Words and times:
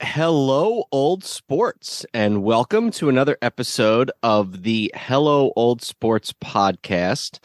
Hello, 0.00 0.84
old 0.92 1.24
sports, 1.24 2.06
and 2.14 2.44
welcome 2.44 2.92
to 2.92 3.08
another 3.08 3.36
episode 3.42 4.12
of 4.22 4.62
the 4.62 4.92
Hello, 4.94 5.52
Old 5.56 5.82
Sports 5.82 6.32
podcast 6.32 7.40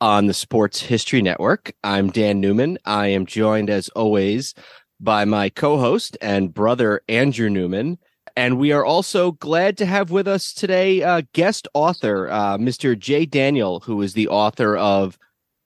on 0.00 0.26
the 0.26 0.34
Sports 0.34 0.80
History 0.80 1.22
Network. 1.22 1.72
I'm 1.84 2.10
Dan 2.10 2.40
Newman. 2.40 2.76
I 2.84 3.06
am 3.06 3.24
joined, 3.24 3.70
as 3.70 3.88
always, 3.90 4.52
by 4.98 5.24
my 5.24 5.48
co 5.48 5.78
host 5.78 6.18
and 6.20 6.52
brother, 6.52 7.02
Andrew 7.08 7.48
Newman. 7.48 7.98
And 8.36 8.58
we 8.58 8.72
are 8.72 8.84
also 8.84 9.30
glad 9.30 9.76
to 9.76 9.86
have 9.86 10.10
with 10.10 10.26
us 10.26 10.52
today 10.52 11.04
uh, 11.04 11.22
guest 11.34 11.68
author, 11.72 12.28
uh, 12.28 12.58
Mr. 12.58 12.98
Jay 12.98 13.26
Daniel, 13.26 13.78
who 13.78 14.02
is 14.02 14.14
the 14.14 14.26
author 14.26 14.76
of 14.76 15.16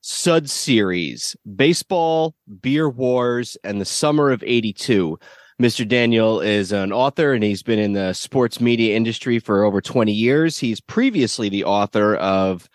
Suds 0.02 0.52
Series, 0.52 1.34
Baseball, 1.56 2.34
Beer 2.60 2.90
Wars, 2.90 3.56
and 3.64 3.80
the 3.80 3.86
Summer 3.86 4.30
of 4.30 4.44
82. 4.46 5.18
Mr. 5.60 5.86
Daniel 5.88 6.40
is 6.40 6.70
an 6.70 6.92
author 6.92 7.32
and 7.32 7.42
he's 7.42 7.62
been 7.62 7.78
in 7.78 7.94
the 7.94 8.12
sports 8.12 8.60
media 8.60 8.94
industry 8.94 9.38
for 9.38 9.64
over 9.64 9.80
20 9.80 10.12
years. 10.12 10.58
He's 10.58 10.80
previously 10.80 11.48
the 11.48 11.64
author 11.64 12.16
of 12.16 12.68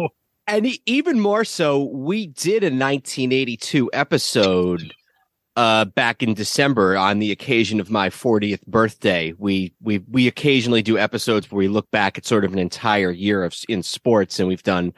and 0.47 0.67
even 0.87 1.21
more 1.21 1.45
so 1.45 1.85
we 1.85 2.27
did 2.27 2.63
a 2.63 2.67
1982 2.67 3.91
episode 3.93 4.93
uh, 5.57 5.85
back 5.85 6.23
in 6.23 6.35
December 6.35 6.97
on 6.97 7.19
the 7.19 7.31
occasion 7.31 7.81
of 7.81 7.91
my 7.91 8.09
40th 8.09 8.67
birthday. 8.67 9.33
We 9.39 9.73
we 9.81 9.99
we 10.11 10.27
occasionally 10.27 10.83
do 10.83 10.99
episodes 10.99 11.51
where 11.51 11.59
we 11.59 11.69
look 11.69 11.91
back 11.91 12.19
at 12.19 12.27
sort 12.27 12.45
of 12.45 12.53
an 12.53 12.59
entire 12.59 13.11
year 13.11 13.45
of 13.45 13.55
in 13.69 13.83
sports, 13.83 14.41
and 14.41 14.49
we've 14.49 14.63
done 14.63 14.93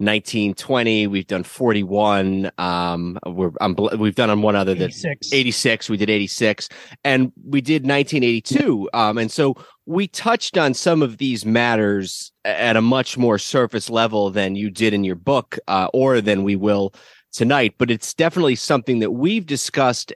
1920 0.00 1.06
we've 1.06 1.26
done 1.26 1.42
41 1.42 2.50
um 2.56 3.18
we're 3.26 3.52
I'm, 3.60 3.76
we've 3.98 4.14
done 4.14 4.30
on 4.30 4.40
one 4.40 4.56
other 4.56 4.74
that 4.74 4.90
86. 4.90 5.32
86 5.32 5.90
we 5.90 5.96
did 5.98 6.08
86 6.08 6.68
and 7.04 7.32
we 7.44 7.60
did 7.60 7.82
1982 7.82 8.88
um 8.94 9.18
and 9.18 9.30
so 9.30 9.56
we 9.84 10.08
touched 10.08 10.56
on 10.56 10.72
some 10.72 11.02
of 11.02 11.18
these 11.18 11.44
matters 11.44 12.32
at 12.44 12.76
a 12.76 12.80
much 12.80 13.18
more 13.18 13.38
surface 13.38 13.90
level 13.90 14.30
than 14.30 14.56
you 14.56 14.70
did 14.70 14.94
in 14.94 15.04
your 15.04 15.16
book 15.16 15.58
uh, 15.68 15.88
or 15.92 16.20
than 16.20 16.44
we 16.44 16.56
will 16.56 16.94
tonight 17.32 17.74
but 17.76 17.90
it's 17.90 18.14
definitely 18.14 18.56
something 18.56 19.00
that 19.00 19.10
we've 19.10 19.46
discussed 19.46 20.14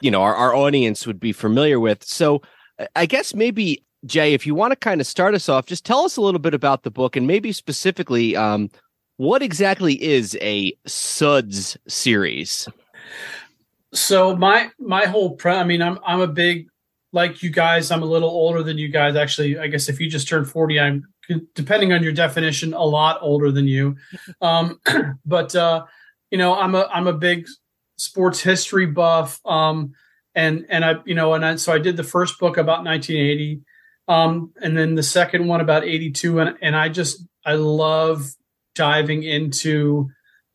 you 0.00 0.10
know 0.10 0.22
our, 0.22 0.34
our 0.34 0.54
audience 0.54 1.06
would 1.06 1.18
be 1.18 1.32
familiar 1.32 1.80
with 1.80 2.04
so 2.04 2.42
i 2.94 3.06
guess 3.06 3.34
maybe 3.34 3.82
Jay, 4.06 4.34
if 4.34 4.46
you 4.46 4.54
want 4.54 4.72
to 4.72 4.76
kind 4.76 5.00
of 5.00 5.06
start 5.06 5.34
us 5.34 5.48
off, 5.48 5.66
just 5.66 5.84
tell 5.84 6.00
us 6.00 6.16
a 6.16 6.20
little 6.20 6.38
bit 6.38 6.54
about 6.54 6.82
the 6.82 6.90
book 6.90 7.16
and 7.16 7.26
maybe 7.26 7.52
specifically 7.52 8.36
um, 8.36 8.70
what 9.16 9.42
exactly 9.42 10.02
is 10.02 10.36
a 10.40 10.76
suds 10.86 11.76
series? 11.88 12.68
So 13.94 14.36
my 14.36 14.70
my 14.78 15.06
whole 15.06 15.36
pre 15.36 15.52
i 15.52 15.64
mean 15.64 15.80
i'm 15.80 15.98
i'm 16.06 16.20
a 16.20 16.26
big 16.26 16.68
like 17.12 17.42
you 17.42 17.50
guys 17.50 17.90
i'm 17.90 18.02
a 18.02 18.06
little 18.06 18.28
older 18.28 18.62
than 18.62 18.78
you 18.78 18.88
guys. 18.88 19.16
Actually 19.16 19.58
i 19.58 19.68
guess 19.68 19.88
if 19.88 20.00
you 20.00 20.10
just 20.10 20.28
turned 20.28 20.48
40 20.48 20.80
i'm 20.80 21.08
depending 21.54 21.92
on 21.92 22.02
your 22.02 22.12
definition 22.12 22.74
a 22.74 22.84
lot 22.84 23.18
older 23.20 23.50
than 23.50 23.66
you. 23.66 23.96
Um 24.40 24.80
but 25.24 25.54
uh 25.56 25.84
you 26.30 26.38
know 26.38 26.54
i'm 26.54 26.74
a 26.74 26.88
i'm 26.92 27.06
a 27.06 27.12
big 27.12 27.46
sports 27.96 28.40
history 28.40 28.86
buff 28.86 29.40
um 29.46 29.92
and 30.34 30.66
and 30.68 30.84
i 30.84 30.96
you 31.06 31.14
know 31.14 31.32
and 31.32 31.44
I, 31.44 31.56
so 31.56 31.72
i 31.72 31.78
did 31.78 31.96
the 31.96 32.04
first 32.04 32.38
book 32.38 32.58
about 32.58 32.84
1980 32.84 33.62
um 34.08 34.52
and 34.60 34.76
then 34.76 34.94
the 34.94 35.02
second 35.02 35.46
one 35.46 35.62
about 35.62 35.84
82 35.84 36.40
and 36.40 36.58
and 36.60 36.76
i 36.76 36.90
just 36.90 37.24
i 37.46 37.54
love 37.54 38.28
diving 38.76 39.24
into 39.24 40.08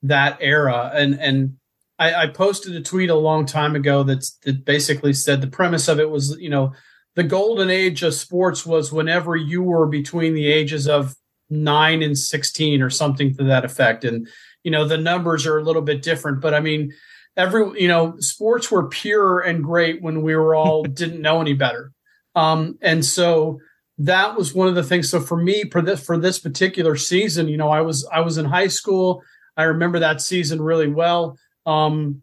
that 0.03 0.37
era. 0.39 0.91
And 0.93 1.19
and 1.19 1.57
I, 1.99 2.23
I, 2.23 2.27
posted 2.27 2.75
a 2.75 2.81
tweet 2.81 3.09
a 3.09 3.15
long 3.15 3.45
time 3.45 3.75
ago 3.75 4.03
that's 4.03 4.31
that 4.43 4.65
basically 4.65 5.13
said 5.13 5.41
the 5.41 5.47
premise 5.47 5.87
of 5.87 5.99
it 5.99 6.09
was 6.09 6.37
you 6.39 6.49
know 6.49 6.73
the 7.15 7.23
golden 7.23 7.69
age 7.69 8.01
of 8.03 8.13
sports 8.13 8.65
was 8.65 8.91
whenever 8.93 9.35
you 9.35 9.61
were 9.61 9.85
between 9.85 10.33
the 10.33 10.47
ages 10.47 10.87
of 10.87 11.15
nine 11.49 12.01
and 12.01 12.17
16 12.17 12.81
or 12.81 12.89
something 12.89 13.35
to 13.35 13.43
that 13.43 13.65
effect. 13.65 14.05
And 14.05 14.27
you 14.63 14.71
know 14.71 14.85
the 14.85 14.97
numbers 14.97 15.45
are 15.45 15.57
a 15.57 15.63
little 15.63 15.81
bit 15.81 16.01
different 16.01 16.39
but 16.39 16.53
i 16.53 16.59
mean 16.59 16.93
every 17.37 17.81
you 17.81 17.87
know 17.87 18.15
sports 18.19 18.69
were 18.69 18.87
pure 18.87 19.39
and 19.39 19.63
great 19.63 20.01
when 20.01 20.21
we 20.21 20.35
were 20.35 20.55
all 20.55 20.83
didn't 21.01 21.21
know 21.21 21.41
any 21.41 21.53
better. 21.53 21.91
Um 22.35 22.77
and 22.81 23.03
so 23.03 23.59
that 24.05 24.35
was 24.35 24.53
one 24.53 24.67
of 24.67 24.75
the 24.75 24.83
things. 24.83 25.09
So 25.09 25.19
for 25.19 25.37
me, 25.37 25.69
for 25.69 25.81
this 25.81 26.03
for 26.03 26.17
this 26.17 26.39
particular 26.39 26.95
season, 26.95 27.47
you 27.47 27.57
know, 27.57 27.69
I 27.69 27.81
was 27.81 28.07
I 28.11 28.21
was 28.21 28.37
in 28.37 28.45
high 28.45 28.67
school. 28.67 29.23
I 29.55 29.63
remember 29.63 29.99
that 29.99 30.21
season 30.21 30.61
really 30.61 30.87
well. 30.87 31.37
Um, 31.65 32.21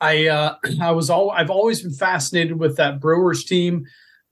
I 0.00 0.26
uh, 0.28 0.56
I 0.80 0.92
was 0.92 1.10
all 1.10 1.30
I've 1.30 1.50
always 1.50 1.82
been 1.82 1.92
fascinated 1.92 2.58
with 2.58 2.76
that 2.76 3.00
Brewers 3.00 3.44
team, 3.44 3.86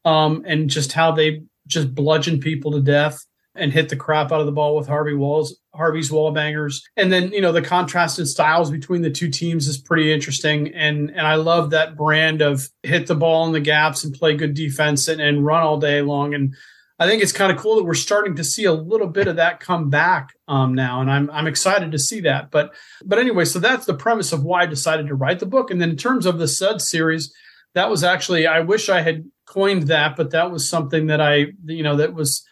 um, 0.05 0.45
and 0.47 0.71
just 0.71 0.93
how 0.93 1.13
they 1.13 1.43
just 1.67 1.95
bludgeon 1.95 2.41
people 2.41 2.73
to 2.73 2.81
death 2.81 3.25
and 3.55 3.73
hit 3.73 3.89
the 3.89 3.97
crap 3.97 4.33
out 4.33 4.41
of 4.41 4.47
the 4.47 4.53
ball 4.53 4.77
with 4.77 4.87
Harvey 4.87 5.15
Walls, 5.15 5.59
Harvey's 5.75 6.11
wall 6.11 6.31
bangers. 6.31 6.83
And 6.97 7.13
then, 7.13 7.33
you 7.33 7.41
know, 7.41 7.53
the 7.53 7.63
contrast 7.63 8.19
in 8.19 8.27
styles 8.27 8.71
between 8.71 9.03
the 9.03 9.11
two 9.11 9.31
teams 9.31 9.67
is 9.67 9.79
pretty 9.79 10.13
interesting. 10.13 10.75
And 10.75 11.11
and 11.11 11.27
I 11.27 11.35
love 11.37 11.71
that 11.71 11.97
brand 11.97 12.43
of 12.43 12.69
hit 12.83 13.07
the 13.07 13.15
ball 13.15 13.47
in 13.47 13.53
the 13.53 13.61
gaps 13.61 14.05
and 14.05 14.15
play 14.15 14.37
good 14.37 14.55
defense 14.55 15.09
and, 15.09 15.21
and 15.21 15.45
run 15.45 15.63
all 15.63 15.79
day 15.79 16.03
long. 16.03 16.35
And 16.35 16.55
I 16.99 17.09
think 17.09 17.23
it's 17.23 17.33
kind 17.33 17.51
of 17.51 17.59
cool 17.59 17.77
that 17.77 17.85
we're 17.85 17.95
starting 17.95 18.37
to 18.37 18.45
see 18.45 18.65
a 18.65 18.73
little 18.73 19.09
bit 19.09 19.27
of 19.27 19.37
that 19.37 19.59
come 19.59 19.91
back 19.91 20.33
um, 20.47 20.75
now, 20.75 21.01
and 21.01 21.11
I'm 21.11 21.29
I'm 21.31 21.49
excited 21.49 21.91
to 21.91 21.99
see 21.99 22.21
that. 22.21 22.51
But 22.53 22.73
but 23.05 23.19
anyway, 23.19 23.45
so 23.47 23.59
that's 23.59 23.87
the 23.87 23.95
premise 23.95 24.33
of 24.33 24.45
why 24.45 24.63
I 24.63 24.67
decided 24.67 25.09
to 25.09 25.17
write 25.17 25.41
the 25.41 25.47
book. 25.47 25.71
And 25.71 25.81
then 25.81 25.91
in 25.91 25.97
terms 25.97 26.25
of 26.25 26.39
the 26.39 26.47
Suds 26.47 26.89
series, 26.89 27.35
that 27.75 27.91
was 27.91 28.05
actually 28.05 28.47
I 28.47 28.61
wish 28.61 28.89
I 28.89 29.01
had 29.01 29.25
coined 29.45 29.89
that, 29.89 30.15
but 30.17 30.31
that 30.31 30.53
was 30.53 30.69
something 30.69 31.09
that 31.09 31.21
I 31.21 31.47
you 31.65 31.83
know 31.83 31.97
that 31.97 32.15
was 32.15 32.47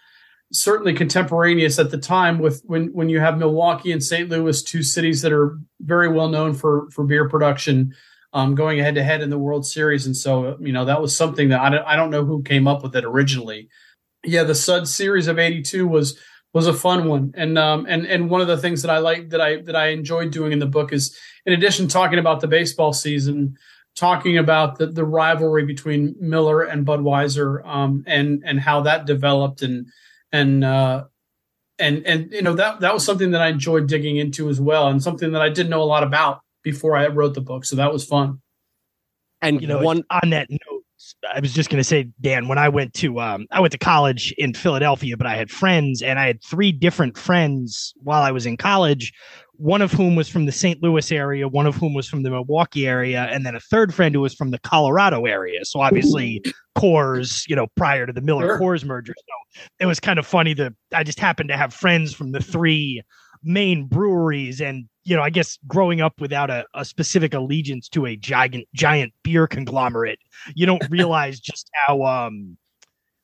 certainly 0.52 0.92
contemporaneous 0.92 1.78
at 1.78 1.90
the 1.90 1.98
time 1.98 2.38
with 2.38 2.62
when 2.64 2.88
when 2.92 3.08
you 3.08 3.20
have 3.20 3.38
Milwaukee 3.38 3.90
and 3.90 4.02
St. 4.02 4.28
Louis, 4.28 4.62
two 4.62 4.82
cities 4.82 5.22
that 5.22 5.32
are 5.32 5.58
very 5.80 6.08
well 6.08 6.28
known 6.28 6.54
for 6.54 6.88
for 6.90 7.04
beer 7.04 7.28
production, 7.28 7.94
um, 8.32 8.54
going 8.54 8.78
head 8.78 8.94
to 8.94 9.02
head 9.02 9.22
in 9.22 9.30
the 9.30 9.38
World 9.38 9.66
Series, 9.66 10.06
and 10.06 10.16
so 10.16 10.56
you 10.60 10.72
know 10.72 10.84
that 10.84 11.00
was 11.00 11.16
something 11.16 11.48
that 11.48 11.60
I 11.60 11.70
don't, 11.70 11.84
I 11.84 11.96
don't 11.96 12.10
know 12.10 12.24
who 12.24 12.42
came 12.42 12.68
up 12.68 12.82
with 12.82 12.94
it 12.94 13.04
originally. 13.04 13.68
Yeah, 14.24 14.44
the 14.44 14.54
Suds 14.54 14.94
series 14.94 15.26
of 15.26 15.38
'82 15.38 15.88
was 15.88 16.18
was 16.52 16.66
a 16.66 16.74
fun 16.74 17.08
one, 17.08 17.32
and 17.34 17.58
um, 17.58 17.86
and 17.88 18.06
and 18.06 18.30
one 18.30 18.40
of 18.40 18.46
the 18.46 18.58
things 18.58 18.82
that 18.82 18.90
I 18.90 18.98
like 18.98 19.30
that 19.30 19.40
I 19.40 19.62
that 19.62 19.76
I 19.76 19.88
enjoyed 19.88 20.30
doing 20.30 20.52
in 20.52 20.58
the 20.58 20.66
book 20.66 20.92
is, 20.92 21.16
in 21.46 21.52
addition 21.52 21.88
talking 21.88 22.18
about 22.18 22.40
the 22.40 22.48
baseball 22.48 22.92
season, 22.92 23.56
talking 23.96 24.36
about 24.36 24.78
the 24.78 24.86
the 24.86 25.04
rivalry 25.04 25.64
between 25.64 26.14
Miller 26.20 26.62
and 26.62 26.86
Budweiser, 26.86 27.66
um, 27.66 28.04
and 28.06 28.42
and 28.44 28.60
how 28.60 28.82
that 28.82 29.06
developed, 29.06 29.62
and 29.62 29.86
and 30.32 30.64
uh, 30.64 31.04
and 31.78 32.06
and 32.06 32.32
you 32.32 32.42
know 32.42 32.54
that 32.54 32.80
that 32.80 32.94
was 32.94 33.04
something 33.04 33.32
that 33.32 33.42
I 33.42 33.48
enjoyed 33.48 33.86
digging 33.86 34.16
into 34.16 34.48
as 34.48 34.60
well, 34.60 34.88
and 34.88 35.02
something 35.02 35.32
that 35.32 35.42
I 35.42 35.48
didn't 35.48 35.70
know 35.70 35.82
a 35.82 35.84
lot 35.84 36.02
about 36.02 36.40
before 36.62 36.96
I 36.96 37.08
wrote 37.08 37.34
the 37.34 37.40
book, 37.40 37.64
so 37.64 37.76
that 37.76 37.92
was 37.92 38.04
fun. 38.04 38.40
And 39.40 39.60
you 39.60 39.66
know, 39.66 39.80
one 39.80 40.04
on 40.10 40.30
that 40.30 40.48
note, 40.48 40.84
I 41.34 41.40
was 41.40 41.52
just 41.52 41.68
going 41.68 41.80
to 41.80 41.84
say, 41.84 42.08
Dan, 42.20 42.48
when 42.48 42.58
I 42.58 42.68
went 42.68 42.94
to 42.94 43.20
um, 43.20 43.46
I 43.50 43.60
went 43.60 43.72
to 43.72 43.78
college 43.78 44.32
in 44.38 44.54
Philadelphia, 44.54 45.16
but 45.16 45.26
I 45.26 45.34
had 45.34 45.50
friends, 45.50 46.02
and 46.02 46.18
I 46.18 46.26
had 46.26 46.42
three 46.42 46.72
different 46.72 47.18
friends 47.18 47.92
while 47.96 48.22
I 48.22 48.30
was 48.30 48.46
in 48.46 48.56
college. 48.56 49.12
One 49.56 49.82
of 49.82 49.92
whom 49.92 50.16
was 50.16 50.28
from 50.28 50.46
the 50.46 50.52
St. 50.52 50.82
Louis 50.82 51.12
area, 51.12 51.46
one 51.46 51.66
of 51.66 51.76
whom 51.76 51.94
was 51.94 52.08
from 52.08 52.22
the 52.22 52.30
Milwaukee 52.30 52.86
area, 52.86 53.28
and 53.30 53.44
then 53.44 53.54
a 53.54 53.60
third 53.60 53.94
friend 53.94 54.14
who 54.14 54.20
was 54.20 54.34
from 54.34 54.50
the 54.50 54.58
Colorado 54.58 55.24
area. 55.26 55.64
So 55.64 55.80
obviously, 55.80 56.42
Coors, 56.76 57.48
you 57.48 57.54
know, 57.54 57.66
prior 57.76 58.06
to 58.06 58.12
the 58.12 58.22
Miller. 58.22 58.58
Coors 58.58 58.84
merger. 58.84 59.14
So 59.16 59.62
it 59.78 59.86
was 59.86 60.00
kind 60.00 60.18
of 60.18 60.26
funny 60.26 60.54
that 60.54 60.72
I 60.94 61.04
just 61.04 61.20
happened 61.20 61.50
to 61.50 61.56
have 61.56 61.74
friends 61.74 62.14
from 62.14 62.32
the 62.32 62.40
three 62.40 63.02
main 63.42 63.86
breweries 63.86 64.60
and 64.60 64.88
you 65.04 65.16
know 65.16 65.22
i 65.22 65.30
guess 65.30 65.58
growing 65.66 66.00
up 66.00 66.20
without 66.20 66.48
a, 66.48 66.64
a 66.74 66.84
specific 66.84 67.34
allegiance 67.34 67.88
to 67.88 68.06
a 68.06 68.16
giant 68.16 68.64
giant 68.74 69.12
beer 69.24 69.46
conglomerate 69.46 70.18
you 70.54 70.64
don't 70.64 70.82
realize 70.90 71.40
just 71.40 71.68
how 71.86 72.02
um 72.04 72.56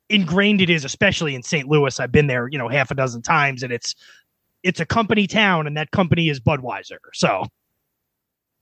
ingrained 0.08 0.60
it 0.60 0.70
is 0.70 0.84
especially 0.84 1.34
in 1.34 1.42
st 1.42 1.68
louis 1.68 2.00
i've 2.00 2.10
been 2.10 2.26
there 2.26 2.48
you 2.48 2.58
know 2.58 2.68
half 2.68 2.90
a 2.90 2.94
dozen 2.94 3.22
times 3.22 3.62
and 3.62 3.72
it's 3.72 3.94
it's 4.62 4.80
a 4.80 4.86
company 4.86 5.26
town 5.26 5.66
and 5.66 5.76
that 5.76 5.90
company 5.90 6.28
is 6.28 6.40
budweiser 6.40 6.98
so. 7.12 7.44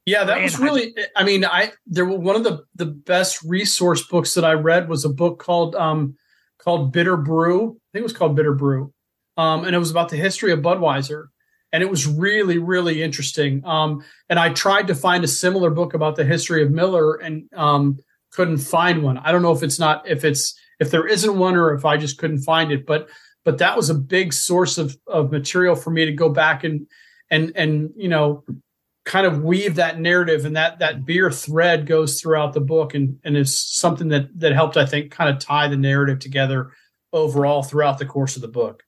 Yeah 0.05 0.23
that 0.23 0.41
was 0.41 0.59
really 0.59 0.95
i 1.17 1.25
mean 1.25 1.45
i 1.45 1.73
there 1.85 2.05
were 2.05 2.19
one 2.19 2.37
of 2.37 2.45
the 2.45 2.65
the 2.77 2.87
best 2.87 3.43
resource 3.43 4.07
books 4.07 4.35
that 4.35 4.45
i 4.45 4.53
read 4.53 4.89
was 4.89 5.05
a 5.05 5.09
book 5.09 5.41
called 5.41 5.75
um 5.75 6.15
called 6.59 6.93
bitter 6.93 7.17
brew. 7.17 7.71
I 7.71 7.89
think 7.93 8.01
it 8.01 8.03
was 8.03 8.13
called 8.13 8.37
bitter 8.37 8.55
brew. 8.55 8.93
Um 9.37 9.65
and 9.65 9.75
it 9.75 9.79
was 9.79 9.91
about 9.91 10.09
the 10.09 10.17
history 10.17 10.53
of 10.53 10.61
budweiser. 10.61 11.27
And 11.73 11.83
it 11.83 11.91
was 11.91 12.07
really 12.07 12.59
really 12.59 13.03
interesting. 13.03 13.67
Um, 13.67 14.05
and 14.31 14.39
i 14.39 14.51
tried 14.51 14.87
to 14.87 14.95
find 14.95 15.25
a 15.25 15.29
similar 15.29 15.71
book 15.71 15.93
about 15.93 16.15
the 16.15 16.25
history 16.25 16.63
of 16.63 16.71
miller 16.71 17.17
and 17.17 17.49
um, 17.55 17.99
couldn't 18.31 18.59
find 18.59 19.03
one. 19.03 19.19
I 19.19 19.33
don't 19.33 19.43
know 19.43 19.53
if 19.53 19.63
it's 19.65 19.81
not 19.81 20.09
if 20.09 20.25
it's 20.25 20.55
if 20.79 20.91
there 20.91 21.07
isn't 21.07 21.39
one 21.39 21.57
or 21.57 21.75
if 21.75 21.85
i 21.85 21.97
just 21.97 22.19
couldn't 22.19 22.43
find 22.43 22.71
it 22.71 22.87
but 22.87 23.09
but 23.47 23.59
that 23.59 23.77
was 23.77 23.89
a 23.89 23.95
big 23.95 24.35
source 24.35 24.77
of 24.77 24.99
of 25.07 25.33
material 25.33 25.77
for 25.77 25.91
me 25.91 26.05
to 26.05 26.13
go 26.13 26.29
back 26.29 26.65
and 26.65 26.87
and 27.31 27.53
and 27.55 27.91
you 27.97 28.09
know 28.09 28.45
kind 29.07 29.25
of 29.25 29.45
weave 29.45 29.77
that 29.77 30.01
narrative 30.01 30.45
and 30.45 30.57
that 30.57 30.81
that 30.81 31.07
beer 31.07 31.31
thread 31.31 31.87
goes 31.87 32.21
throughout 32.21 32.53
the 32.53 32.61
book 32.61 32.93
and 32.93 33.19
and 33.25 33.37
it's 33.37 33.57
something 33.57 34.09
that 34.09 34.29
that 34.39 34.53
helped 34.53 34.77
i 34.77 34.85
think 34.85 35.11
kind 35.13 35.31
of 35.31 35.39
tie 35.39 35.69
the 35.69 35.77
narrative 35.77 36.19
together 36.19 36.73
overall 37.13 37.63
throughout 37.63 37.99
the 37.99 38.05
course 38.05 38.37
of 38.37 38.43
the 38.43 38.49
book 38.49 38.83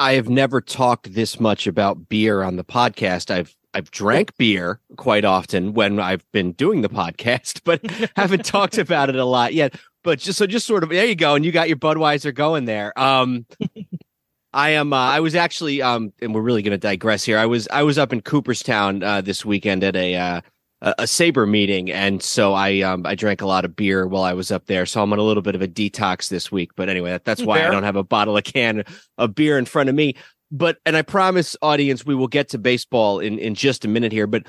I 0.00 0.12
have 0.12 0.28
never 0.28 0.60
talked 0.60 1.12
this 1.12 1.40
much 1.40 1.66
about 1.66 2.08
beer 2.08 2.44
on 2.44 2.54
the 2.54 2.62
podcast. 2.62 3.32
I've 3.32 3.56
I've 3.74 3.90
drank 3.90 4.36
beer 4.36 4.80
quite 4.96 5.24
often 5.24 5.74
when 5.74 6.00
I've 6.00 6.24
been 6.32 6.52
doing 6.52 6.82
the 6.82 6.88
podcast, 6.88 7.62
but 7.64 7.84
haven't 8.16 8.44
talked 8.44 8.78
about 8.78 9.08
it 9.08 9.16
a 9.16 9.24
lot 9.24 9.54
yet. 9.54 9.74
But 10.04 10.20
just 10.20 10.38
so 10.38 10.46
just 10.46 10.66
sort 10.66 10.82
of 10.84 10.90
there 10.90 11.06
you 11.06 11.14
go, 11.14 11.34
and 11.34 11.44
you 11.44 11.52
got 11.52 11.68
your 11.68 11.76
Budweiser 11.76 12.34
going 12.34 12.64
there. 12.64 12.98
Um, 12.98 13.46
I 14.52 14.70
am. 14.70 14.92
Uh, 14.92 14.96
I 14.96 15.20
was 15.20 15.34
actually, 15.34 15.82
um, 15.82 16.12
and 16.22 16.34
we're 16.34 16.40
really 16.40 16.62
going 16.62 16.72
to 16.72 16.78
digress 16.78 17.24
here. 17.24 17.38
I 17.38 17.46
was 17.46 17.68
I 17.70 17.82
was 17.82 17.98
up 17.98 18.12
in 18.12 18.22
Cooperstown 18.22 19.02
uh, 19.02 19.20
this 19.20 19.44
weekend 19.44 19.84
at 19.84 19.94
a 19.94 20.16
uh, 20.16 20.40
a, 20.80 20.94
SABR 21.02 21.48
meeting, 21.48 21.90
and 21.90 22.22
so 22.22 22.54
I 22.54 22.80
um 22.80 23.04
I 23.04 23.14
drank 23.14 23.42
a 23.42 23.46
lot 23.46 23.64
of 23.64 23.76
beer 23.76 24.06
while 24.06 24.22
I 24.22 24.32
was 24.32 24.50
up 24.50 24.66
there. 24.66 24.86
So 24.86 25.02
I'm 25.02 25.12
on 25.12 25.18
a 25.18 25.22
little 25.22 25.42
bit 25.42 25.54
of 25.54 25.62
a 25.62 25.68
detox 25.68 26.28
this 26.28 26.50
week. 26.50 26.70
But 26.76 26.88
anyway, 26.88 27.10
that, 27.10 27.24
that's 27.24 27.42
why. 27.42 27.66
I 27.66 27.70
don't 27.70 27.82
have 27.82 27.96
a 27.96 28.04
bottle 28.04 28.36
of 28.36 28.44
can 28.44 28.84
of 29.18 29.34
beer 29.34 29.58
in 29.58 29.64
front 29.64 29.88
of 29.88 29.94
me. 29.94 30.14
But 30.50 30.78
and 30.86 30.96
I 30.96 31.02
promise, 31.02 31.56
audience, 31.60 32.06
we 32.06 32.14
will 32.14 32.28
get 32.28 32.48
to 32.50 32.58
baseball 32.58 33.18
in 33.18 33.38
in 33.38 33.54
just 33.54 33.84
a 33.84 33.88
minute 33.88 34.12
here. 34.12 34.26
But 34.26 34.46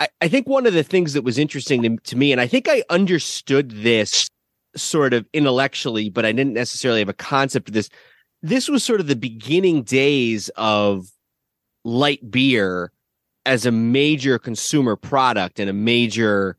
I, 0.00 0.08
I 0.20 0.28
think 0.28 0.48
one 0.48 0.66
of 0.66 0.72
the 0.72 0.82
things 0.82 1.12
that 1.12 1.22
was 1.22 1.38
interesting 1.38 1.82
to, 1.82 1.96
to 1.96 2.16
me, 2.16 2.32
and 2.32 2.40
I 2.40 2.46
think 2.46 2.68
I 2.68 2.82
understood 2.90 3.70
this 3.70 4.28
sort 4.76 5.14
of 5.14 5.26
intellectually, 5.32 6.10
but 6.10 6.24
I 6.24 6.32
didn't 6.32 6.54
necessarily 6.54 7.00
have 7.00 7.08
a 7.08 7.14
concept 7.14 7.68
of 7.68 7.74
this. 7.74 7.88
This 8.42 8.68
was 8.68 8.84
sort 8.84 9.00
of 9.00 9.06
the 9.06 9.16
beginning 9.16 9.82
days 9.82 10.48
of 10.56 11.06
light 11.84 12.30
beer 12.30 12.92
as 13.46 13.66
a 13.66 13.72
major 13.72 14.38
consumer 14.38 14.94
product 14.94 15.58
and 15.58 15.70
a 15.70 15.72
major 15.72 16.56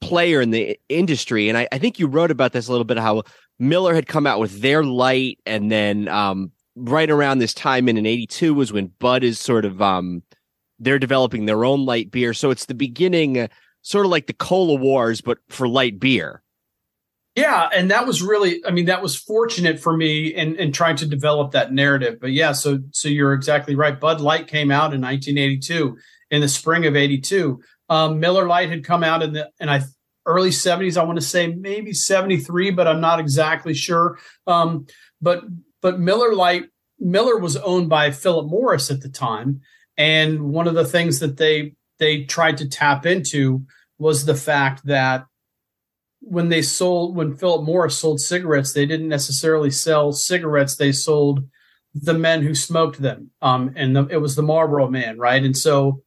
player 0.00 0.40
in 0.40 0.50
the 0.50 0.78
industry. 0.88 1.48
And 1.48 1.56
I, 1.56 1.68
I, 1.70 1.78
think 1.78 1.98
you 1.98 2.06
wrote 2.06 2.30
about 2.30 2.52
this 2.52 2.66
a 2.66 2.72
little 2.72 2.84
bit 2.84 2.98
how 2.98 3.22
Miller 3.58 3.94
had 3.94 4.06
come 4.06 4.26
out 4.26 4.40
with 4.40 4.62
their 4.62 4.82
light, 4.82 5.38
and 5.46 5.70
then 5.70 6.08
um, 6.08 6.50
right 6.74 7.10
around 7.10 7.38
this 7.38 7.54
time 7.54 7.88
in, 7.88 7.96
in 7.96 8.06
82 8.06 8.54
was 8.54 8.72
when 8.72 8.86
Bud 8.98 9.22
is 9.22 9.38
sort 9.38 9.64
of 9.64 9.80
um, 9.80 10.22
they're 10.78 10.98
developing 10.98 11.44
their 11.44 11.64
own 11.64 11.84
light 11.84 12.10
beer. 12.10 12.34
So 12.34 12.50
it's 12.50 12.64
the 12.64 12.74
beginning, 12.74 13.38
uh, 13.38 13.48
sort 13.82 14.06
of 14.06 14.10
like 14.10 14.26
the 14.26 14.32
cola 14.32 14.74
wars, 14.74 15.20
but 15.20 15.38
for 15.48 15.68
light 15.68 16.00
beer. 16.00 16.42
Yeah, 17.36 17.68
and 17.72 17.90
that 17.92 18.06
was 18.06 18.22
really, 18.22 18.64
I 18.66 18.72
mean, 18.72 18.86
that 18.86 19.02
was 19.02 19.16
fortunate 19.16 19.78
for 19.78 19.96
me 19.96 20.28
in, 20.28 20.56
in 20.56 20.72
trying 20.72 20.96
to 20.96 21.06
develop 21.06 21.52
that 21.52 21.72
narrative. 21.72 22.18
But 22.20 22.32
yeah, 22.32 22.52
so 22.52 22.80
so 22.90 23.08
you're 23.08 23.34
exactly 23.34 23.76
right. 23.76 23.98
Bud 23.98 24.20
Light 24.20 24.48
came 24.48 24.70
out 24.70 24.92
in 24.92 25.00
1982, 25.00 25.96
in 26.32 26.40
the 26.40 26.48
spring 26.48 26.86
of 26.86 26.96
'82. 26.96 27.60
Um, 27.88 28.18
Miller 28.18 28.46
Lite 28.46 28.70
had 28.70 28.84
come 28.84 29.04
out 29.04 29.22
in 29.22 29.32
the 29.32 29.50
and 29.60 29.70
I 29.70 29.82
early 30.26 30.50
70s. 30.50 30.96
I 30.96 31.04
want 31.04 31.18
to 31.18 31.24
say 31.24 31.48
maybe 31.48 31.92
73, 31.92 32.70
but 32.70 32.86
I'm 32.86 33.00
not 33.00 33.20
exactly 33.20 33.74
sure. 33.74 34.18
Um, 34.46 34.86
but 35.20 35.44
but 35.82 36.00
Miller 36.00 36.34
Lite 36.34 36.66
Miller 36.98 37.38
was 37.38 37.56
owned 37.56 37.88
by 37.88 38.10
Philip 38.10 38.46
Morris 38.46 38.90
at 38.90 39.02
the 39.02 39.08
time, 39.08 39.60
and 39.96 40.52
one 40.52 40.66
of 40.66 40.74
the 40.74 40.84
things 40.84 41.20
that 41.20 41.36
they 41.36 41.74
they 41.98 42.24
tried 42.24 42.58
to 42.58 42.68
tap 42.68 43.06
into 43.06 43.64
was 43.98 44.24
the 44.24 44.34
fact 44.34 44.86
that 44.86 45.26
when 46.20 46.48
they 46.48 46.62
sold 46.62 47.16
when 47.16 47.36
Philip 47.36 47.64
Morris 47.64 47.98
sold 47.98 48.20
cigarettes, 48.20 48.72
they 48.72 48.86
didn't 48.86 49.08
necessarily 49.08 49.70
sell 49.70 50.12
cigarettes. 50.12 50.76
They 50.76 50.92
sold 50.92 51.44
the 51.94 52.14
men 52.14 52.42
who 52.42 52.54
smoked 52.54 53.00
them, 53.00 53.30
um, 53.42 53.72
and 53.74 53.96
the, 53.96 54.06
it 54.06 54.18
was 54.18 54.36
the 54.36 54.42
Marlboro 54.42 54.88
Man, 54.88 55.18
right? 55.18 55.42
And 55.42 55.56
so 55.56 56.02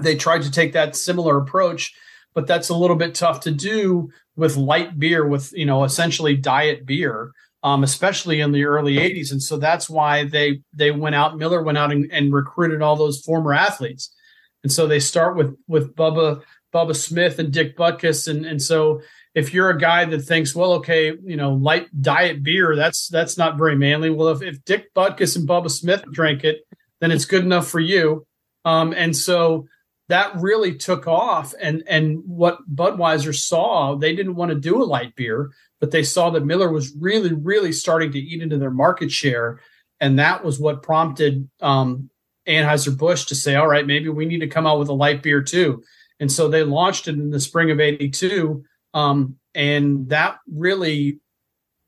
they 0.00 0.16
tried 0.16 0.42
to 0.42 0.50
take 0.50 0.72
that 0.72 0.96
similar 0.96 1.36
approach, 1.38 1.92
but 2.34 2.46
that's 2.46 2.68
a 2.68 2.76
little 2.76 2.96
bit 2.96 3.14
tough 3.14 3.40
to 3.40 3.50
do 3.50 4.10
with 4.36 4.56
light 4.56 4.98
beer, 4.98 5.26
with 5.26 5.52
you 5.52 5.66
know 5.66 5.84
essentially 5.84 6.36
diet 6.36 6.86
beer, 6.86 7.32
um, 7.62 7.82
especially 7.82 8.40
in 8.40 8.52
the 8.52 8.64
early 8.64 8.96
'80s. 8.96 9.32
And 9.32 9.42
so 9.42 9.56
that's 9.56 9.90
why 9.90 10.24
they 10.24 10.60
they 10.72 10.92
went 10.92 11.16
out. 11.16 11.36
Miller 11.36 11.62
went 11.62 11.78
out 11.78 11.92
and, 11.92 12.10
and 12.12 12.32
recruited 12.32 12.80
all 12.80 12.96
those 12.96 13.20
former 13.20 13.52
athletes, 13.52 14.14
and 14.62 14.72
so 14.72 14.86
they 14.86 15.00
start 15.00 15.36
with 15.36 15.56
with 15.66 15.96
Bubba 15.96 16.42
Bubba 16.72 16.94
Smith 16.94 17.40
and 17.40 17.52
Dick 17.52 17.76
Butkus, 17.76 18.28
and 18.28 18.46
and 18.46 18.62
so 18.62 19.02
if 19.34 19.54
you're 19.54 19.70
a 19.70 19.78
guy 19.78 20.04
that 20.04 20.20
thinks, 20.20 20.54
well, 20.54 20.72
okay, 20.74 21.12
you 21.24 21.36
know, 21.36 21.54
light 21.54 21.88
diet 22.00 22.42
beer, 22.42 22.76
that's 22.76 23.08
that's 23.08 23.38
not 23.38 23.56
very 23.56 23.76
manly. 23.76 24.10
Well, 24.10 24.28
if, 24.28 24.42
if 24.42 24.64
Dick 24.64 24.92
Butkus 24.94 25.36
and 25.36 25.48
Bubba 25.48 25.70
Smith 25.70 26.04
drank 26.12 26.44
it, 26.44 26.66
then 27.00 27.10
it's 27.10 27.24
good 27.24 27.44
enough 27.44 27.68
for 27.68 27.80
you. 27.80 28.26
Um, 28.64 28.92
and 28.92 29.16
so 29.16 29.66
that 30.08 30.36
really 30.36 30.74
took 30.74 31.06
off. 31.06 31.54
And 31.60 31.82
and 31.86 32.22
what 32.26 32.58
Budweiser 32.74 33.34
saw, 33.34 33.96
they 33.96 34.14
didn't 34.14 34.34
want 34.34 34.50
to 34.50 34.58
do 34.58 34.82
a 34.82 34.84
light 34.84 35.16
beer, 35.16 35.50
but 35.80 35.90
they 35.90 36.02
saw 36.02 36.30
that 36.30 36.44
Miller 36.44 36.70
was 36.70 36.92
really, 36.98 37.32
really 37.32 37.72
starting 37.72 38.12
to 38.12 38.18
eat 38.18 38.42
into 38.42 38.58
their 38.58 38.70
market 38.70 39.10
share. 39.10 39.60
And 39.98 40.18
that 40.18 40.44
was 40.44 40.58
what 40.58 40.82
prompted 40.82 41.48
um, 41.60 42.10
Anheuser-Busch 42.46 43.26
to 43.26 43.34
say, 43.34 43.54
all 43.54 43.68
right, 43.68 43.86
maybe 43.86 44.08
we 44.08 44.26
need 44.26 44.40
to 44.40 44.48
come 44.48 44.66
out 44.66 44.78
with 44.78 44.88
a 44.88 44.94
light 44.94 45.22
beer 45.22 45.42
too. 45.42 45.82
And 46.20 46.30
so 46.30 46.48
they 46.48 46.64
launched 46.64 47.08
it 47.08 47.14
in 47.14 47.30
the 47.30 47.40
spring 47.40 47.70
of 47.70 47.80
82 47.80 48.64
um, 48.94 49.36
and 49.54 50.08
that 50.08 50.38
really, 50.50 51.20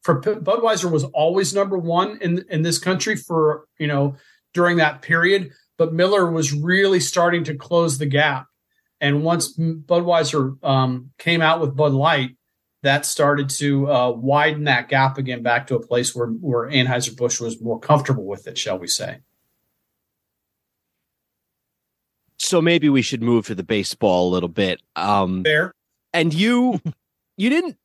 for 0.02 0.20
Budweiser 0.20 0.90
was 0.90 1.04
always 1.04 1.54
number 1.54 1.78
one 1.78 2.18
in 2.20 2.44
in 2.50 2.62
this 2.62 2.78
country 2.78 3.16
for 3.16 3.66
you 3.78 3.86
know 3.86 4.16
during 4.52 4.76
that 4.78 5.02
period. 5.02 5.52
But 5.76 5.92
Miller 5.92 6.30
was 6.30 6.52
really 6.52 7.00
starting 7.00 7.44
to 7.44 7.54
close 7.54 7.98
the 7.98 8.06
gap. 8.06 8.46
And 9.00 9.24
once 9.24 9.56
Budweiser 9.58 10.62
um, 10.64 11.10
came 11.18 11.42
out 11.42 11.60
with 11.60 11.74
Bud 11.74 11.92
Light, 11.92 12.36
that 12.84 13.04
started 13.04 13.48
to 13.48 13.90
uh, 13.90 14.10
widen 14.10 14.64
that 14.64 14.88
gap 14.88 15.18
again 15.18 15.42
back 15.42 15.66
to 15.66 15.74
a 15.74 15.84
place 15.84 16.14
where 16.14 16.28
where 16.28 16.70
Anheuser 16.70 17.16
Busch 17.16 17.40
was 17.40 17.60
more 17.60 17.80
comfortable 17.80 18.24
with 18.24 18.46
it, 18.46 18.56
shall 18.56 18.78
we 18.78 18.86
say? 18.86 19.18
So 22.38 22.60
maybe 22.60 22.88
we 22.88 23.02
should 23.02 23.22
move 23.22 23.46
to 23.46 23.54
the 23.54 23.62
baseball 23.62 24.28
a 24.28 24.32
little 24.32 24.48
bit. 24.48 24.82
Um, 24.96 25.42
Fair. 25.44 25.73
And 26.14 26.32
you, 26.32 26.80
you 27.36 27.50
didn't, 27.50 27.76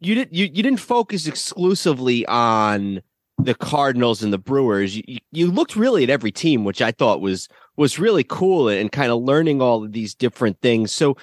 you 0.00 0.16
didn't, 0.16 0.34
you, 0.34 0.46
you 0.46 0.62
didn't 0.62 0.80
focus 0.80 1.28
exclusively 1.28 2.26
on 2.26 3.02
the 3.44 3.54
Cardinals 3.54 4.22
and 4.22 4.32
the 4.32 4.38
Brewers. 4.38 4.96
You, 4.96 5.18
you 5.30 5.50
looked 5.50 5.76
really 5.76 6.02
at 6.02 6.10
every 6.10 6.32
team, 6.32 6.64
which 6.64 6.82
I 6.82 6.90
thought 6.90 7.20
was 7.20 7.48
was 7.76 7.98
really 7.98 8.24
cool 8.24 8.68
and 8.68 8.90
kind 8.90 9.10
of 9.10 9.22
learning 9.22 9.62
all 9.62 9.84
of 9.84 9.92
these 9.92 10.14
different 10.14 10.60
things. 10.60 10.92
So, 10.92 11.16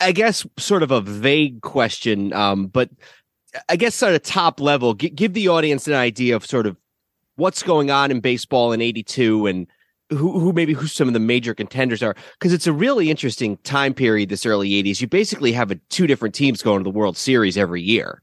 I 0.00 0.12
guess 0.12 0.46
sort 0.58 0.82
of 0.82 0.90
a 0.90 1.00
vague 1.00 1.60
question, 1.60 2.32
um, 2.32 2.66
but 2.66 2.90
I 3.68 3.76
guess 3.76 3.94
sort 3.94 4.14
of 4.14 4.22
top 4.22 4.60
level, 4.60 4.94
g- 4.94 5.10
give 5.10 5.34
the 5.34 5.48
audience 5.48 5.86
an 5.86 5.94
idea 5.94 6.36
of 6.36 6.46
sort 6.46 6.66
of 6.66 6.76
what's 7.36 7.62
going 7.62 7.90
on 7.90 8.10
in 8.10 8.20
baseball 8.20 8.72
in 8.72 8.80
'82 8.80 9.46
and 9.46 9.66
who, 10.16 10.38
who 10.38 10.52
maybe 10.52 10.72
who 10.72 10.86
some 10.86 11.08
of 11.08 11.14
the 11.14 11.20
major 11.20 11.54
contenders 11.54 12.02
are 12.02 12.14
because 12.38 12.52
it's 12.52 12.66
a 12.66 12.72
really 12.72 13.10
interesting 13.10 13.56
time 13.58 13.94
period 13.94 14.28
this 14.28 14.46
early 14.46 14.70
80s 14.70 15.00
you 15.00 15.06
basically 15.06 15.52
have 15.52 15.70
a, 15.70 15.76
two 15.88 16.06
different 16.06 16.34
teams 16.34 16.62
going 16.62 16.80
to 16.80 16.84
the 16.84 16.96
world 16.96 17.16
series 17.16 17.56
every 17.56 17.82
year. 17.82 18.22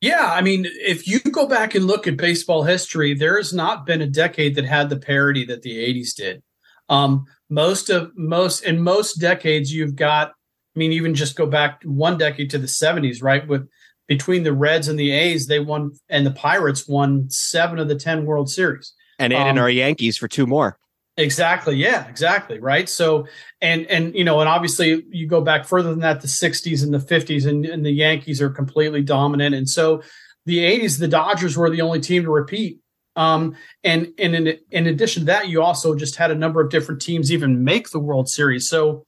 Yeah 0.00 0.32
i 0.32 0.40
mean 0.40 0.66
if 0.80 1.06
you 1.06 1.20
go 1.20 1.46
back 1.46 1.74
and 1.74 1.86
look 1.86 2.06
at 2.06 2.16
baseball 2.16 2.62
history 2.62 3.14
there 3.14 3.36
has 3.36 3.52
not 3.52 3.86
been 3.86 4.02
a 4.02 4.06
decade 4.06 4.54
that 4.56 4.64
had 4.64 4.90
the 4.90 4.98
parity 4.98 5.44
that 5.46 5.62
the 5.62 5.76
80s 5.76 6.14
did. 6.14 6.42
Um, 6.88 7.26
most 7.48 7.90
of 7.90 8.10
most 8.16 8.64
in 8.64 8.80
most 8.80 9.16
decades 9.16 9.72
you've 9.72 9.96
got 9.96 10.28
i 10.30 10.78
mean 10.78 10.92
even 10.92 11.14
just 11.14 11.36
go 11.36 11.46
back 11.46 11.82
one 11.84 12.18
decade 12.18 12.50
to 12.50 12.58
the 12.58 12.66
70s 12.66 13.22
right? 13.22 13.46
With 13.46 13.68
between 14.08 14.42
the 14.42 14.52
reds 14.52 14.88
and 14.88 14.98
the 14.98 15.10
a's 15.10 15.46
they 15.46 15.60
won 15.60 15.92
and 16.08 16.26
the 16.26 16.32
pirates 16.32 16.86
won 16.88 17.30
seven 17.30 17.78
of 17.78 17.88
the 17.88 17.94
10 17.94 18.26
world 18.26 18.50
series. 18.50 18.92
And 19.18 19.32
adding 19.32 19.52
um, 19.52 19.58
our 19.58 19.70
Yankees 19.70 20.16
for 20.18 20.28
two 20.28 20.46
more. 20.46 20.78
Exactly. 21.16 21.76
Yeah, 21.76 22.08
exactly. 22.08 22.58
Right. 22.58 22.88
So, 22.88 23.26
and, 23.60 23.86
and, 23.86 24.14
you 24.14 24.24
know, 24.24 24.40
and 24.40 24.48
obviously 24.48 25.04
you 25.10 25.26
go 25.26 25.42
back 25.42 25.66
further 25.66 25.90
than 25.90 26.00
that, 26.00 26.22
the 26.22 26.26
60s 26.26 26.82
and 26.82 26.94
the 26.94 26.98
50s, 26.98 27.46
and, 27.46 27.66
and 27.66 27.84
the 27.84 27.90
Yankees 27.90 28.40
are 28.40 28.48
completely 28.48 29.02
dominant. 29.02 29.54
And 29.54 29.68
so 29.68 30.02
the 30.46 30.58
80s, 30.58 30.98
the 30.98 31.08
Dodgers 31.08 31.56
were 31.56 31.68
the 31.68 31.82
only 31.82 32.00
team 32.00 32.22
to 32.22 32.30
repeat. 32.30 32.78
Um, 33.14 33.56
and, 33.84 34.08
and 34.18 34.34
in, 34.34 34.58
in 34.70 34.86
addition 34.86 35.22
to 35.22 35.26
that, 35.26 35.48
you 35.48 35.62
also 35.62 35.94
just 35.94 36.16
had 36.16 36.30
a 36.30 36.34
number 36.34 36.62
of 36.62 36.70
different 36.70 37.02
teams 37.02 37.30
even 37.30 37.62
make 37.62 37.90
the 37.90 37.98
World 37.98 38.30
Series. 38.30 38.68
So, 38.68 39.04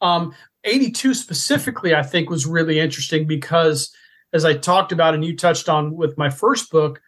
um, 0.00 0.34
82 0.64 1.14
specifically, 1.14 1.94
I 1.94 2.02
think 2.02 2.30
was 2.30 2.46
really 2.46 2.80
interesting 2.80 3.26
because 3.26 3.94
as 4.32 4.44
I 4.44 4.54
talked 4.54 4.90
about 4.90 5.14
and 5.14 5.24
you 5.24 5.36
touched 5.36 5.68
on 5.68 5.94
with 5.94 6.18
my 6.18 6.30
first 6.30 6.70
book, 6.70 7.00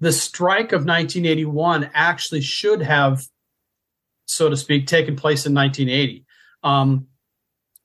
the 0.00 0.12
strike 0.12 0.72
of 0.72 0.86
1981 0.86 1.90
actually 1.92 2.40
should 2.40 2.80
have, 2.80 3.26
so 4.32 4.48
to 4.48 4.56
speak, 4.56 4.86
taken 4.86 5.16
place 5.16 5.46
in 5.46 5.54
1980. 5.54 6.24
Um, 6.62 7.06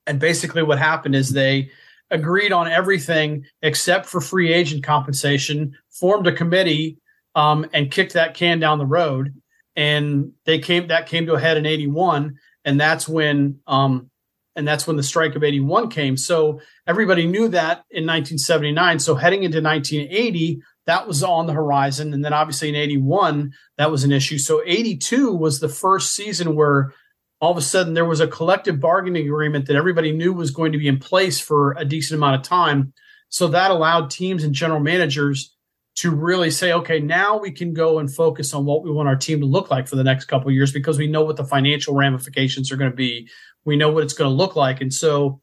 and 0.06 0.18
basically, 0.18 0.62
what 0.62 0.78
happened 0.78 1.14
is 1.14 1.30
they 1.30 1.70
agreed 2.10 2.52
on 2.52 2.68
everything 2.68 3.44
except 3.62 4.06
for 4.06 4.20
free 4.20 4.52
agent 4.52 4.82
compensation, 4.82 5.76
formed 5.90 6.26
a 6.26 6.32
committee, 6.32 6.98
um, 7.34 7.66
and 7.72 7.90
kicked 7.90 8.14
that 8.14 8.34
can 8.34 8.58
down 8.58 8.78
the 8.78 8.86
road. 8.86 9.34
And 9.76 10.32
they 10.44 10.58
came 10.58 10.88
that 10.88 11.06
came 11.06 11.26
to 11.26 11.34
a 11.34 11.40
head 11.40 11.56
in 11.56 11.66
81, 11.66 12.36
and 12.64 12.80
that's 12.80 13.06
when 13.06 13.60
um, 13.66 14.10
and 14.56 14.66
that's 14.66 14.88
when 14.88 14.96
the 14.96 15.04
strike 15.04 15.36
of 15.36 15.44
81 15.44 15.88
came. 15.88 16.16
So 16.16 16.60
everybody 16.86 17.26
knew 17.26 17.48
that 17.48 17.84
in 17.90 18.04
1979. 18.04 18.98
So 18.98 19.14
heading 19.14 19.44
into 19.44 19.62
1980, 19.62 20.60
that 20.88 21.06
was 21.06 21.22
on 21.22 21.46
the 21.46 21.52
horizon. 21.52 22.14
And 22.14 22.24
then 22.24 22.32
obviously 22.32 22.70
in 22.70 22.74
81, 22.74 23.52
that 23.76 23.90
was 23.90 24.04
an 24.04 24.10
issue. 24.10 24.38
So 24.38 24.62
82 24.64 25.34
was 25.34 25.60
the 25.60 25.68
first 25.68 26.14
season 26.14 26.56
where 26.56 26.94
all 27.40 27.52
of 27.52 27.58
a 27.58 27.62
sudden 27.62 27.92
there 27.92 28.06
was 28.06 28.20
a 28.20 28.26
collective 28.26 28.80
bargaining 28.80 29.26
agreement 29.26 29.66
that 29.66 29.76
everybody 29.76 30.12
knew 30.12 30.32
was 30.32 30.50
going 30.50 30.72
to 30.72 30.78
be 30.78 30.88
in 30.88 30.98
place 30.98 31.38
for 31.38 31.72
a 31.72 31.84
decent 31.84 32.16
amount 32.16 32.36
of 32.36 32.42
time. 32.42 32.94
So 33.28 33.48
that 33.48 33.70
allowed 33.70 34.10
teams 34.10 34.44
and 34.44 34.54
general 34.54 34.80
managers 34.80 35.54
to 35.96 36.10
really 36.10 36.50
say, 36.50 36.72
okay, 36.72 37.00
now 37.00 37.36
we 37.36 37.50
can 37.50 37.74
go 37.74 37.98
and 37.98 38.12
focus 38.12 38.54
on 38.54 38.64
what 38.64 38.82
we 38.82 38.90
want 38.90 39.08
our 39.08 39.16
team 39.16 39.40
to 39.40 39.46
look 39.46 39.70
like 39.70 39.88
for 39.88 39.96
the 39.96 40.04
next 40.04 40.24
couple 40.24 40.50
years 40.50 40.72
because 40.72 40.96
we 40.96 41.06
know 41.06 41.22
what 41.22 41.36
the 41.36 41.44
financial 41.44 41.94
ramifications 41.94 42.72
are 42.72 42.76
going 42.76 42.90
to 42.90 42.96
be. 42.96 43.28
We 43.66 43.76
know 43.76 43.92
what 43.92 44.04
it's 44.04 44.14
going 44.14 44.30
to 44.30 44.34
look 44.34 44.56
like. 44.56 44.80
And 44.80 44.94
so 44.94 45.42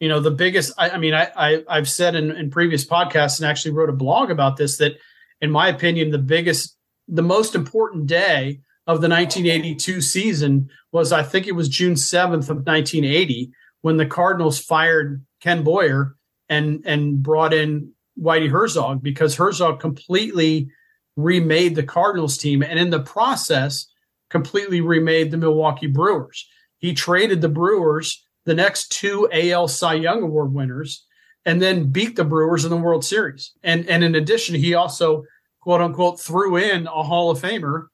you 0.00 0.08
know 0.08 0.20
the 0.20 0.30
biggest 0.30 0.72
i, 0.78 0.90
I 0.90 0.98
mean 0.98 1.14
I, 1.14 1.62
I 1.68 1.76
have 1.76 1.88
said 1.88 2.14
in, 2.14 2.30
in 2.32 2.50
previous 2.50 2.84
podcasts 2.84 3.38
and 3.38 3.48
actually 3.48 3.72
wrote 3.72 3.90
a 3.90 3.94
blog 3.94 4.30
about 4.30 4.56
this 4.56 4.78
that 4.78 4.98
in 5.40 5.50
my 5.50 5.68
opinion 5.68 6.10
the 6.10 6.18
biggest 6.18 6.76
the 7.08 7.22
most 7.22 7.54
important 7.54 8.06
day 8.06 8.60
of 8.86 9.00
the 9.00 9.08
1982 9.08 10.00
season 10.00 10.68
was 10.92 11.12
i 11.12 11.22
think 11.22 11.46
it 11.46 11.54
was 11.54 11.68
june 11.68 11.94
7th 11.94 12.50
of 12.50 12.66
1980 12.66 13.52
when 13.82 13.96
the 13.96 14.06
cardinals 14.06 14.58
fired 14.58 15.24
ken 15.40 15.62
boyer 15.62 16.16
and 16.48 16.82
and 16.84 17.22
brought 17.22 17.54
in 17.54 17.92
whitey 18.20 18.50
herzog 18.50 19.02
because 19.02 19.36
herzog 19.36 19.80
completely 19.80 20.68
remade 21.16 21.74
the 21.74 21.82
cardinals 21.82 22.36
team 22.36 22.62
and 22.62 22.78
in 22.78 22.90
the 22.90 23.00
process 23.00 23.86
completely 24.30 24.80
remade 24.80 25.30
the 25.30 25.36
milwaukee 25.36 25.88
brewers. 25.88 26.48
He 26.78 26.94
traded 26.94 27.40
the 27.40 27.48
brewers 27.48 28.24
the 28.44 28.54
next 28.54 28.92
two 28.92 29.28
AL 29.32 29.68
Cy 29.68 29.94
Young 29.94 30.22
Award 30.22 30.52
winners 30.52 31.06
and 31.44 31.60
then 31.60 31.90
beat 31.90 32.16
the 32.16 32.24
Brewers 32.24 32.64
in 32.64 32.70
the 32.70 32.76
World 32.76 33.04
Series. 33.04 33.52
And 33.62 33.88
and 33.88 34.04
in 34.04 34.14
addition, 34.14 34.54
he 34.54 34.74
also 34.74 35.24
quote 35.60 35.80
unquote 35.80 36.20
threw 36.20 36.56
in 36.56 36.86
a 36.86 37.02
Hall 37.02 37.30
of 37.30 37.40
Famer 37.40 37.86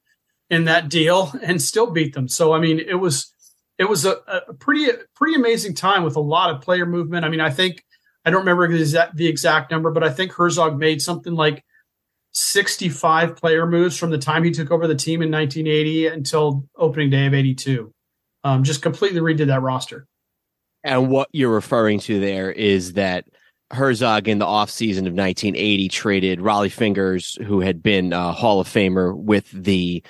in 0.51 0.65
that 0.65 0.89
deal 0.89 1.33
and 1.43 1.61
still 1.61 1.91
beat 1.91 2.15
them. 2.15 2.29
So 2.29 2.53
I 2.53 2.61
mean, 2.61 2.79
it 2.79 2.95
was 2.95 3.33
it 3.79 3.89
was 3.89 4.05
a, 4.05 4.17
a 4.49 4.55
pretty 4.55 4.91
pretty 5.15 5.35
amazing 5.35 5.75
time 5.75 6.03
with 6.03 6.17
a 6.17 6.21
lot 6.21 6.51
of 6.51 6.63
player 6.63 6.87
movement. 6.87 7.25
I 7.25 7.29
mean, 7.29 7.41
I 7.41 7.51
think 7.51 7.85
I 8.25 8.31
don't 8.31 8.41
remember 8.41 8.69
the 8.69 8.81
exact, 8.81 9.17
the 9.17 9.29
exact 9.29 9.71
number, 9.71 9.93
but 9.93 10.03
I 10.03 10.11
think 10.11 10.33
Herzog 10.33 10.79
made 10.79 11.01
something 11.01 11.33
like 11.33 11.65
65 12.33 13.37
player 13.37 13.67
moves 13.67 13.97
from 13.97 14.11
the 14.11 14.19
time 14.19 14.43
he 14.43 14.51
took 14.51 14.73
over 14.73 14.89
the 14.89 14.97
team 14.97 15.23
in 15.23 15.31
1980 15.31 16.09
until 16.09 16.65
opening 16.77 17.09
day 17.09 17.27
of 17.27 17.35
82. 17.35 17.93
Um, 18.43 18.65
just 18.65 18.83
completely 18.83 19.21
redid 19.21 19.47
that 19.47 19.63
roster. 19.63 20.07
And 20.87 21.09
what 21.09 21.29
you're 21.33 21.53
referring 21.53 21.99
to 22.01 22.21
there 22.21 22.53
is 22.53 22.93
that 22.93 23.25
Herzog 23.73 24.29
in 24.29 24.39
the 24.39 24.47
offseason 24.47 25.01
of 25.01 25.15
1980 25.15 25.89
traded 25.89 26.39
Rollie 26.39 26.71
Fingers, 26.71 27.37
who 27.45 27.61
had 27.61 27.83
been 27.83 28.13
a 28.13 28.31
Hall 28.31 28.61
of 28.61 28.69
Famer 28.69 29.15
with 29.15 29.51
the 29.51 30.05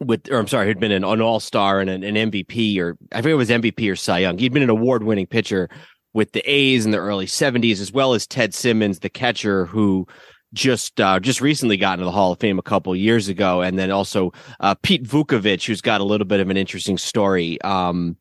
with 0.00 0.30
or 0.30 0.38
I'm 0.38 0.46
sorry, 0.46 0.68
had 0.68 0.78
been 0.78 0.92
an, 0.92 1.02
an 1.02 1.20
all 1.20 1.40
star 1.40 1.80
and 1.80 1.90
an, 1.90 2.04
an, 2.04 2.30
MVP 2.30 2.78
or 2.78 2.96
I 3.10 3.20
think 3.20 3.32
it 3.32 3.34
was 3.34 3.50
MVP 3.50 3.90
or 3.90 3.96
Cy 3.96 4.20
Young. 4.20 4.38
He'd 4.38 4.52
been 4.52 4.62
an 4.62 4.70
award 4.70 5.02
winning 5.02 5.26
pitcher 5.26 5.68
with 6.14 6.30
the 6.30 6.48
A's 6.48 6.86
in 6.86 6.92
the 6.92 6.98
early 6.98 7.26
70s, 7.26 7.80
as 7.80 7.92
well 7.92 8.14
as 8.14 8.28
Ted 8.28 8.54
Simmons, 8.54 9.00
the 9.00 9.10
catcher 9.10 9.66
who 9.66 10.06
just 10.54 11.00
uh, 11.00 11.18
just 11.18 11.40
recently 11.40 11.76
got 11.76 11.94
into 11.94 12.04
the 12.04 12.12
Hall 12.12 12.30
of 12.30 12.38
Fame 12.38 12.60
a 12.60 12.62
couple 12.62 12.94
years 12.94 13.26
ago, 13.26 13.60
and 13.60 13.76
then 13.76 13.90
also 13.90 14.32
uh, 14.60 14.76
Pete 14.76 15.02
Vuckovich, 15.02 15.66
who's 15.66 15.80
got 15.80 16.00
a 16.00 16.04
little 16.04 16.26
bit 16.28 16.38
of 16.38 16.48
an 16.48 16.56
interesting 16.56 16.96
story. 16.96 17.60
Um, 17.62 18.16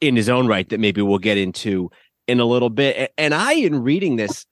in 0.00 0.16
his 0.16 0.28
own 0.28 0.46
right 0.46 0.68
that 0.68 0.80
maybe 0.80 1.02
we'll 1.02 1.18
get 1.18 1.38
into 1.38 1.90
in 2.26 2.40
a 2.40 2.44
little 2.44 2.70
bit. 2.70 3.12
And 3.18 3.34
I, 3.34 3.54
in 3.54 3.82
reading 3.82 4.16
this, 4.16 4.46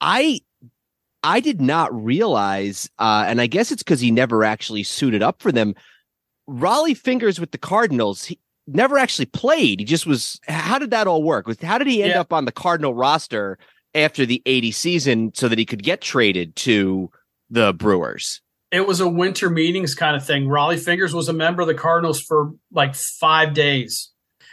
I 0.00 0.40
I 1.22 1.40
did 1.40 1.60
not 1.60 1.94
realize, 1.94 2.90
uh, 2.98 3.24
and 3.26 3.40
I 3.40 3.46
guess 3.46 3.72
it's 3.72 3.82
because 3.82 4.00
he 4.00 4.10
never 4.10 4.44
actually 4.44 4.82
suited 4.82 5.22
up 5.22 5.40
for 5.40 5.50
them. 5.50 5.74
Rollie 6.48 6.96
Fingers 6.96 7.40
with 7.40 7.50
the 7.52 7.58
Cardinals, 7.58 8.24
he 8.26 8.38
never 8.66 8.98
actually 8.98 9.26
played. 9.26 9.80
He 9.80 9.86
just 9.86 10.06
was. 10.06 10.38
How 10.46 10.78
did 10.78 10.90
that 10.90 11.06
all 11.06 11.22
work? 11.22 11.46
How 11.62 11.78
did 11.78 11.86
he 11.86 12.02
end 12.02 12.12
yeah. 12.12 12.20
up 12.20 12.32
on 12.32 12.44
the 12.44 12.52
Cardinal 12.52 12.94
roster 12.94 13.58
after 13.94 14.26
the 14.26 14.42
80 14.44 14.72
season 14.72 15.32
so 15.34 15.48
that 15.48 15.58
he 15.58 15.64
could 15.64 15.82
get 15.82 16.02
traded 16.02 16.54
to 16.56 17.10
the 17.48 17.72
Brewers? 17.72 18.42
It 18.70 18.86
was 18.86 19.00
a 19.00 19.08
winter 19.08 19.48
meetings 19.48 19.94
kind 19.94 20.16
of 20.16 20.26
thing. 20.26 20.46
Rollie 20.46 20.80
Fingers 20.80 21.14
was 21.14 21.28
a 21.28 21.32
member 21.32 21.62
of 21.62 21.68
the 21.68 21.74
Cardinals 21.74 22.20
for 22.20 22.50
like 22.72 22.94
five 22.94 23.54
days 23.54 24.10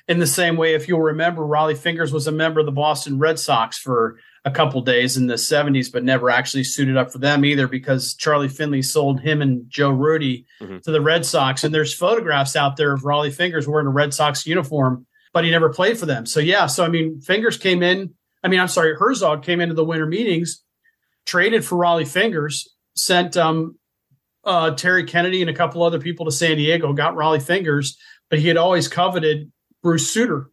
in 0.07 0.19
the 0.19 0.27
same 0.27 0.57
way, 0.57 0.73
if 0.73 0.87
you'll 0.87 1.01
remember, 1.01 1.41
Rollie 1.43 1.77
Fingers 1.77 2.11
was 2.11 2.27
a 2.27 2.31
member 2.31 2.59
of 2.59 2.65
the 2.65 2.71
Boston 2.71 3.19
Red 3.19 3.39
Sox 3.39 3.77
for 3.77 4.17
a 4.43 4.51
couple 4.51 4.81
days 4.81 5.17
in 5.17 5.27
the 5.27 5.35
70s, 5.35 5.91
but 5.91 6.03
never 6.03 6.29
actually 6.29 6.63
suited 6.63 6.97
up 6.97 7.11
for 7.11 7.19
them 7.19 7.45
either 7.45 7.67
because 7.67 8.15
Charlie 8.15 8.47
Finley 8.47 8.81
sold 8.81 9.21
him 9.21 9.41
and 9.41 9.69
Joe 9.69 9.91
Rudi 9.91 10.45
mm-hmm. 10.59 10.79
to 10.79 10.91
the 10.91 11.01
Red 11.01 11.25
Sox. 11.25 11.63
And 11.63 11.73
there's 11.73 11.93
photographs 11.93 12.55
out 12.55 12.75
there 12.75 12.93
of 12.93 13.01
Rollie 13.01 13.33
Fingers 13.33 13.67
wearing 13.67 13.87
a 13.87 13.91
Red 13.91 14.13
Sox 14.13 14.45
uniform, 14.47 15.05
but 15.31 15.43
he 15.43 15.51
never 15.51 15.69
played 15.69 15.97
for 15.97 16.07
them. 16.07 16.25
So, 16.25 16.39
yeah, 16.39 16.65
so 16.65 16.83
I 16.83 16.89
mean, 16.89 17.21
Fingers 17.21 17.57
came 17.57 17.83
in. 17.83 18.13
I 18.43 18.47
mean, 18.47 18.59
I'm 18.59 18.67
sorry, 18.67 18.95
Herzog 18.95 19.43
came 19.43 19.61
into 19.61 19.75
the 19.75 19.85
winter 19.85 20.07
meetings, 20.07 20.63
traded 21.25 21.63
for 21.63 21.77
Rollie 21.77 22.07
Fingers, 22.07 22.73
sent 22.95 23.37
um, 23.37 23.77
uh, 24.43 24.71
Terry 24.71 25.03
Kennedy 25.03 25.41
and 25.41 25.49
a 25.49 25.53
couple 25.53 25.83
other 25.83 25.99
people 25.99 26.25
to 26.25 26.31
San 26.31 26.57
Diego, 26.57 26.93
got 26.93 27.13
Rollie 27.13 27.41
Fingers, 27.41 27.97
but 28.31 28.39
he 28.39 28.47
had 28.47 28.57
always 28.57 28.87
coveted 28.87 29.51
Bruce 29.81 30.13
Sutter. 30.13 30.49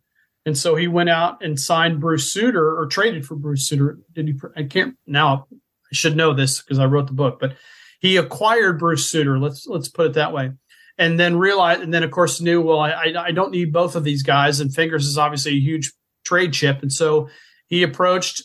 And 0.46 0.56
so 0.56 0.76
he 0.76 0.88
went 0.88 1.10
out 1.10 1.42
and 1.42 1.60
signed 1.60 2.00
Bruce 2.00 2.32
Sutter 2.32 2.78
or 2.78 2.86
traded 2.86 3.26
for 3.26 3.34
Bruce 3.34 3.68
Sutter. 3.68 3.98
Did 4.14 4.28
he? 4.28 4.34
I 4.56 4.62
can't 4.64 4.96
now. 5.06 5.46
I 5.52 5.94
should 5.94 6.16
know 6.16 6.34
this 6.34 6.62
because 6.62 6.78
I 6.78 6.86
wrote 6.86 7.06
the 7.06 7.12
book, 7.12 7.38
but 7.40 7.56
he 8.00 8.16
acquired 8.16 8.78
Bruce 8.78 9.10
Sutter. 9.10 9.38
Let's 9.38 9.66
let's 9.66 9.88
put 9.88 10.06
it 10.06 10.12
that 10.14 10.32
way. 10.32 10.52
And 10.96 11.18
then 11.18 11.36
realized, 11.36 11.82
and 11.82 11.92
then 11.94 12.02
of 12.02 12.10
course 12.10 12.40
knew, 12.40 12.60
well, 12.60 12.80
I, 12.80 12.90
I, 12.90 13.24
I 13.26 13.30
don't 13.30 13.52
need 13.52 13.72
both 13.72 13.94
of 13.94 14.04
these 14.04 14.22
guys. 14.22 14.58
And 14.60 14.74
Fingers 14.74 15.06
is 15.06 15.18
obviously 15.18 15.52
a 15.52 15.60
huge 15.60 15.92
trade 16.24 16.52
chip, 16.52 16.82
and 16.82 16.92
so 16.92 17.28
he 17.66 17.82
approached 17.82 18.42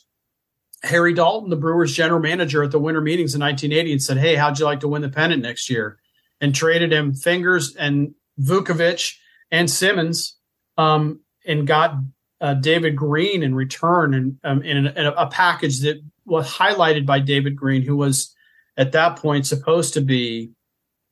Harry 0.84 1.13
Dalton, 1.13 1.50
the 1.50 1.56
Brewers 1.56 1.94
general 1.94 2.20
manager, 2.20 2.63
at 2.63 2.72
the 2.72 2.80
winter 2.80 3.02
meetings 3.02 3.34
in 3.34 3.42
1980, 3.42 3.92
and 3.94 4.04
said, 4.04 4.18
"Hey, 4.18 4.36
how'd 4.36 4.60
you 4.60 4.66
like 4.66 4.82
to 4.82 4.88
win 4.88 5.02
the 5.02 5.10
pennant 5.10 5.42
next 5.42 5.70
year?" 5.70 5.98
And 6.42 6.54
traded 6.54 6.92
him 6.92 7.13
Fingers 7.13 7.75
and 7.75 8.13
Vuckovich 8.40 9.16
and 9.50 9.70
Simmons, 9.70 10.38
um, 10.77 11.22
and 11.46 11.68
got 11.68 11.96
uh, 12.42 12.53
David 12.56 12.96
Green 12.96 13.44
in 13.44 13.56
return, 13.56 14.13
and 14.13 14.38
um, 14.44 14.62
in, 14.63 14.88
a, 14.88 14.92
in 14.92 15.06
a 15.06 15.27
package 15.27 15.82
that 15.82 16.01
was 16.25 16.50
highlighted 16.50 17.06
by 17.06 17.20
David 17.20 17.56
Green, 17.56 17.82
who 17.82 17.96
was 17.96 18.34
at 18.77 18.92
that 18.94 19.18
point 19.18 19.46
supposed 19.46 19.94
to 19.94 20.01
be 20.01 20.51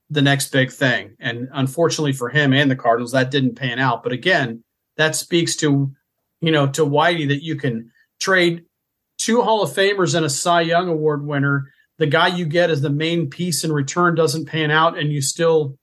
the 0.10 0.22
next 0.22 0.51
big 0.51 0.72
thing. 0.72 1.15
And 1.20 1.48
unfortunately 1.53 2.13
for 2.13 2.30
him 2.30 2.53
and 2.53 2.70
the 2.70 2.75
Cardinals, 2.75 3.13
that 3.13 3.32
didn't 3.32 3.56
pan 3.56 3.80
out. 3.80 4.03
But 4.03 4.12
again, 4.12 4.63
that 4.98 5.15
speaks 5.15 5.56
to, 5.58 5.91
you 6.41 6.51
know, 6.51 6.68
to 6.68 6.86
Whitey 6.86 7.27
that 7.30 7.44
you 7.44 7.56
can 7.56 7.91
trade 8.20 8.65
two 9.18 9.41
Hall 9.41 9.63
of 9.63 9.70
Famers 9.72 10.15
and 10.15 10.25
a 10.25 10.30
Cy 10.30 10.62
Young 10.62 10.89
Award 10.89 11.25
winner. 11.25 11.72
The 11.98 12.08
guy 12.08 12.27
you 12.27 12.46
get 12.46 12.70
as 12.70 12.82
the 12.82 12.89
main 12.89 13.30
piece 13.30 13.63
in 13.63 13.72
return 13.72 14.15
doesn't 14.15 14.48
pan 14.48 14.72
out, 14.72 14.98
and 14.98 15.12
you 15.12 15.22
still 15.22 15.77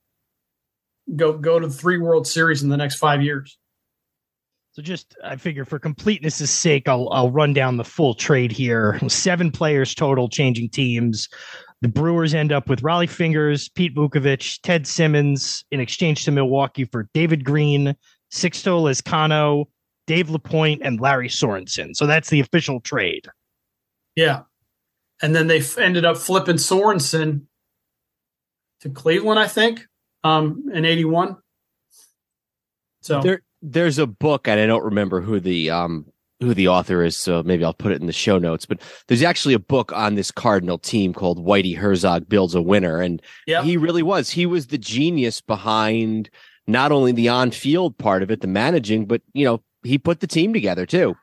go 1.15 1.37
go 1.37 1.59
to 1.59 1.69
three 1.69 1.97
World 1.97 2.27
Series 2.27 2.61
in 2.61 2.69
the 2.69 2.77
next 2.77 2.95
five 2.95 3.21
years. 3.21 3.57
So 4.79 4.83
just 4.83 5.17
I 5.21 5.35
figure 5.35 5.65
for 5.65 5.77
completeness' 5.77 6.49
sake, 6.49 6.87
I'll 6.87 7.09
I'll 7.11 7.31
run 7.31 7.51
down 7.51 7.75
the 7.75 7.83
full 7.83 8.13
trade 8.13 8.49
here. 8.49 8.97
Seven 9.09 9.51
players 9.51 9.93
total 9.93 10.29
changing 10.29 10.69
teams. 10.69 11.27
The 11.81 11.89
Brewers 11.89 12.33
end 12.33 12.53
up 12.53 12.69
with 12.69 12.81
Rollie 12.81 13.09
Fingers, 13.09 13.67
Pete 13.67 13.93
Vuckovich, 13.93 14.61
Ted 14.63 14.87
Simmons 14.87 15.65
in 15.71 15.81
exchange 15.81 16.23
to 16.23 16.31
Milwaukee 16.31 16.85
for 16.85 17.09
David 17.13 17.43
Green, 17.43 17.93
Sixto 18.31 18.81
Lezcano, 18.81 19.65
Dave 20.07 20.27
LaPoint, 20.27 20.79
and 20.81 21.01
Lary 21.01 21.27
Sorensen. 21.27 21.93
So 21.93 22.07
that's 22.07 22.29
the 22.29 22.39
official 22.39 22.79
trade. 22.79 23.27
Yeah. 24.15 24.43
And 25.21 25.35
then 25.35 25.47
they 25.47 25.59
f- 25.59 25.77
ended 25.77 26.05
up 26.05 26.15
flipping 26.15 26.55
Sorensen 26.55 27.47
to 28.79 28.89
Cleveland, 28.89 29.41
I 29.41 29.47
think, 29.49 29.85
um, 30.23 30.69
in 30.73 30.85
81. 30.85 31.35
So 33.01 33.21
there, 33.21 33.41
there's 33.61 33.97
a 33.97 34.07
book, 34.07 34.47
and 34.47 34.59
I 34.59 34.65
don't 34.65 34.83
remember 34.83 35.21
who 35.21 35.39
the 35.39 35.69
um 35.69 36.05
who 36.39 36.53
the 36.53 36.69
author 36.69 37.03
is, 37.03 37.17
so 37.17 37.43
maybe 37.43 37.65
I'll 37.65 37.73
put 37.73 37.91
it 37.91 37.99
in 37.99 38.07
the 38.07 38.13
show 38.13 38.37
notes. 38.37 38.65
But 38.65 38.81
there's 39.07 39.23
actually 39.23 39.53
a 39.53 39.59
book 39.59 39.91
on 39.91 40.15
this 40.15 40.31
Cardinal 40.31 40.77
team 40.77 41.13
called 41.13 41.45
Whitey 41.45 41.75
Herzog 41.75 42.29
Builds 42.29 42.55
a 42.55 42.61
Winner. 42.61 43.01
And 43.01 43.21
yep. 43.45 43.65
he 43.65 43.75
really 43.75 44.03
was. 44.03 44.29
He 44.29 44.45
was 44.45 44.67
the 44.67 44.77
genius 44.77 45.41
behind 45.41 46.29
not 46.65 46.91
only 46.91 47.11
the 47.11 47.27
on-field 47.27 47.97
part 47.97 48.23
of 48.23 48.31
it, 48.31 48.41
the 48.41 48.47
managing, 48.47 49.05
but 49.05 49.21
you 49.33 49.43
know, 49.43 49.61
he 49.83 49.97
put 49.97 50.21
the 50.21 50.27
team 50.27 50.53
together 50.53 50.85
too. 50.85 51.15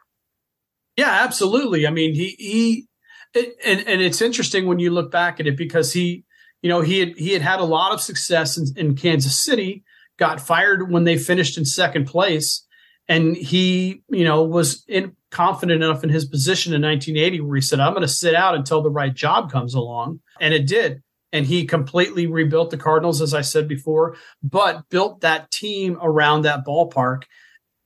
Yeah, 0.97 1.11
absolutely. 1.11 1.87
I 1.87 1.91
mean, 1.91 2.15
he 2.15 2.37
he 2.39 2.87
it, 3.35 3.55
and 3.65 3.87
and 3.87 4.03
it's 4.03 4.21
interesting 4.21 4.67
when 4.67 4.79
you 4.79 4.91
look 4.91 5.11
back 5.11 5.41
at 5.41 5.47
it 5.47 5.57
because 5.57 5.93
he, 5.93 6.25
you 6.63 6.69
know, 6.69 6.81
he 6.81 6.99
had 7.01 7.17
he 7.17 7.33
had 7.33 7.43
had 7.43 7.61
a 7.61 7.65
lot 7.65 7.93
of 7.93 8.01
success 8.01 8.59
in, 8.59 8.67
in 8.77 8.97
Kansas 8.97 9.41
City, 9.41 9.85
got 10.19 10.41
fired 10.41 10.91
when 10.91 11.05
they 11.05 11.19
finished 11.19 11.59
in 11.59 11.65
second 11.65 12.07
place 12.07 12.67
and 13.09 13.37
he, 13.37 14.03
you 14.09 14.25
know, 14.25 14.43
was 14.43 14.85
in, 14.89 15.15
confident 15.31 15.83
enough 15.83 16.03
in 16.03 16.11
his 16.11 16.25
position 16.25 16.73
in 16.73 16.83
1980 16.83 17.41
where 17.41 17.57
he 17.57 17.61
said, 17.61 17.81
I'm 17.81 17.93
going 17.93 18.03
to 18.03 18.09
sit 18.09 18.35
out 18.35 18.55
until 18.55 18.83
the 18.83 18.91
right 18.91 19.15
job 19.15 19.51
comes 19.51 19.75
along. 19.75 20.21
And 20.41 20.55
it 20.55 20.67
did. 20.67 21.03
And 21.33 21.47
he 21.47 21.67
completely 21.67 22.27
rebuilt 22.27 22.71
the 22.71 22.79
Cardinals, 22.79 23.21
as 23.21 23.35
I 23.35 23.43
said 23.43 23.69
before, 23.69 24.17
but 24.43 24.89
built 24.89 25.21
that 25.21 25.51
team 25.51 25.99
around 26.01 26.43
that 26.43 26.65
ballpark 26.67 27.25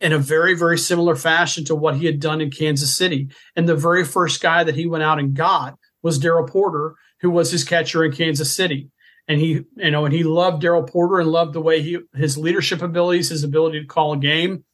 in 0.01 0.13
a 0.13 0.19
very, 0.19 0.55
very 0.55 0.79
similar 0.79 1.17
fashion 1.17 1.65
to 1.65 1.75
what 1.75 1.97
he 1.97 2.07
had 2.07 2.21
done 2.21 2.41
in 2.41 2.51
Kansas 2.51 2.97
City. 2.97 3.29
And 3.57 3.69
the 3.69 3.77
very 3.77 4.05
first 4.05 4.41
guy 4.41 4.65
that 4.65 4.75
he 4.75 4.87
went 4.87 5.05
out 5.05 5.19
and 5.19 5.35
got 5.35 5.77
was 6.03 6.19
Darrell 6.19 6.47
Porter, 6.47 6.95
who 7.21 7.31
was 7.31 7.51
his 7.51 7.65
catcher 7.65 8.05
in 8.05 8.13
Kansas 8.13 8.55
City. 8.55 8.91
And 9.31 9.41
he, 9.41 9.65
you 9.77 9.91
know, 9.91 10.05
and 10.05 10.13
he 10.13 10.25
loved 10.25 10.63
Darrell 10.63 10.83
Porter 10.83 11.21
and 11.21 11.31
loved 11.31 11.53
the 11.53 11.61
way 11.61 11.81
he, 11.81 11.99
his 12.15 12.37
leadership 12.37 12.83
abilities, 12.83 13.29
his 13.29 13.45
ability 13.45 13.81
to 13.81 13.87
call 13.87 14.13
a 14.13 14.19
game 14.19 14.65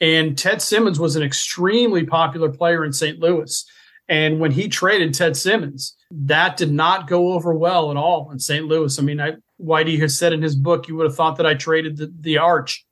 and 0.00 0.38
Ted 0.38 0.62
Simmons 0.62 1.00
was 1.00 1.16
an 1.16 1.22
extremely 1.22 2.04
popular 2.04 2.50
player 2.50 2.84
in 2.84 2.92
St. 2.92 3.18
Louis. 3.18 3.64
And 4.08 4.40
when 4.40 4.52
he 4.52 4.68
traded 4.68 5.12
Ted 5.12 5.36
Simmons, 5.36 5.96
that 6.10 6.56
did 6.56 6.72
not 6.72 7.08
go 7.08 7.32
over 7.32 7.52
well 7.52 7.90
at 7.90 7.96
all 7.96 8.30
in 8.30 8.38
St. 8.38 8.64
Louis. 8.64 8.98
I 8.98 9.02
mean, 9.02 9.20
I, 9.20 9.32
Whitey 9.60 9.98
has 10.00 10.18
said 10.18 10.32
in 10.32 10.40
his 10.40 10.56
book, 10.56 10.88
you 10.88 10.96
would 10.96 11.06
have 11.06 11.16
thought 11.16 11.36
that 11.36 11.46
I 11.46 11.54
traded 11.54 11.96
the, 11.96 12.12
the 12.18 12.38
arch, 12.38 12.86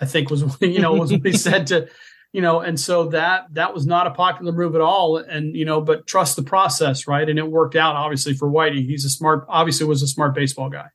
I 0.00 0.06
think 0.06 0.30
was, 0.30 0.44
you 0.60 0.80
know, 0.80 0.94
was 0.94 1.12
what 1.12 1.26
he 1.26 1.32
said 1.32 1.66
to, 1.68 1.88
you 2.36 2.42
know, 2.42 2.60
and 2.60 2.78
so 2.78 3.06
that, 3.08 3.46
that 3.54 3.72
was 3.72 3.86
not 3.86 4.06
a 4.06 4.10
popular 4.10 4.52
move 4.52 4.74
at 4.74 4.82
all. 4.82 5.16
And, 5.16 5.56
you 5.56 5.64
know, 5.64 5.80
but 5.80 6.06
trust 6.06 6.36
the 6.36 6.42
process, 6.42 7.06
right? 7.06 7.26
And 7.26 7.38
it 7.38 7.50
worked 7.50 7.76
out 7.76 7.96
obviously 7.96 8.34
for 8.34 8.46
Whitey. 8.46 8.84
He's 8.84 9.06
a 9.06 9.08
smart, 9.08 9.46
obviously 9.48 9.86
was 9.86 10.02
a 10.02 10.06
smart 10.06 10.34
baseball 10.34 10.68
guy. 10.68 10.88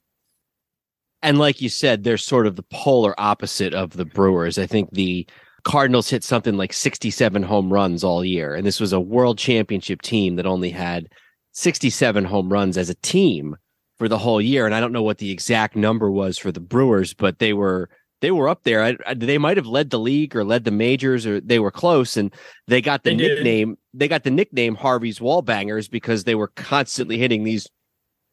And 1.24 1.40
like 1.40 1.60
you 1.60 1.68
said, 1.68 2.04
they're 2.04 2.18
sort 2.18 2.46
of 2.46 2.58
the 2.58 2.66
polar 2.72 3.20
opposite 3.20 3.74
of 3.74 3.90
the 3.90 4.06
Brewers. 4.06 4.60
I 4.60 4.68
think 4.68 4.92
the 4.92 5.28
Cardinals 5.64 6.12
hit 6.12 6.24
something 6.24 6.58
like 6.58 6.74
67 6.74 7.42
home 7.42 7.74
runs 7.74 8.04
all 8.04 8.24
year. 8.24 8.54
And 8.54 8.64
this 8.64 8.80
was 8.80 8.94
a 8.94 9.00
world 9.00 9.40
championship 9.40 10.04
team 10.04 10.36
that 10.36 10.46
only 10.46 10.70
had 10.70 11.08
67 11.54 12.24
home 12.24 12.54
runs 12.54 12.78
as 12.78 12.92
a 12.92 12.96
team 13.02 13.58
for 13.98 14.08
the 14.08 14.20
whole 14.20 14.40
year. 14.40 14.68
And 14.68 14.76
I 14.76 14.80
don't 14.80 14.94
know 14.94 15.02
what 15.02 15.18
the 15.18 15.32
exact 15.32 15.76
number 15.76 16.12
was 16.12 16.38
for 16.38 16.52
the 16.52 16.60
Brewers, 16.60 17.16
but 17.16 17.40
they 17.40 17.54
were 17.54 17.90
they 18.22 18.32
were 18.32 18.48
up 18.48 18.64
there. 18.64 18.84
I, 18.84 18.98
I, 19.06 19.14
they 19.14 19.38
might 19.38 19.58
have 19.58 19.68
led 19.68 19.90
the 19.90 20.00
league 20.00 20.36
or 20.36 20.44
led 20.44 20.64
the 20.64 20.72
majors, 20.72 21.26
or 21.26 21.42
they 21.42 21.60
were 21.60 21.72
close. 21.72 22.18
And 22.18 22.34
they 22.68 22.82
got 22.82 23.04
the 23.04 23.12
they 23.12 23.16
nickname. 23.16 23.70
Did. 23.70 23.78
They 23.94 24.08
got 24.08 24.24
the 24.24 24.32
nickname 24.32 24.76
Harvey's 24.76 25.20
Wall 25.20 25.42
Bangers 25.42 25.88
because 25.88 26.24
they 26.24 26.36
were 26.36 26.48
constantly 26.50 27.18
hitting 27.18 27.44
these 27.44 27.68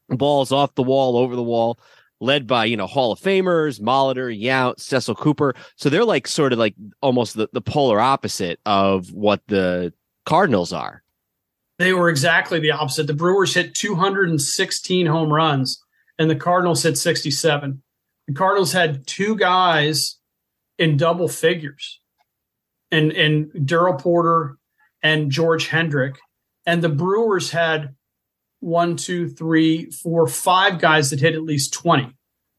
balls 0.09 0.53
off 0.53 0.74
the 0.74 0.83
wall, 0.83 1.16
over 1.16 1.35
the 1.35 1.42
wall 1.42 1.79
led 2.20 2.46
by, 2.46 2.64
you 2.64 2.77
know, 2.77 2.87
Hall 2.87 3.12
of 3.12 3.20
Famers, 3.20 3.81
Molitor, 3.81 4.37
Yount, 4.37 4.81
Cecil 4.81 5.14
Cooper. 5.14 5.55
So 5.77 5.88
they're 5.88 6.05
like 6.05 6.27
sort 6.27 6.53
of 6.53 6.59
like 6.59 6.74
almost 7.01 7.37
the, 7.37 7.48
the 7.53 7.61
polar 7.61 8.01
opposite 8.01 8.61
of 8.66 9.12
what 9.12 9.42
the 9.46 9.92
Cardinals 10.27 10.72
are. 10.72 11.03
They 11.79 11.92
were 11.92 12.09
exactly 12.09 12.59
the 12.59 12.72
opposite. 12.72 13.07
The 13.07 13.14
Brewers 13.14 13.55
hit 13.55 13.74
216 13.74 15.07
home 15.07 15.33
runs 15.33 15.83
and 16.18 16.29
the 16.29 16.37
Cardinals 16.37 16.83
hit 16.83 16.98
67. 16.98 17.81
The 18.29 18.35
Cardinals 18.35 18.73
had 18.73 19.07
two 19.07 19.37
guys 19.37 20.19
in 20.79 20.97
double 20.97 21.29
figures 21.29 22.01
and 22.93 23.11
and 23.12 23.67
Darrell 23.67 23.95
Porter 23.95 24.59
and 25.03 25.31
George 25.31 25.67
Hendrick. 25.67 26.19
And 26.67 26.83
the 26.83 26.88
Brewers 26.88 27.51
had 27.51 27.95
one, 28.61 28.97
two, 28.97 29.29
three, 29.29 29.91
four, 29.91 30.27
five 30.27 30.79
guys 30.79 31.11
that 31.11 31.21
hit 31.21 31.35
at 31.35 31.43
least 31.43 31.73
20 31.73 32.14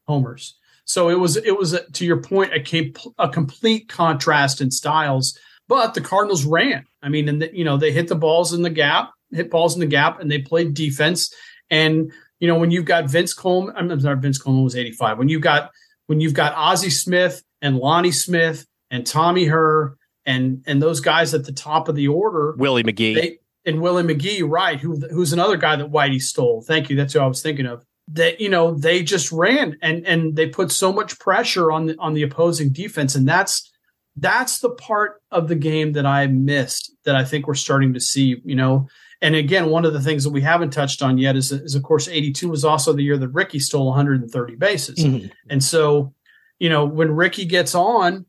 homers. 0.06 0.58
So 0.84 1.08
it 1.08 1.18
was 1.18 1.36
it 1.36 1.56
was 1.56 1.78
to 1.92 2.04
your 2.04 2.20
point 2.20 2.52
a, 2.52 2.92
a 3.18 3.28
complete 3.28 3.88
contrast 3.88 4.60
in 4.60 4.72
styles. 4.72 5.38
But 5.68 5.94
the 5.94 6.00
Cardinals 6.00 6.44
ran. 6.44 6.84
I 7.00 7.08
mean, 7.08 7.28
and 7.28 7.42
the, 7.42 7.56
you 7.56 7.64
know 7.64 7.76
they 7.76 7.92
hit 7.92 8.08
the 8.08 8.16
balls 8.16 8.52
in 8.52 8.62
the 8.62 8.70
gap, 8.70 9.12
hit 9.30 9.52
balls 9.52 9.74
in 9.74 9.80
the 9.80 9.86
gap, 9.86 10.20
and 10.20 10.28
they 10.28 10.40
played 10.40 10.74
defense. 10.74 11.32
And 11.70 12.12
you 12.40 12.48
know 12.48 12.58
when 12.58 12.70
you've 12.70 12.86
got 12.86 13.08
Vince 13.08 13.34
Coleman, 13.34 13.76
I'm 13.76 14.00
sorry, 14.00 14.18
Vince 14.18 14.38
Coleman 14.38 14.64
was 14.64 14.74
85. 14.74 15.18
When 15.18 15.28
you've 15.28 15.42
got 15.42 15.70
when 16.06 16.20
you've 16.20 16.34
got 16.34 16.54
Ozzie 16.54 16.90
Smith 16.90 17.42
and 17.62 17.76
Lonnie 17.76 18.10
Smith 18.10 18.66
and 18.90 19.06
Tommy 19.06 19.44
Herr 19.44 19.94
and 20.26 20.64
and 20.66 20.82
those 20.82 21.00
guys 21.00 21.34
at 21.34 21.44
the 21.44 21.52
top 21.52 21.88
of 21.88 21.94
the 21.94 22.08
order, 22.08 22.54
Willie 22.56 22.82
McGee, 22.82 23.14
they, 23.14 23.38
and 23.64 23.80
Willie 23.80 24.02
McGee, 24.02 24.42
right? 24.48 24.80
Who 24.80 24.96
who's 25.10 25.32
another 25.32 25.56
guy 25.56 25.76
that 25.76 25.92
Whitey 25.92 26.20
stole? 26.20 26.62
Thank 26.62 26.90
you. 26.90 26.96
That's 26.96 27.12
who 27.12 27.20
I 27.20 27.26
was 27.26 27.42
thinking 27.42 27.66
of. 27.66 27.84
That 28.08 28.40
you 28.40 28.48
know 28.48 28.74
they 28.74 29.02
just 29.02 29.30
ran 29.30 29.76
and 29.82 30.06
and 30.06 30.34
they 30.34 30.48
put 30.48 30.72
so 30.72 30.92
much 30.92 31.18
pressure 31.18 31.70
on 31.70 31.86
the 31.86 31.96
on 31.98 32.14
the 32.14 32.22
opposing 32.22 32.70
defense, 32.72 33.14
and 33.14 33.28
that's 33.28 33.70
that's 34.16 34.58
the 34.60 34.70
part 34.70 35.20
of 35.30 35.48
the 35.48 35.54
game 35.54 35.92
that 35.92 36.06
I 36.06 36.26
missed 36.26 36.92
that 37.04 37.14
I 37.14 37.24
think 37.24 37.46
we're 37.46 37.54
starting 37.54 37.92
to 37.94 38.00
see. 38.00 38.40
You 38.44 38.56
know, 38.56 38.88
and 39.22 39.34
again, 39.34 39.68
one 39.68 39.84
of 39.84 39.92
the 39.92 40.00
things 40.00 40.24
that 40.24 40.30
we 40.30 40.40
haven't 40.40 40.70
touched 40.70 41.02
on 41.02 41.18
yet 41.18 41.36
is, 41.36 41.52
is 41.52 41.74
of 41.74 41.82
course, 41.82 42.08
82 42.08 42.48
was 42.48 42.64
also 42.64 42.92
the 42.92 43.02
year 43.02 43.18
that 43.18 43.28
Rickey 43.28 43.58
stole 43.58 43.86
130 43.88 44.56
bases. 44.56 44.98
Mm-hmm. 44.98 45.28
And 45.50 45.62
so, 45.62 46.14
you 46.58 46.68
know, 46.68 46.86
when 46.86 47.12
Rickey 47.12 47.44
gets 47.44 47.74
on, 47.74 48.24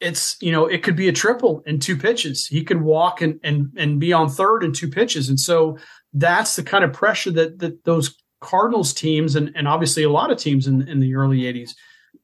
it's 0.00 0.36
you 0.40 0.50
know 0.50 0.66
it 0.66 0.82
could 0.82 0.96
be 0.96 1.08
a 1.08 1.12
triple 1.12 1.62
in 1.64 1.78
two 1.78 1.96
pitches. 1.96 2.46
He 2.46 2.64
could 2.64 2.82
walk 2.82 3.22
and 3.22 3.38
and 3.44 3.72
and 3.76 4.00
be 4.00 4.12
on 4.12 4.28
third 4.28 4.64
in 4.64 4.72
two 4.72 4.88
pitches, 4.88 5.28
and 5.28 5.38
so 5.38 5.78
that's 6.12 6.56
the 6.56 6.64
kind 6.64 6.82
of 6.82 6.92
pressure 6.92 7.30
that 7.30 7.60
that 7.60 7.84
those 7.84 8.16
Cardinals 8.40 8.92
teams 8.92 9.36
and 9.36 9.52
and 9.54 9.68
obviously 9.68 10.02
a 10.02 10.10
lot 10.10 10.32
of 10.32 10.38
teams 10.38 10.66
in 10.66 10.88
in 10.88 10.98
the 10.98 11.14
early 11.14 11.42
'80s 11.42 11.74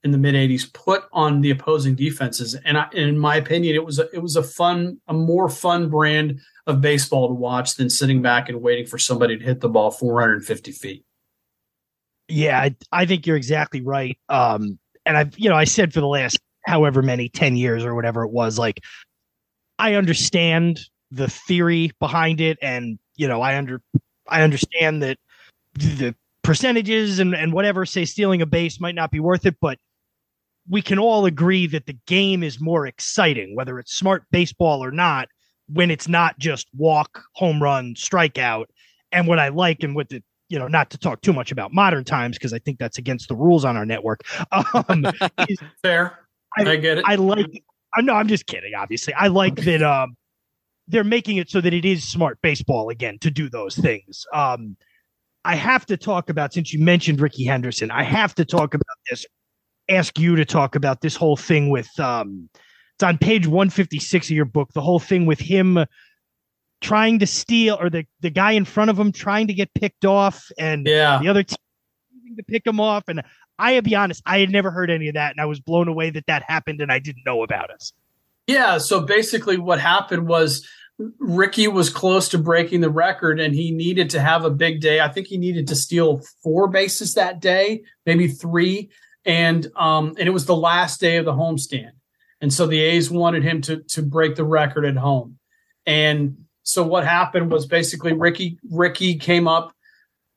in 0.04 0.12
the 0.12 0.18
mid 0.18 0.34
80s 0.34 0.72
put 0.72 1.04
on 1.12 1.40
the 1.40 1.50
opposing 1.50 1.94
defenses. 1.94 2.54
And 2.64 2.78
I, 2.78 2.88
in 2.92 3.18
my 3.18 3.36
opinion 3.36 3.74
it 3.74 3.84
was 3.84 3.98
a, 3.98 4.08
it 4.14 4.22
was 4.22 4.36
a 4.36 4.42
fun 4.42 5.00
a 5.08 5.14
more 5.14 5.48
fun 5.48 5.88
brand 5.88 6.40
of 6.66 6.80
baseball 6.80 7.28
to 7.28 7.34
watch 7.34 7.76
than 7.76 7.90
sitting 7.90 8.22
back 8.22 8.48
and 8.48 8.62
waiting 8.62 8.86
for 8.86 8.98
somebody 8.98 9.38
to 9.38 9.44
hit 9.44 9.60
the 9.60 9.68
ball 9.68 9.90
450 9.90 10.72
feet. 10.72 11.04
Yeah 12.28 12.60
I, 12.60 12.76
I 12.92 13.06
think 13.06 13.26
you're 13.26 13.36
exactly 13.36 13.80
right. 13.80 14.18
Um 14.28 14.78
and 15.04 15.16
I've 15.16 15.38
you 15.38 15.48
know 15.48 15.56
I 15.56 15.64
said 15.64 15.92
for 15.92 16.00
the 16.00 16.06
last 16.06 16.38
however 16.66 17.02
many 17.02 17.28
10 17.28 17.56
years 17.56 17.84
or 17.84 17.94
whatever 17.94 18.22
it 18.24 18.30
was 18.30 18.58
like 18.58 18.80
I 19.78 19.94
understand 19.94 20.80
the 21.10 21.28
theory 21.28 21.92
behind 21.98 22.40
it 22.40 22.58
and 22.60 22.98
you 23.16 23.26
know 23.26 23.40
I 23.40 23.56
under 23.56 23.82
I 24.28 24.42
understand 24.42 25.02
that 25.02 25.18
the 25.74 26.14
percentages 26.48 27.18
and, 27.18 27.34
and 27.34 27.52
whatever 27.52 27.84
say 27.84 28.04
stealing 28.04 28.40
a 28.40 28.46
base 28.46 28.80
might 28.80 28.94
not 28.94 29.10
be 29.10 29.20
worth 29.20 29.44
it, 29.44 29.56
but 29.60 29.78
we 30.68 30.82
can 30.82 30.98
all 30.98 31.24
agree 31.24 31.66
that 31.66 31.86
the 31.86 31.96
game 32.06 32.42
is 32.42 32.60
more 32.60 32.86
exciting, 32.86 33.56
whether 33.56 33.78
it's 33.78 33.94
smart 33.94 34.24
baseball 34.30 34.84
or 34.84 34.90
not, 34.90 35.28
when 35.68 35.90
it's 35.90 36.08
not 36.08 36.38
just 36.38 36.68
walk, 36.76 37.22
home 37.34 37.62
run, 37.62 37.94
strikeout. 37.94 38.66
And 39.10 39.26
what 39.26 39.38
I 39.38 39.48
like 39.48 39.82
and 39.82 39.94
what 39.94 40.10
the 40.10 40.22
you 40.48 40.58
know, 40.58 40.66
not 40.66 40.90
to 40.90 40.98
talk 40.98 41.20
too 41.20 41.32
much 41.32 41.52
about 41.52 41.72
modern 41.72 42.04
times 42.04 42.38
because 42.38 42.52
I 42.52 42.58
think 42.58 42.78
that's 42.78 42.98
against 42.98 43.28
the 43.28 43.36
rules 43.36 43.64
on 43.64 43.76
our 43.76 43.86
network. 43.86 44.22
Um, 44.52 45.04
is, 45.48 45.58
Fair, 45.82 46.18
I, 46.56 46.70
I, 46.70 46.76
get 46.76 46.98
it. 46.98 47.04
I 47.06 47.16
like. 47.16 47.62
I 47.94 48.02
know. 48.02 48.14
I'm 48.14 48.28
just 48.28 48.46
kidding. 48.46 48.72
Obviously, 48.74 49.14
I 49.14 49.28
like 49.28 49.56
that. 49.56 49.82
Um, 49.82 50.16
they're 50.86 51.04
making 51.04 51.36
it 51.36 51.50
so 51.50 51.60
that 51.60 51.74
it 51.74 51.84
is 51.84 52.08
smart 52.08 52.38
baseball 52.42 52.88
again 52.88 53.18
to 53.20 53.30
do 53.30 53.50
those 53.50 53.76
things. 53.76 54.24
Um, 54.32 54.76
I 55.44 55.54
have 55.54 55.84
to 55.86 55.96
talk 55.96 56.30
about 56.30 56.52
since 56.52 56.72
you 56.72 56.80
mentioned 56.82 57.20
Rickey 57.20 57.44
Henderson. 57.44 57.90
I 57.90 58.02
have 58.02 58.34
to 58.36 58.44
talk 58.44 58.74
about 58.74 58.96
this. 59.10 59.26
Ask 59.88 60.18
you 60.18 60.36
to 60.36 60.44
talk 60.44 60.74
about 60.74 61.00
this 61.00 61.16
whole 61.16 61.36
thing 61.36 61.70
with 61.70 61.88
um, 61.98 62.48
it's 62.94 63.02
on 63.04 63.16
page 63.16 63.46
156 63.46 64.26
of 64.26 64.30
your 64.30 64.44
book. 64.44 64.72
The 64.72 64.80
whole 64.80 64.98
thing 64.98 65.24
with 65.24 65.38
him 65.38 65.84
trying 66.80 67.18
to 67.20 67.26
steal, 67.26 67.78
or 67.80 67.90
the 67.90 68.04
the 68.20 68.30
guy 68.30 68.52
in 68.52 68.64
front 68.64 68.90
of 68.90 68.98
him 68.98 69.12
trying 69.12 69.46
to 69.46 69.54
get 69.54 69.72
picked 69.74 70.04
off, 70.04 70.50
and 70.58 70.86
yeah. 70.86 71.18
the 71.20 71.28
other 71.28 71.42
team 71.42 71.56
to 72.36 72.42
pick 72.42 72.66
him 72.66 72.80
off. 72.80 73.04
And 73.08 73.22
I, 73.58 73.74
to 73.76 73.82
be 73.82 73.94
honest, 73.94 74.22
I 74.26 74.40
had 74.40 74.50
never 74.50 74.70
heard 74.70 74.90
any 74.90 75.08
of 75.08 75.14
that, 75.14 75.32
and 75.32 75.40
I 75.40 75.46
was 75.46 75.60
blown 75.60 75.88
away 75.88 76.10
that 76.10 76.26
that 76.26 76.42
happened, 76.42 76.80
and 76.80 76.92
I 76.92 76.98
didn't 76.98 77.24
know 77.24 77.42
about 77.42 77.70
it. 77.70 77.92
Yeah. 78.46 78.78
So 78.78 79.00
basically, 79.00 79.58
what 79.58 79.80
happened 79.80 80.26
was 80.26 80.66
Rickey 81.18 81.68
was 81.68 81.90
close 81.90 82.28
to 82.30 82.38
breaking 82.38 82.80
the 82.80 82.90
record 82.90 83.38
and 83.38 83.54
he 83.54 83.70
needed 83.70 84.10
to 84.10 84.20
have 84.20 84.44
a 84.44 84.50
big 84.50 84.80
day. 84.80 85.00
I 85.00 85.08
think 85.08 85.28
he 85.28 85.38
needed 85.38 85.68
to 85.68 85.76
steal 85.76 86.22
four 86.42 86.66
bases 86.66 87.14
that 87.14 87.40
day, 87.40 87.84
maybe 88.04 88.26
three. 88.26 88.90
And 89.28 89.70
um, 89.76 90.14
and 90.18 90.26
it 90.26 90.32
was 90.32 90.46
the 90.46 90.56
last 90.56 91.00
day 91.00 91.18
of 91.18 91.26
the 91.26 91.34
homestand. 91.34 91.92
And 92.40 92.52
so 92.52 92.66
the 92.66 92.80
A's 92.80 93.10
wanted 93.10 93.44
him 93.44 93.60
to 93.62 93.82
to 93.82 94.02
break 94.02 94.34
the 94.34 94.44
record 94.44 94.86
at 94.86 94.96
home. 94.96 95.38
And 95.84 96.38
so 96.62 96.82
what 96.82 97.04
happened 97.04 97.52
was 97.52 97.66
basically 97.66 98.14
Ricky 98.14 98.58
Rickey 98.70 99.16
came 99.16 99.46
up. 99.46 99.72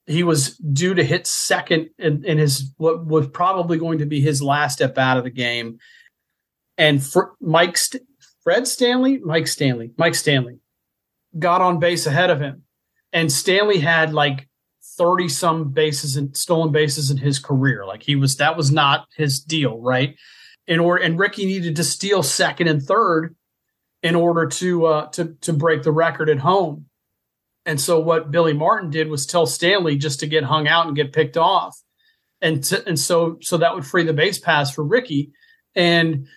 He 0.07 0.23
was 0.23 0.57
due 0.57 0.93
to 0.93 1.03
hit 1.03 1.25
second 1.25 1.89
in, 1.97 2.25
in 2.25 2.37
his 2.37 2.73
what 2.77 3.05
was 3.05 3.29
probably 3.29 3.77
going 3.77 3.99
to 3.99 4.05
be 4.05 4.19
his 4.19 4.41
last 4.41 4.81
at 4.81 4.93
bat 4.93 5.17
of 5.17 5.23
the 5.23 5.29
game. 5.29 5.79
And 6.77 7.01
for 7.01 7.33
Mike 7.39 7.77
St- 7.77 8.03
Fred 8.43 8.67
Stanley, 8.67 9.19
Mike 9.19 9.47
Stanley, 9.47 9.91
Mike 9.97 10.15
Stanley 10.15 10.59
got 11.39 11.61
on 11.61 11.79
base 11.79 12.07
ahead 12.07 12.29
of 12.29 12.41
him. 12.41 12.63
And 13.13 13.31
Stanley 13.31 13.79
had 13.79 14.13
like 14.13 14.49
30 14.97 15.29
some 15.29 15.71
bases 15.71 16.17
and 16.17 16.35
stolen 16.35 16.71
bases 16.71 17.11
in 17.11 17.17
his 17.17 17.39
career. 17.39 17.85
Like 17.85 18.03
he 18.03 18.15
was, 18.15 18.37
that 18.37 18.57
was 18.57 18.71
not 18.71 19.07
his 19.15 19.39
deal, 19.39 19.79
right? 19.79 20.15
In 20.67 20.79
order, 20.79 21.03
and 21.03 21.19
Rickey 21.19 21.45
needed 21.45 21.75
to 21.75 21.83
steal 21.83 22.23
second 22.23 22.67
and 22.67 22.81
third 22.81 23.35
in 24.03 24.15
order 24.15 24.47
to, 24.47 24.85
uh, 24.85 25.07
to, 25.11 25.35
to 25.41 25.53
break 25.53 25.83
the 25.83 25.91
record 25.91 26.29
at 26.29 26.39
home. 26.39 26.85
And 27.65 27.79
so 27.79 27.99
what 27.99 28.31
Billy 28.31 28.53
Martin 28.53 28.89
did 28.89 29.09
was 29.09 29.25
tell 29.25 29.45
Stanley 29.45 29.97
just 29.97 30.19
to 30.21 30.27
get 30.27 30.43
hung 30.43 30.67
out 30.67 30.87
and 30.87 30.95
get 30.95 31.13
picked 31.13 31.37
off. 31.37 31.77
And, 32.41 32.63
to, 32.65 32.87
and 32.87 32.99
so, 32.99 33.37
so 33.41 33.57
that 33.57 33.75
would 33.75 33.85
free 33.85 34.03
the 34.03 34.13
base 34.13 34.39
pass 34.39 34.73
for 34.73 34.83
Rickey. 34.83 35.31
And 35.75 36.27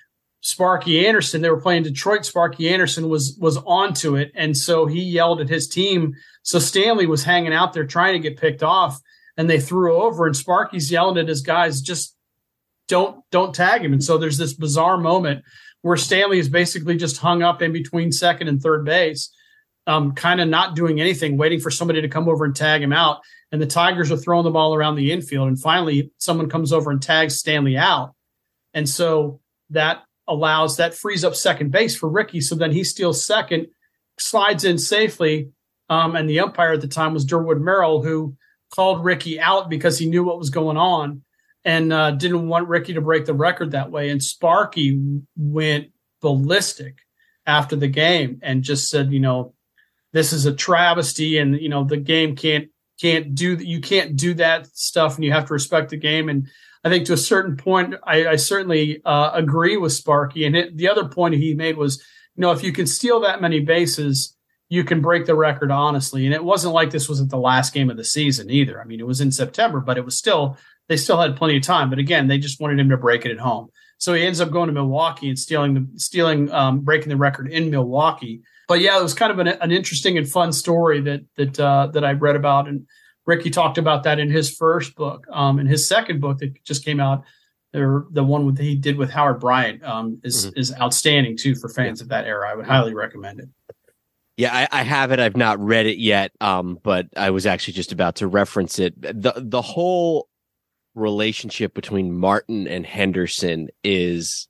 Sparky 0.45 1.07
Anderson. 1.07 1.41
They 1.41 1.49
were 1.49 1.61
playing 1.61 1.85
Detroit. 1.85 2.27
Sparky 2.27 2.69
Anderson 2.69 3.09
was 3.09 3.35
was 3.41 3.57
onto 3.57 4.15
it, 4.15 4.31
and 4.35 4.55
so 4.55 4.85
he 4.85 5.03
yelled 5.03 5.41
at 5.41 5.49
his 5.49 5.67
team. 5.67 6.13
So 6.43 6.59
Stanley 6.59 7.07
was 7.07 7.25
hanging 7.25 7.55
out 7.55 7.73
there 7.73 7.87
trying 7.87 8.13
to 8.13 8.19
get 8.19 8.39
picked 8.39 8.63
off, 8.63 9.01
and 9.39 9.49
they 9.49 9.59
threw 9.59 9.97
over. 9.97 10.27
And 10.27 10.37
Sparky's 10.37 10.93
yelling 10.93 11.17
at 11.17 11.29
his 11.29 11.41
guys, 11.41 11.81
"Just 11.81 12.15
don't 12.89 13.25
don't 13.31 13.55
tag 13.55 13.83
him." 13.83 13.95
And 13.95 14.05
so 14.05 14.19
there's 14.19 14.37
this 14.37 14.53
bizarre 14.53 14.99
moment 14.99 15.43
where 15.81 15.97
Stanley 15.97 16.39
is 16.39 16.51
basically 16.51 16.99
just 16.99 17.17
hung 17.17 17.43
up 17.43 17.63
in 17.63 17.73
between 17.73 18.13
second 18.13 18.49
and 18.49 18.61
third 18.61 18.85
base, 18.85 19.31
um, 19.87 20.13
kind 20.13 20.43
of 20.43 20.49
not 20.49 20.77
doing 20.77 21.01
anything, 21.01 21.39
waiting 21.39 21.59
for 21.59 21.71
somebody 21.71 22.03
to 22.03 22.09
come 22.09 22.29
over 22.29 22.45
and 22.45 22.55
tag 22.55 22.83
him 22.83 22.93
out. 22.93 23.21
And 23.51 23.63
the 23.63 23.67
Tigers 23.67 24.13
are 24.13 24.19
throwing 24.19 24.45
the 24.45 24.51
ball 24.51 24.75
around 24.75 24.97
the 24.97 25.11
infield, 25.11 25.49
and 25.49 25.59
finally 25.59 26.11
someone 26.19 26.51
comes 26.51 26.71
over 26.71 26.91
and 26.91 27.01
tags 27.01 27.39
Stanley 27.39 27.79
out, 27.79 28.15
and 28.75 28.87
so 28.87 29.41
that 29.71 30.03
allows 30.29 30.77
that 30.77 30.95
frees 30.95 31.25
up 31.25 31.35
second 31.35 31.71
base 31.71 31.97
for 31.97 32.09
Rickey. 32.09 32.41
So 32.41 32.55
then 32.55 32.73
he 32.73 32.85
steals 32.85 33.25
second, 33.25 33.67
slides 34.19 34.65
in 34.65 34.79
safely. 34.79 35.51
Um, 35.91 36.17
and 36.17 36.29
the 36.29 36.41
umpire 36.41 36.73
at 36.73 36.81
the 36.81 36.89
time 36.89 37.13
was 37.13 37.27
Durwood 37.27 37.61
Merrill, 37.61 38.03
who 38.03 38.37
called 38.75 39.05
Rickey 39.05 39.39
out 39.39 39.69
because 39.69 39.99
he 39.99 40.07
knew 40.07 40.25
what 40.25 40.39
was 40.39 40.51
going 40.51 40.77
on 40.77 41.23
and 41.65 41.93
uh, 41.93 42.13
didn't 42.13 42.49
want 42.49 42.69
Rickey 42.69 42.95
to 42.95 43.01
break 43.01 43.27
the 43.27 43.35
record 43.35 43.73
that 43.73 43.91
way. 43.91 44.11
And 44.11 44.23
Sparky 44.23 45.01
went 45.37 45.91
ballistic 46.21 46.99
after 47.47 47.77
the 47.77 47.89
game 47.89 48.41
and 48.43 48.63
just 48.63 48.89
said, 48.89 49.13
you 49.13 49.21
know, 49.21 49.55
this 50.15 50.33
is 50.33 50.47
a 50.47 50.55
travesty, 50.55 51.39
and 51.39 51.61
you 51.61 51.69
know 51.69 51.85
the 51.85 51.97
game 51.97 52.37
can't 52.37 52.69
can't 53.01 53.35
do. 53.35 53.57
You 53.57 53.81
can't 53.81 54.17
do 54.17 54.33
that 54.35 54.69
stuff, 54.69 55.17
and 55.17 55.25
you 55.25 55.33
have 55.33 55.47
to 55.47 55.53
respect 55.53 55.91
the 55.91 55.97
game. 55.97 56.29
And 56.29 56.47
I 56.85 56.91
think 56.91 57.07
to 57.07 57.15
a 57.15 57.19
certain 57.19 57.57
point, 57.57 57.95
I, 58.05 58.27
I 58.27 58.37
certainly 58.37 59.01
uh, 59.05 59.31
agree 59.33 59.77
with 59.77 59.93
Sparky. 59.93 60.45
And 60.45 60.55
it, 60.55 60.77
the 60.77 60.89
other 60.89 61.09
point 61.09 61.35
he 61.35 61.55
made 61.55 61.79
was, 61.79 61.99
you 62.37 62.43
know, 62.43 62.53
if 62.53 62.63
you 62.63 62.73
can 62.73 62.87
steal 62.87 63.21
that 63.21 63.41
many 63.41 63.61
bases, 63.61 64.37
you 64.69 64.85
can 64.85 65.01
break 65.01 65.25
the 65.25 65.35
record 65.35 65.71
honestly. 65.71 66.27
And 66.27 66.35
it 66.35 66.45
wasn't 66.45 66.75
like 66.75 66.91
this 66.91 67.09
wasn't 67.09 67.31
the 67.31 67.39
last 67.39 67.73
game 67.73 67.91
of 67.91 67.97
the 67.97 68.05
season 68.05 68.51
either. 68.51 68.81
I 68.81 68.85
mean, 68.85 69.01
it 69.01 69.07
was 69.07 69.21
in 69.21 69.33
September, 69.33 69.81
but 69.81 69.97
it 69.97 70.05
was 70.05 70.19
still 70.19 70.59
they 70.89 70.97
still 70.99 71.19
had 71.19 71.37
plenty 71.37 71.57
of 71.57 71.63
time. 71.63 71.89
But 71.89 71.99
again, 71.99 72.29
they 72.29 72.39
just 72.39 72.61
wanted 72.61 72.79
him 72.79 72.91
to 72.91 72.97
break 72.99 73.25
it 73.25 73.33
at 73.33 73.39
home. 73.39 73.69
So 73.99 74.13
he 74.13 74.27
ends 74.27 74.41
up 74.41 74.51
going 74.51 74.67
to 74.67 74.73
Milwaukee 74.73 75.29
and 75.29 75.39
stealing 75.39 75.75
the 75.75 75.89
stealing 75.99 76.53
um, 76.53 76.81
breaking 76.81 77.09
the 77.09 77.17
record 77.17 77.51
in 77.51 77.71
Milwaukee. 77.71 78.43
But 78.69 78.81
yeah, 78.81 78.99
it 78.99 79.03
was 79.03 79.15
kind 79.15 79.33
of 79.33 79.39
an, 79.39 79.49
an 79.49 79.71
interesting 79.71 80.19
and 80.19 80.29
fun 80.29 80.53
story 80.53 81.01
that 81.03 81.21
that 81.37 81.61
uh, 81.61 81.89
that 81.93 82.05
I 82.05 82.13
read 82.13 82.37
about 82.37 82.69
and 82.69 82.87
Rickey 83.27 83.51
talked 83.51 83.79
about 83.79 84.03
that 84.03 84.19
in 84.19 84.31
his 84.31 84.55
first 84.55 84.95
book. 84.95 85.27
Um, 85.31 85.59
in 85.59 85.67
his 85.67 85.89
second 85.89 86.21
book 86.21 86.39
that 86.39 86.63
just 86.65 86.85
came 86.85 87.01
out, 87.01 87.25
there 87.73 88.05
the 88.11 88.23
one 88.23 88.47
with, 88.47 88.59
he 88.59 88.77
did 88.77 88.97
with 88.97 89.11
Howard 89.11 89.41
Bryant 89.41 89.83
um, 89.83 90.21
is 90.23 90.47
mm-hmm. 90.47 90.59
is 90.59 90.73
outstanding 90.81 91.37
too 91.37 91.55
for 91.55 91.69
fans 91.69 92.01
yeah. 92.01 92.05
of 92.05 92.09
that 92.11 92.25
era. 92.25 92.49
I 92.49 92.55
would 92.55 92.67
highly 92.67 92.95
recommend 92.95 93.41
it. 93.41 93.49
Yeah, 94.37 94.53
I, 94.53 94.81
I, 94.81 94.83
have 94.83 95.13
it. 95.13 95.21
I've 95.21 95.37
not 95.37 95.61
read 95.61 95.87
it 95.87 95.99
yet, 95.99 96.33
um, 96.41 96.79
but 96.83 97.07
I 97.17 97.31
was 97.31 97.47
actually 97.47 97.75
just 97.75 97.93
about 97.93 98.17
to 98.17 98.27
reference 98.27 98.81
it. 98.81 99.01
the 99.01 99.33
The 99.37 99.63
whole 99.63 100.29
relationship 100.95 101.75
between 101.75 102.17
Martin 102.17 102.67
and 102.67 102.85
Henderson 102.85 103.69
is 103.85 104.49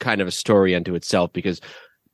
kind 0.00 0.20
of 0.20 0.28
a 0.28 0.32
story 0.32 0.74
unto 0.74 0.94
itself 0.94 1.32
because, 1.32 1.60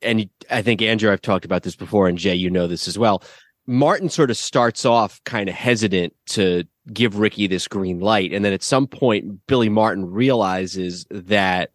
and 0.01 0.29
I 0.51 0.62
think 0.62 0.81
Andrew, 0.81 1.11
I've 1.11 1.21
talked 1.21 1.44
about 1.44 1.64
this 1.64 1.77
before, 1.77 2.09
and 2.09 2.18
Jay, 2.18 2.35
you 2.35 2.51
know 2.51 2.68
this 2.68 2.87
as 2.87 2.99
well. 2.99 3.23
Martin 3.71 4.09
sort 4.09 4.31
of 4.31 4.39
starts 4.39 4.87
off 4.87 5.23
kind 5.25 5.47
of 5.47 5.55
hesitant 5.55 6.15
to 6.25 6.65
give 6.91 7.19
Rickey 7.19 7.47
this 7.47 7.69
green 7.69 8.01
light. 8.01 8.33
And 8.33 8.43
then 8.43 8.55
at 8.55 8.63
some 8.63 8.87
point, 8.87 9.47
Billy 9.47 9.69
Martin 9.69 10.11
realizes 10.11 11.05
that 11.11 11.69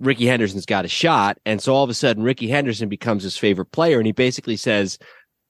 Rickey 0.00 0.26
Henderson's 0.26 0.66
got 0.66 0.84
a 0.84 0.88
shot. 0.88 1.38
And 1.46 1.62
so 1.62 1.72
all 1.72 1.84
of 1.84 1.90
a 1.90 1.94
sudden, 1.94 2.24
Rickey 2.24 2.48
Henderson 2.48 2.88
becomes 2.88 3.22
his 3.22 3.36
favorite 3.36 3.70
player. 3.70 3.98
And 3.98 4.06
he 4.06 4.12
basically 4.12 4.56
says, 4.56 4.98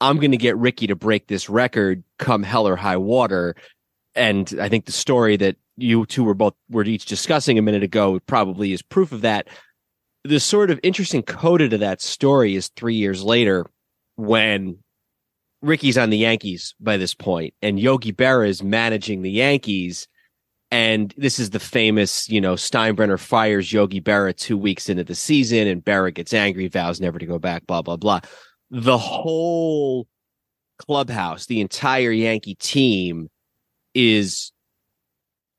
I'm 0.03 0.19
going 0.19 0.33
to 0.33 0.37
get 0.37 0.59
Rickey 0.59 0.89
to 0.89 0.95
break 0.95 1.27
this 1.27 1.49
record 1.49 2.05
come 2.19 2.43
hell 2.43 2.69
or 2.69 2.77
high 2.77 2.99
water. 2.99 3.57
And 4.15 4.55
I 4.61 4.69
think 4.69 4.85
the 4.85 4.93
story 4.93 5.39
that 5.39 5.57
you 5.79 6.05
two 6.05 6.23
were 6.23 6.35
both 6.35 6.55
were 6.69 6.85
each 6.85 7.07
discussing 7.07 7.59
a 7.59 7.63
minute 7.63 7.83
ago 7.83 8.21
probably 8.27 8.75
is 8.75 8.83
proof 8.83 9.11
of 9.11 9.23
that. 9.23 9.49
The 10.23 10.39
sort 10.39 10.71
of 10.71 10.79
interesting 10.83 11.23
coda 11.23 11.71
to 11.71 11.79
that 11.79 12.03
story 12.03 12.57
is 12.57 12.69
three 12.69 12.97
years 12.97 13.23
later 13.23 13.65
when 14.17 14.81
Rickey's 15.63 15.99
on 15.99 16.11
the 16.11 16.19
Yankees 16.19 16.75
by 16.81 16.97
this 16.97 17.15
point, 17.15 17.55
and 17.63 17.81
Yogi 17.81 18.13
Berra 18.13 18.49
is 18.49 18.63
managing 18.63 19.23
the 19.23 19.31
Yankees. 19.31 20.07
And 20.73 21.15
this 21.17 21.39
is 21.39 21.51
the 21.51 21.61
famous, 21.61 22.29
you 22.29 22.41
know, 22.41 22.55
Steinbrenner 22.55 23.21
fires 23.21 23.73
Yogi 23.73 24.01
Berra 24.01 24.37
two 24.37 24.59
weeks 24.59 24.89
into 24.89 25.05
the 25.05 25.15
season, 25.15 25.69
and 25.69 25.85
Berra 25.85 26.13
gets 26.13 26.35
angry, 26.35 26.67
vows 26.69 27.01
never 27.01 27.19
to 27.19 27.27
go 27.27 27.39
back, 27.39 27.67
blah, 27.67 27.83
blah, 27.83 27.97
blah. 27.97 28.21
The 28.71 28.99
whole 28.99 30.09
clubhouse, 30.79 31.47
the 31.47 31.61
entire 31.61 32.11
Yankee 32.11 32.57
team 32.57 33.31
is 33.95 34.53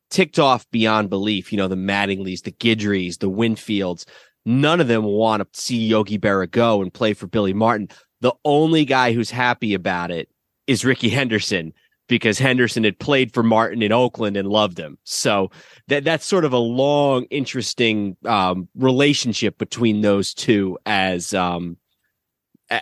ticked 0.10 0.40
off 0.40 0.70
beyond 0.72 1.10
belief. 1.10 1.52
You 1.52 1.58
know, 1.58 1.70
the 1.70 1.76
Mattingleys, 1.76 2.44
the 2.44 2.52
Guidrys, 2.52 3.18
the 3.18 3.32
Winfields. 3.32 4.06
None 4.46 4.80
of 4.80 4.88
them 4.88 5.04
want 5.04 5.42
to 5.42 5.62
see 5.62 5.88
Yogi 5.88 6.20
Berra 6.20 6.50
go 6.50 6.82
and 6.82 6.94
play 6.94 7.14
for 7.14 7.28
Billy 7.28 7.54
Martin. 7.54 7.90
The 8.22 8.34
only 8.46 8.86
guy 8.86 9.14
who's 9.14 9.32
happy 9.32 9.74
about 9.74 10.12
it 10.12 10.30
is 10.66 10.84
Rickey 10.84 11.10
Henderson 11.10 11.74
because 12.08 12.40
Henderson 12.40 12.84
had 12.84 13.00
played 13.00 13.34
for 13.34 13.44
Martin 13.44 13.82
in 13.82 13.92
Oakland 13.92 14.38
and 14.38 14.48
loved 14.48 14.80
him. 14.80 14.98
So 15.04 15.52
that 15.88 16.04
that's 16.04 16.26
sort 16.26 16.46
of 16.46 16.54
a 16.54 16.58
long, 16.58 17.26
interesting 17.26 18.18
um, 18.26 18.68
relationship 18.76 19.58
between 19.58 20.02
those 20.02 20.34
two 20.34 20.78
as 20.86 21.34
um, 21.34 21.78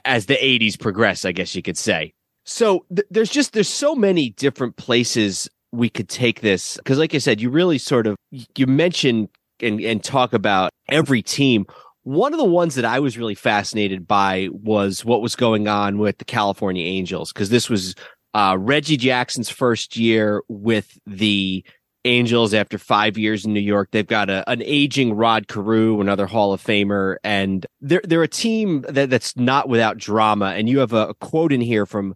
as 0.05 0.27
the 0.27 0.35
'80s 0.35 0.79
progress, 0.79 1.25
I 1.25 1.31
guess 1.31 1.55
you 1.55 1.61
could 1.61 1.77
say. 1.77 2.13
So 2.45 2.85
th- 2.95 3.07
there's 3.09 3.31
just 3.31 3.53
there's 3.53 3.67
so 3.67 3.95
many 3.95 4.29
different 4.29 4.77
places 4.77 5.49
we 5.71 5.89
could 5.89 6.09
take 6.09 6.41
this 6.41 6.77
because, 6.77 6.99
like 6.99 7.15
I 7.15 7.19
said, 7.19 7.41
you 7.41 7.49
really 7.49 7.77
sort 7.77 8.07
of 8.07 8.15
you 8.31 8.67
mentioned 8.67 9.29
and 9.61 9.79
and 9.81 10.03
talk 10.03 10.33
about 10.33 10.71
every 10.89 11.21
team. 11.21 11.65
One 12.05 12.33
of 12.33 12.37
the 12.37 12.45
ones 12.45 12.75
that 12.75 12.85
I 12.85 12.99
was 12.99 13.17
really 13.17 13.33
fascinated 13.33 14.07
by 14.07 14.49
was 14.51 15.03
what 15.03 15.23
was 15.23 15.35
going 15.35 15.67
on 15.67 15.97
with 15.97 16.19
the 16.19 16.25
California 16.25 16.85
Angels 16.85 17.33
because 17.33 17.49
this 17.49 17.67
was 17.67 17.95
uh, 18.35 18.55
Reggie 18.59 18.95
Jackson's 18.95 19.49
first 19.49 19.97
year 19.97 20.43
with 20.47 20.99
the 21.07 21.65
Angels 22.03 22.53
after 22.53 22.77
five 22.77 23.17
years 23.17 23.43
in 23.43 23.53
New 23.53 23.59
York. 23.59 23.89
They've 23.91 24.05
got 24.05 24.29
a, 24.29 24.47
an 24.47 24.61
aging 24.63 25.15
Rod 25.15 25.47
Carew, 25.47 25.99
another 25.99 26.27
Hall 26.27 26.53
of 26.53 26.63
Famer, 26.63 27.15
and 27.23 27.65
they're 27.81 28.03
they're 28.03 28.21
a 28.21 28.27
team 28.27 28.85
that, 28.87 29.09
that's 29.09 29.35
not 29.35 29.67
without 29.67 29.97
drama. 29.97 30.53
And 30.55 30.69
you 30.69 30.77
have 30.79 30.93
a, 30.93 31.07
a 31.07 31.13
quote 31.15 31.51
in 31.51 31.61
here 31.61 31.87
from 31.87 32.15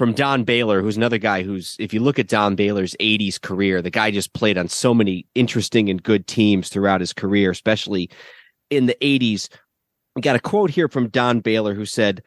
from 0.00 0.12
Don 0.12 0.44
Baylor, 0.44 0.80
who's 0.80 0.96
another 0.96 1.18
guy 1.18 1.42
who's, 1.42 1.76
if 1.78 1.92
you 1.92 2.00
look 2.00 2.18
at 2.18 2.26
Don 2.26 2.56
Baylor's 2.56 2.96
80s 3.00 3.38
career, 3.38 3.82
the 3.82 3.90
guy 3.90 4.10
just 4.10 4.32
played 4.32 4.56
on 4.56 4.66
so 4.66 4.94
many 4.94 5.26
interesting 5.34 5.90
and 5.90 6.02
good 6.02 6.26
teams 6.26 6.70
throughout 6.70 7.02
his 7.02 7.12
career, 7.12 7.50
especially 7.50 8.08
in 8.70 8.86
the 8.86 8.96
80s. 9.02 9.48
We 10.16 10.22
got 10.22 10.36
a 10.36 10.40
quote 10.40 10.70
here 10.70 10.88
from 10.88 11.08
Don 11.08 11.40
Baylor 11.40 11.74
who 11.74 11.84
said, 11.84 12.22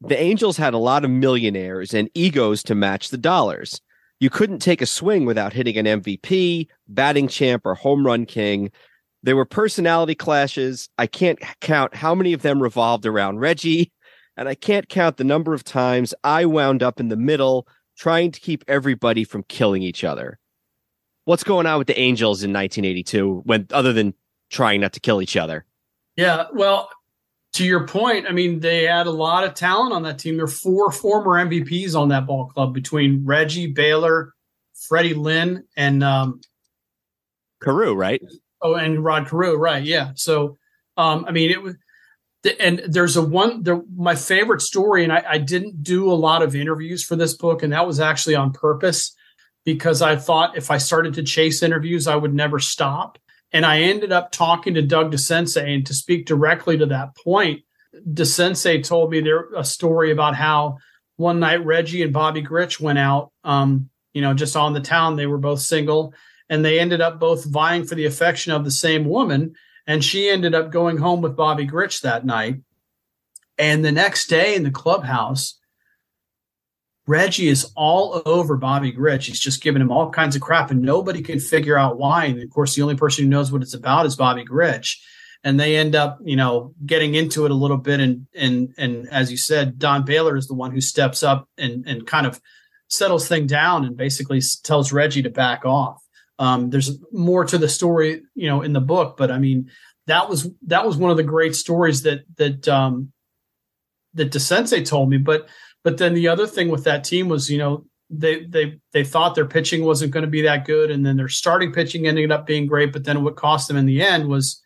the 0.00 0.20
Angels 0.20 0.56
had 0.56 0.74
a 0.74 0.78
lot 0.78 1.04
of 1.04 1.10
millionaires 1.10 1.94
and 1.94 2.10
egos 2.14 2.62
to 2.64 2.74
match 2.74 3.10
the 3.10 3.18
dollars. 3.18 3.80
You 4.18 4.30
couldn't 4.30 4.58
take 4.58 4.82
a 4.82 4.86
swing 4.86 5.26
without 5.26 5.52
hitting 5.52 5.76
an 5.76 6.02
MVP, 6.02 6.66
batting 6.88 7.28
champ, 7.28 7.62
or 7.64 7.74
home 7.74 8.04
run 8.04 8.26
king. 8.26 8.70
There 9.22 9.36
were 9.36 9.44
personality 9.44 10.16
clashes. 10.16 10.88
I 10.98 11.06
can't 11.06 11.38
count 11.60 11.94
how 11.94 12.14
many 12.14 12.32
of 12.32 12.42
them 12.42 12.60
revolved 12.60 13.06
around 13.06 13.38
Reggie, 13.38 13.92
and 14.36 14.48
I 14.48 14.56
can't 14.56 14.88
count 14.88 15.18
the 15.18 15.24
number 15.24 15.54
of 15.54 15.62
times 15.62 16.14
I 16.24 16.46
wound 16.46 16.82
up 16.82 16.98
in 16.98 17.08
the 17.08 17.16
middle 17.16 17.68
trying 17.96 18.32
to 18.32 18.40
keep 18.40 18.64
everybody 18.66 19.22
from 19.22 19.44
killing 19.44 19.82
each 19.82 20.02
other. 20.02 20.38
What's 21.24 21.44
going 21.44 21.66
on 21.66 21.78
with 21.78 21.86
the 21.86 21.98
Angels 21.98 22.42
in 22.42 22.52
1982 22.52 23.42
when 23.44 23.68
other 23.70 23.92
than 23.92 24.14
trying 24.50 24.80
not 24.80 24.92
to 24.94 25.00
kill 25.00 25.22
each 25.22 25.36
other? 25.36 25.64
Yeah, 26.16 26.46
well, 26.52 26.88
to 27.54 27.64
your 27.64 27.86
point, 27.86 28.26
I 28.28 28.32
mean, 28.32 28.60
they 28.60 28.84
had 28.84 29.06
a 29.06 29.10
lot 29.10 29.44
of 29.44 29.54
talent 29.54 29.92
on 29.92 30.02
that 30.04 30.18
team. 30.18 30.36
There 30.36 30.44
are 30.44 30.48
four 30.48 30.90
former 30.90 31.32
MVPs 31.44 31.94
on 31.94 32.08
that 32.08 32.26
ball 32.26 32.46
club 32.46 32.72
between 32.72 33.24
Reggie, 33.24 33.66
Baylor, 33.66 34.32
Freddie 34.88 35.14
Lynn, 35.14 35.64
and 35.76 36.02
um, 36.02 36.40
Carew, 37.62 37.94
right? 37.94 38.22
Oh, 38.62 38.74
and 38.74 39.04
Rod 39.04 39.28
Carew, 39.28 39.56
right? 39.56 39.82
Yeah. 39.82 40.12
So, 40.14 40.58
um, 40.96 41.24
I 41.26 41.32
mean, 41.32 41.50
it 41.50 41.62
was, 41.62 41.74
and 42.58 42.82
there's 42.86 43.16
a 43.16 43.22
one, 43.22 43.62
there, 43.62 43.82
my 43.94 44.14
favorite 44.14 44.62
story, 44.62 45.04
and 45.04 45.12
I, 45.12 45.22
I 45.28 45.38
didn't 45.38 45.82
do 45.82 46.10
a 46.10 46.14
lot 46.14 46.42
of 46.42 46.56
interviews 46.56 47.04
for 47.04 47.16
this 47.16 47.36
book, 47.36 47.62
and 47.62 47.72
that 47.72 47.86
was 47.86 48.00
actually 48.00 48.34
on 48.34 48.52
purpose 48.52 49.14
because 49.64 50.02
I 50.02 50.16
thought 50.16 50.56
if 50.56 50.70
I 50.70 50.78
started 50.78 51.14
to 51.14 51.22
chase 51.22 51.62
interviews, 51.62 52.08
I 52.08 52.16
would 52.16 52.34
never 52.34 52.58
stop. 52.58 53.18
And 53.52 53.66
I 53.66 53.80
ended 53.80 54.12
up 54.12 54.32
talking 54.32 54.74
to 54.74 54.82
Doug 54.82 55.12
DeCinces, 55.12 55.62
and 55.62 55.86
to 55.86 55.94
speak 55.94 56.26
directly 56.26 56.78
to 56.78 56.86
that 56.86 57.14
point, 57.16 57.62
DeCinces 57.94 58.84
told 58.86 59.10
me 59.10 59.20
there 59.20 59.48
a 59.54 59.64
story 59.64 60.10
about 60.10 60.34
how 60.34 60.78
one 61.16 61.40
night 61.40 61.64
Reggie 61.64 62.02
and 62.02 62.12
Bobby 62.12 62.42
Grich 62.42 62.80
went 62.80 62.98
out, 62.98 63.30
um, 63.44 63.90
you 64.14 64.22
know, 64.22 64.32
just 64.32 64.56
on 64.56 64.72
the 64.72 64.80
town. 64.80 65.16
They 65.16 65.26
were 65.26 65.38
both 65.38 65.60
single, 65.60 66.14
and 66.48 66.64
they 66.64 66.80
ended 66.80 67.00
up 67.00 67.20
both 67.20 67.44
vying 67.44 67.84
for 67.84 67.94
the 67.94 68.06
affection 68.06 68.52
of 68.52 68.64
the 68.64 68.70
same 68.70 69.04
woman. 69.04 69.54
And 69.86 70.04
she 70.04 70.30
ended 70.30 70.54
up 70.54 70.70
going 70.70 70.96
home 70.96 71.20
with 71.20 71.36
Bobby 71.36 71.66
Grich 71.66 72.02
that 72.02 72.24
night. 72.24 72.60
And 73.58 73.84
the 73.84 73.92
next 73.92 74.28
day 74.28 74.54
in 74.54 74.62
the 74.62 74.70
clubhouse, 74.70 75.58
Reggie 77.06 77.48
is 77.48 77.72
all 77.74 78.22
over 78.26 78.56
Bobby 78.56 78.92
Grich. 78.92 79.24
He's 79.24 79.40
just 79.40 79.62
giving 79.62 79.82
him 79.82 79.90
all 79.90 80.10
kinds 80.10 80.36
of 80.36 80.42
crap, 80.42 80.70
and 80.70 80.82
nobody 80.82 81.20
can 81.20 81.40
figure 81.40 81.76
out 81.76 81.98
why. 81.98 82.26
And 82.26 82.42
of 82.42 82.50
course, 82.50 82.74
the 82.74 82.82
only 82.82 82.96
person 82.96 83.24
who 83.24 83.30
knows 83.30 83.50
what 83.50 83.62
it's 83.62 83.74
about 83.74 84.06
is 84.06 84.16
Bobby 84.16 84.44
Grich. 84.44 84.98
And 85.44 85.58
they 85.58 85.76
end 85.76 85.96
up, 85.96 86.18
you 86.22 86.36
know, 86.36 86.72
getting 86.86 87.16
into 87.16 87.44
it 87.44 87.50
a 87.50 87.54
little 87.54 87.76
bit. 87.76 87.98
And 87.98 88.28
and 88.34 88.72
and 88.78 89.08
as 89.08 89.32
you 89.32 89.36
said, 89.36 89.78
Don 89.78 90.04
Baylor 90.04 90.36
is 90.36 90.46
the 90.46 90.54
one 90.54 90.70
who 90.70 90.80
steps 90.80 91.24
up 91.24 91.48
and 91.58 91.84
and 91.88 92.06
kind 92.06 92.26
of 92.26 92.40
settles 92.88 93.26
thing 93.26 93.48
down 93.48 93.84
and 93.84 93.96
basically 93.96 94.40
tells 94.62 94.92
Reggie 94.92 95.22
to 95.22 95.30
back 95.30 95.64
off. 95.64 96.00
Um, 96.38 96.70
there's 96.70 96.96
more 97.10 97.44
to 97.44 97.58
the 97.58 97.68
story, 97.68 98.22
you 98.34 98.48
know, 98.48 98.62
in 98.62 98.72
the 98.72 98.80
book, 98.80 99.16
but 99.16 99.30
I 99.30 99.38
mean, 99.38 99.70
that 100.06 100.28
was 100.28 100.48
that 100.66 100.86
was 100.86 100.96
one 100.96 101.10
of 101.10 101.16
the 101.16 101.22
great 101.22 101.56
stories 101.56 102.02
that 102.02 102.20
that 102.36 102.68
um, 102.68 103.12
that 104.14 104.30
DeCinces 104.30 104.86
told 104.86 105.10
me. 105.10 105.18
But 105.18 105.48
but 105.84 105.98
then 105.98 106.14
the 106.14 106.28
other 106.28 106.46
thing 106.46 106.68
with 106.68 106.84
that 106.84 107.04
team 107.04 107.28
was, 107.28 107.50
you 107.50 107.58
know, 107.58 107.84
they 108.10 108.44
they 108.44 108.78
they 108.92 109.04
thought 109.04 109.34
their 109.34 109.46
pitching 109.46 109.84
wasn't 109.84 110.12
going 110.12 110.24
to 110.24 110.30
be 110.30 110.42
that 110.42 110.66
good, 110.66 110.90
and 110.90 111.04
then 111.04 111.16
their 111.16 111.28
starting 111.28 111.72
pitching 111.72 112.06
ended 112.06 112.30
up 112.30 112.46
being 112.46 112.66
great. 112.66 112.92
But 112.92 113.04
then 113.04 113.24
what 113.24 113.36
cost 113.36 113.68
them 113.68 113.76
in 113.76 113.86
the 113.86 114.02
end 114.02 114.28
was, 114.28 114.62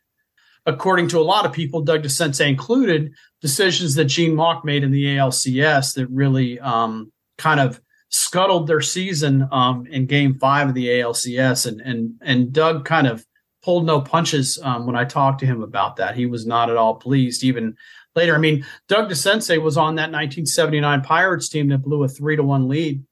according 0.66 1.09
to 1.09 1.18
a 1.18 1.20
lot 1.20 1.46
of 1.46 1.52
people, 1.52 1.81
Doug 1.83 2.02
DeCinces 2.02 2.46
included, 2.46 3.12
decisions 3.40 3.94
that 3.94 4.07
Gene 4.07 4.35
Mauch 4.35 4.64
made 4.64 4.83
in 4.83 4.90
the 4.90 5.05
ALCS 5.05 5.94
that 5.94 6.09
really 6.09 6.59
um, 6.59 7.12
kind 7.38 7.61
of 7.61 7.81
scuttled 8.09 8.66
their 8.66 8.81
season 8.81 9.48
um, 9.52 9.87
in 9.87 10.07
Game 10.07 10.35
Five 10.35 10.68
of 10.68 10.74
the 10.74 10.88
ALCS, 10.88 11.66
and 11.66 11.81
and 11.81 12.14
and 12.20 12.52
Doug 12.52 12.85
kind 12.85 13.07
of 13.07 13.24
pulled 13.62 13.87
no 13.87 14.00
punches 14.00 14.59
um, 14.62 14.87
when 14.87 14.96
I 14.96 15.05
talked 15.05 15.40
to 15.40 15.46
him 15.46 15.62
about 15.62 15.96
that. 15.96 16.16
He 16.16 16.26
was 16.26 16.46
not 16.46 16.70
at 16.70 16.76
all 16.76 16.96
pleased, 16.96 17.42
even 17.42 17.76
later. 18.16 18.35
I 18.35 18.38
mean, 18.38 18.64
Doug 18.88 19.11
DeCinces 19.11 19.62
was 19.62 19.76
on 19.76 19.96
that 19.96 20.11
1979 20.11 21.02
Pirates 21.02 21.48
team 21.48 21.68
that 21.68 21.83
blew 21.83 22.02
a 22.02 22.09
three 22.09 22.37
to 22.37 22.42
one 22.42 22.68
lead. 22.68 23.05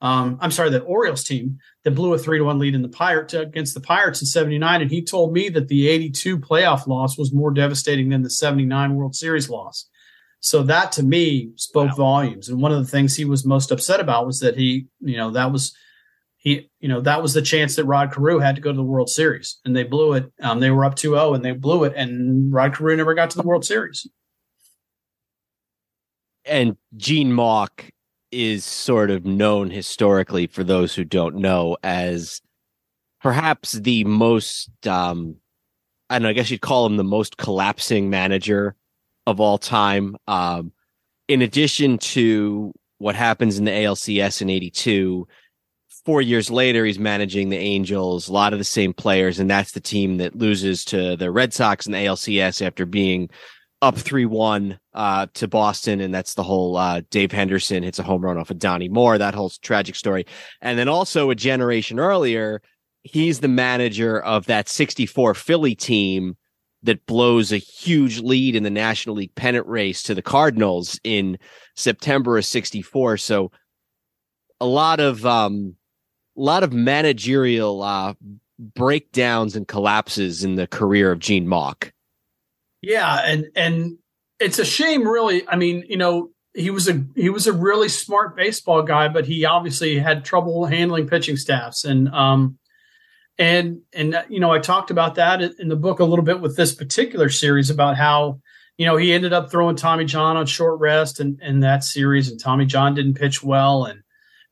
Um, 0.00 0.38
I'm 0.40 0.50
sorry, 0.50 0.70
the 0.70 0.82
Orioles 0.82 1.24
team 1.24 1.58
that 1.82 1.92
blew 1.92 2.12
a 2.14 2.18
three 2.18 2.38
to 2.38 2.44
one 2.44 2.58
lead 2.58 2.74
in 2.74 2.82
the 2.82 2.88
Pirates 2.88 3.34
against 3.34 3.74
the 3.74 3.80
Pirates 3.80 4.20
in 4.20 4.26
'79, 4.26 4.82
and 4.82 4.90
he 4.90 5.02
told 5.02 5.32
me 5.32 5.48
that 5.50 5.68
the 5.68 5.88
'82 5.88 6.38
playoff 6.38 6.86
loss 6.86 7.18
was 7.18 7.32
more 7.32 7.50
devastating 7.50 8.10
than 8.10 8.22
the 8.22 8.30
'79 8.30 8.94
World 8.94 9.16
Series 9.16 9.48
loss. 9.48 9.88
So 10.40 10.62
that 10.64 10.92
to 10.92 11.02
me 11.02 11.52
spoke 11.56 11.90
wow. 11.90 11.96
volumes. 11.96 12.50
And 12.50 12.60
one 12.60 12.70
of 12.70 12.78
the 12.78 12.90
things 12.90 13.16
he 13.16 13.24
was 13.24 13.46
most 13.46 13.70
upset 13.70 13.98
about 13.98 14.26
was 14.26 14.40
that 14.40 14.58
he, 14.58 14.88
you 15.00 15.16
know, 15.16 15.30
that 15.30 15.50
was 15.50 15.74
he, 16.36 16.68
you 16.80 16.88
know, 16.88 17.00
that 17.00 17.22
was 17.22 17.32
the 17.32 17.40
chance 17.40 17.76
that 17.76 17.86
Rod 17.86 18.12
Carew 18.12 18.40
had 18.40 18.56
to 18.56 18.60
go 18.60 18.70
to 18.70 18.76
the 18.76 18.82
World 18.82 19.08
Series, 19.08 19.58
and 19.64 19.74
they 19.74 19.84
blew 19.84 20.12
it. 20.12 20.30
Um, 20.42 20.60
they 20.60 20.70
were 20.70 20.84
up 20.84 20.96
2-0 20.96 21.34
and 21.34 21.42
they 21.42 21.52
blew 21.52 21.84
it, 21.84 21.94
and 21.96 22.52
Rod 22.52 22.74
Carew 22.74 22.94
never 22.94 23.14
got 23.14 23.30
to 23.30 23.38
the 23.38 23.46
World 23.46 23.64
Series 23.64 24.06
and 26.46 26.76
Gene 26.96 27.32
Mauch 27.32 27.90
is 28.30 28.64
sort 28.64 29.10
of 29.10 29.24
known 29.24 29.70
historically 29.70 30.46
for 30.46 30.64
those 30.64 30.94
who 30.94 31.04
don't 31.04 31.36
know 31.36 31.76
as 31.82 32.40
perhaps 33.20 33.72
the 33.72 34.04
most 34.04 34.70
um 34.86 35.36
I 36.10 36.16
I 36.16 36.32
guess 36.32 36.50
you'd 36.50 36.60
call 36.60 36.86
him 36.86 36.96
the 36.96 37.04
most 37.04 37.36
collapsing 37.36 38.10
manager 38.10 38.74
of 39.26 39.40
all 39.40 39.58
time. 39.58 40.16
Um 40.26 40.72
in 41.28 41.42
addition 41.42 41.98
to 41.98 42.72
what 42.98 43.14
happens 43.14 43.58
in 43.58 43.64
the 43.64 43.70
ALCS 43.70 44.42
in 44.42 44.50
82, 44.50 45.26
four 46.04 46.20
years 46.20 46.50
later, 46.50 46.84
he's 46.84 46.98
managing 46.98 47.48
the 47.48 47.56
Angels, 47.56 48.28
a 48.28 48.32
lot 48.32 48.52
of 48.52 48.58
the 48.58 48.64
same 48.64 48.92
players, 48.92 49.38
and 49.38 49.50
that's 49.50 49.72
the 49.72 49.80
team 49.80 50.18
that 50.18 50.36
loses 50.36 50.84
to 50.86 51.16
the 51.16 51.30
Red 51.30 51.52
Sox 51.52 51.86
in 51.86 51.92
the 51.92 51.98
ALCS 51.98 52.64
after 52.64 52.84
being 52.84 53.30
up 53.84 53.96
3-1 53.96 54.78
uh, 54.94 55.26
to 55.34 55.46
Boston. 55.46 56.00
And 56.00 56.12
that's 56.12 56.34
the 56.34 56.42
whole 56.42 56.76
uh, 56.76 57.02
Dave 57.10 57.32
Henderson 57.32 57.82
hits 57.82 57.98
a 57.98 58.02
home 58.02 58.22
run 58.22 58.38
off 58.38 58.50
of 58.50 58.58
Donnie 58.58 58.88
Moore, 58.88 59.18
that 59.18 59.34
whole 59.34 59.50
tragic 59.50 59.94
story. 59.94 60.26
And 60.62 60.78
then 60.78 60.88
also 60.88 61.30
a 61.30 61.34
generation 61.34 62.00
earlier, 62.00 62.62
he's 63.02 63.40
the 63.40 63.48
manager 63.48 64.20
of 64.20 64.46
that 64.46 64.68
64 64.68 65.34
Philly 65.34 65.74
team 65.74 66.36
that 66.82 67.04
blows 67.06 67.52
a 67.52 67.58
huge 67.58 68.20
lead 68.20 68.56
in 68.56 68.62
the 68.62 68.70
National 68.70 69.16
League 69.16 69.34
pennant 69.34 69.66
race 69.66 70.02
to 70.04 70.14
the 70.14 70.22
Cardinals 70.22 70.98
in 71.04 71.38
September 71.76 72.38
of 72.38 72.44
64. 72.44 73.18
So 73.18 73.52
a 74.60 74.66
lot 74.66 75.00
of 75.00 75.26
um 75.26 75.76
a 76.36 76.40
lot 76.40 76.62
of 76.62 76.72
managerial 76.72 77.82
uh 77.82 78.14
breakdowns 78.58 79.56
and 79.56 79.66
collapses 79.66 80.44
in 80.44 80.54
the 80.54 80.66
career 80.66 81.10
of 81.10 81.18
Gene 81.18 81.48
Mauch. 81.48 81.92
Yeah, 82.86 83.20
and 83.24 83.46
and 83.54 83.98
it's 84.40 84.58
a 84.58 84.64
shame, 84.64 85.06
really. 85.06 85.46
I 85.48 85.56
mean, 85.56 85.84
you 85.88 85.96
know, 85.96 86.30
he 86.54 86.70
was 86.70 86.88
a 86.88 87.04
he 87.16 87.30
was 87.30 87.46
a 87.46 87.52
really 87.52 87.88
smart 87.88 88.36
baseball 88.36 88.82
guy, 88.82 89.08
but 89.08 89.26
he 89.26 89.44
obviously 89.44 89.98
had 89.98 90.24
trouble 90.24 90.66
handling 90.66 91.08
pitching 91.08 91.36
staffs, 91.36 91.84
and 91.84 92.08
um, 92.08 92.58
and 93.38 93.80
and 93.92 94.24
you 94.28 94.40
know 94.40 94.52
I 94.52 94.60
talked 94.60 94.90
about 94.90 95.16
that 95.16 95.42
in 95.42 95.68
the 95.68 95.76
book 95.76 95.98
a 95.98 96.04
little 96.04 96.24
bit 96.24 96.40
with 96.40 96.56
this 96.56 96.74
particular 96.74 97.28
series 97.28 97.70
about 97.70 97.96
how 97.96 98.40
you 98.78 98.86
know 98.86 98.96
he 98.96 99.12
ended 99.12 99.32
up 99.32 99.50
throwing 99.50 99.76
Tommy 99.76 100.04
John 100.04 100.36
on 100.36 100.46
short 100.46 100.78
rest 100.78 101.18
and 101.18 101.40
in, 101.40 101.56
in 101.56 101.60
that 101.60 101.82
series, 101.82 102.30
and 102.30 102.38
Tommy 102.38 102.66
John 102.66 102.94
didn't 102.94 103.14
pitch 103.14 103.42
well, 103.42 103.84
and 103.84 104.03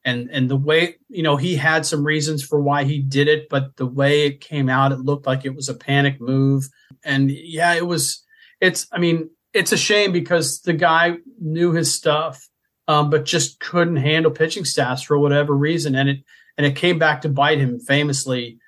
and 0.05 0.31
and 0.31 0.51
the 0.51 0.57
way 0.57 0.97
you 1.09 1.23
know 1.23 1.37
he 1.37 1.57
had 1.57 1.87
some 1.87 2.05
reasons 2.05 2.43
for 2.43 2.61
why 2.61 2.85
he 2.85 2.99
did 2.99 3.29
it, 3.29 3.49
but 3.49 3.77
the 3.77 3.87
way 3.87 4.27
it 4.27 4.41
came 4.41 4.69
out, 4.69 4.93
it 4.93 5.01
looked 5.01 5.27
like 5.27 5.45
it 5.45 5.55
was 5.55 5.69
a 5.69 5.75
panic 5.75 6.21
move, 6.21 6.69
and 7.05 7.31
yeah, 7.31 7.75
it 7.75 7.87
was. 7.87 8.25
It's 8.61 8.87
I 8.93 8.99
mean 8.99 9.31
it's 9.53 9.73
a 9.73 9.77
shame 9.77 10.13
because 10.13 10.61
the 10.63 10.73
guy 10.73 11.17
knew 11.41 11.73
his 11.73 11.93
stuff, 11.93 12.49
um, 12.89 13.11
but 13.11 13.25
just 13.25 13.61
couldn't 13.61 13.97
handle 13.97 14.31
pitching 14.31 14.65
staffs 14.65 15.03
for 15.03 15.19
whatever 15.19 15.55
reason, 15.55 15.95
and 15.95 16.09
it 16.09 16.19
and 16.57 16.67
it 16.67 16.77
came 16.77 16.99
back 16.99 17.23
to 17.23 17.29
bite 17.29 17.59
him 17.59 17.79
famously 17.79 18.59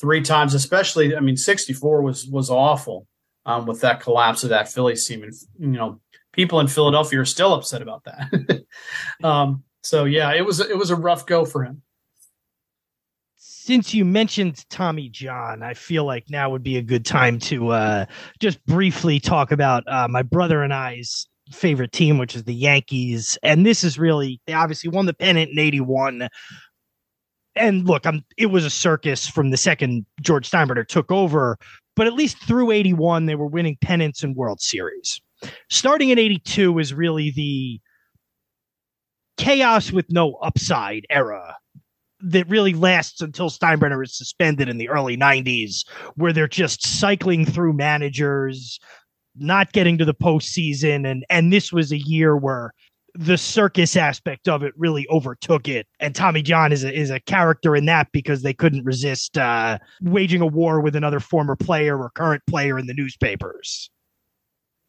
three 0.00 0.20
times. 0.20 0.54
Especially, 0.54 1.16
I 1.16 1.20
mean, 1.20 1.36
sixty 1.36 1.72
four 1.72 2.02
was 2.02 2.26
was 2.26 2.50
awful 2.50 3.06
um, 3.46 3.66
with 3.66 3.80
that 3.80 4.00
collapse 4.00 4.42
of 4.42 4.50
that 4.50 4.70
Phillies 4.70 5.06
team, 5.06 5.22
and 5.22 5.32
you 5.58 5.78
know, 5.78 6.00
people 6.32 6.60
in 6.60 6.66
Philadelphia 6.66 7.20
are 7.20 7.24
still 7.24 7.54
upset 7.54 7.82
about 7.82 8.04
that. 8.04 8.64
um, 9.24 9.64
so 9.82 10.04
yeah, 10.04 10.32
it 10.32 10.44
was 10.44 10.60
it 10.60 10.76
was 10.76 10.90
a 10.90 10.96
rough 10.96 11.26
go 11.26 11.44
for 11.44 11.64
him 11.64 11.82
since 13.64 13.94
you 13.94 14.04
mentioned 14.04 14.68
Tommy 14.70 15.08
John, 15.08 15.62
I 15.62 15.74
feel 15.74 16.04
like 16.04 16.28
now 16.28 16.50
would 16.50 16.64
be 16.64 16.78
a 16.78 16.82
good 16.82 17.06
time 17.06 17.38
to 17.40 17.68
uh, 17.68 18.06
just 18.40 18.64
briefly 18.66 19.20
talk 19.20 19.52
about 19.52 19.84
uh, 19.86 20.08
my 20.08 20.22
brother 20.22 20.64
and 20.64 20.74
I's 20.74 21.28
favorite 21.52 21.92
team, 21.92 22.18
which 22.18 22.34
is 22.34 22.42
the 22.42 22.54
Yankees. 22.54 23.38
And 23.44 23.64
this 23.64 23.84
is 23.84 24.00
really 24.00 24.40
they 24.48 24.52
obviously 24.52 24.90
won 24.90 25.06
the 25.06 25.14
pennant 25.14 25.52
in 25.52 25.60
'81. 25.60 26.28
And 27.54 27.86
look, 27.86 28.04
I'm 28.04 28.24
it 28.36 28.46
was 28.46 28.64
a 28.64 28.70
circus 28.70 29.28
from 29.28 29.50
the 29.50 29.56
second 29.56 30.06
George 30.20 30.50
Steinbrenner 30.50 30.86
took 30.86 31.12
over, 31.12 31.56
but 31.94 32.08
at 32.08 32.14
least 32.14 32.38
through 32.38 32.72
'81 32.72 33.26
they 33.26 33.36
were 33.36 33.46
winning 33.46 33.76
pennants 33.80 34.24
and 34.24 34.34
World 34.34 34.60
Series. 34.60 35.20
Starting 35.70 36.10
in 36.10 36.18
'82 36.18 36.80
is 36.80 36.92
really 36.92 37.30
the 37.30 37.80
chaos 39.42 39.90
with 39.90 40.06
no 40.08 40.34
upside 40.34 41.04
era 41.10 41.56
that 42.20 42.48
really 42.48 42.74
lasts 42.74 43.20
until 43.20 43.50
Steinbrenner 43.50 44.04
is 44.04 44.16
suspended 44.16 44.68
in 44.68 44.78
the 44.78 44.88
early 44.88 45.16
90s, 45.16 45.84
where 46.14 46.32
they're 46.32 46.46
just 46.46 46.86
cycling 46.86 47.44
through 47.44 47.72
managers, 47.72 48.78
not 49.34 49.72
getting 49.72 49.98
to 49.98 50.04
the 50.04 50.14
postseason. 50.14 51.10
And, 51.10 51.26
and 51.28 51.52
this 51.52 51.72
was 51.72 51.90
a 51.90 51.98
year 51.98 52.36
where 52.36 52.72
the 53.14 53.36
circus 53.36 53.96
aspect 53.96 54.48
of 54.48 54.62
it 54.62 54.72
really 54.76 55.08
overtook 55.10 55.66
it. 55.66 55.88
And 55.98 56.14
Tommy 56.14 56.42
John 56.42 56.70
is 56.70 56.84
a, 56.84 56.96
is 56.96 57.10
a 57.10 57.20
character 57.20 57.74
in 57.74 57.86
that 57.86 58.06
because 58.12 58.42
they 58.42 58.54
couldn't 58.54 58.84
resist 58.84 59.36
uh, 59.36 59.78
waging 60.02 60.40
a 60.40 60.46
war 60.46 60.80
with 60.80 60.94
another 60.94 61.18
former 61.18 61.56
player 61.56 61.98
or 61.98 62.10
current 62.10 62.42
player 62.46 62.78
in 62.78 62.86
the 62.86 62.94
newspapers. 62.94 63.90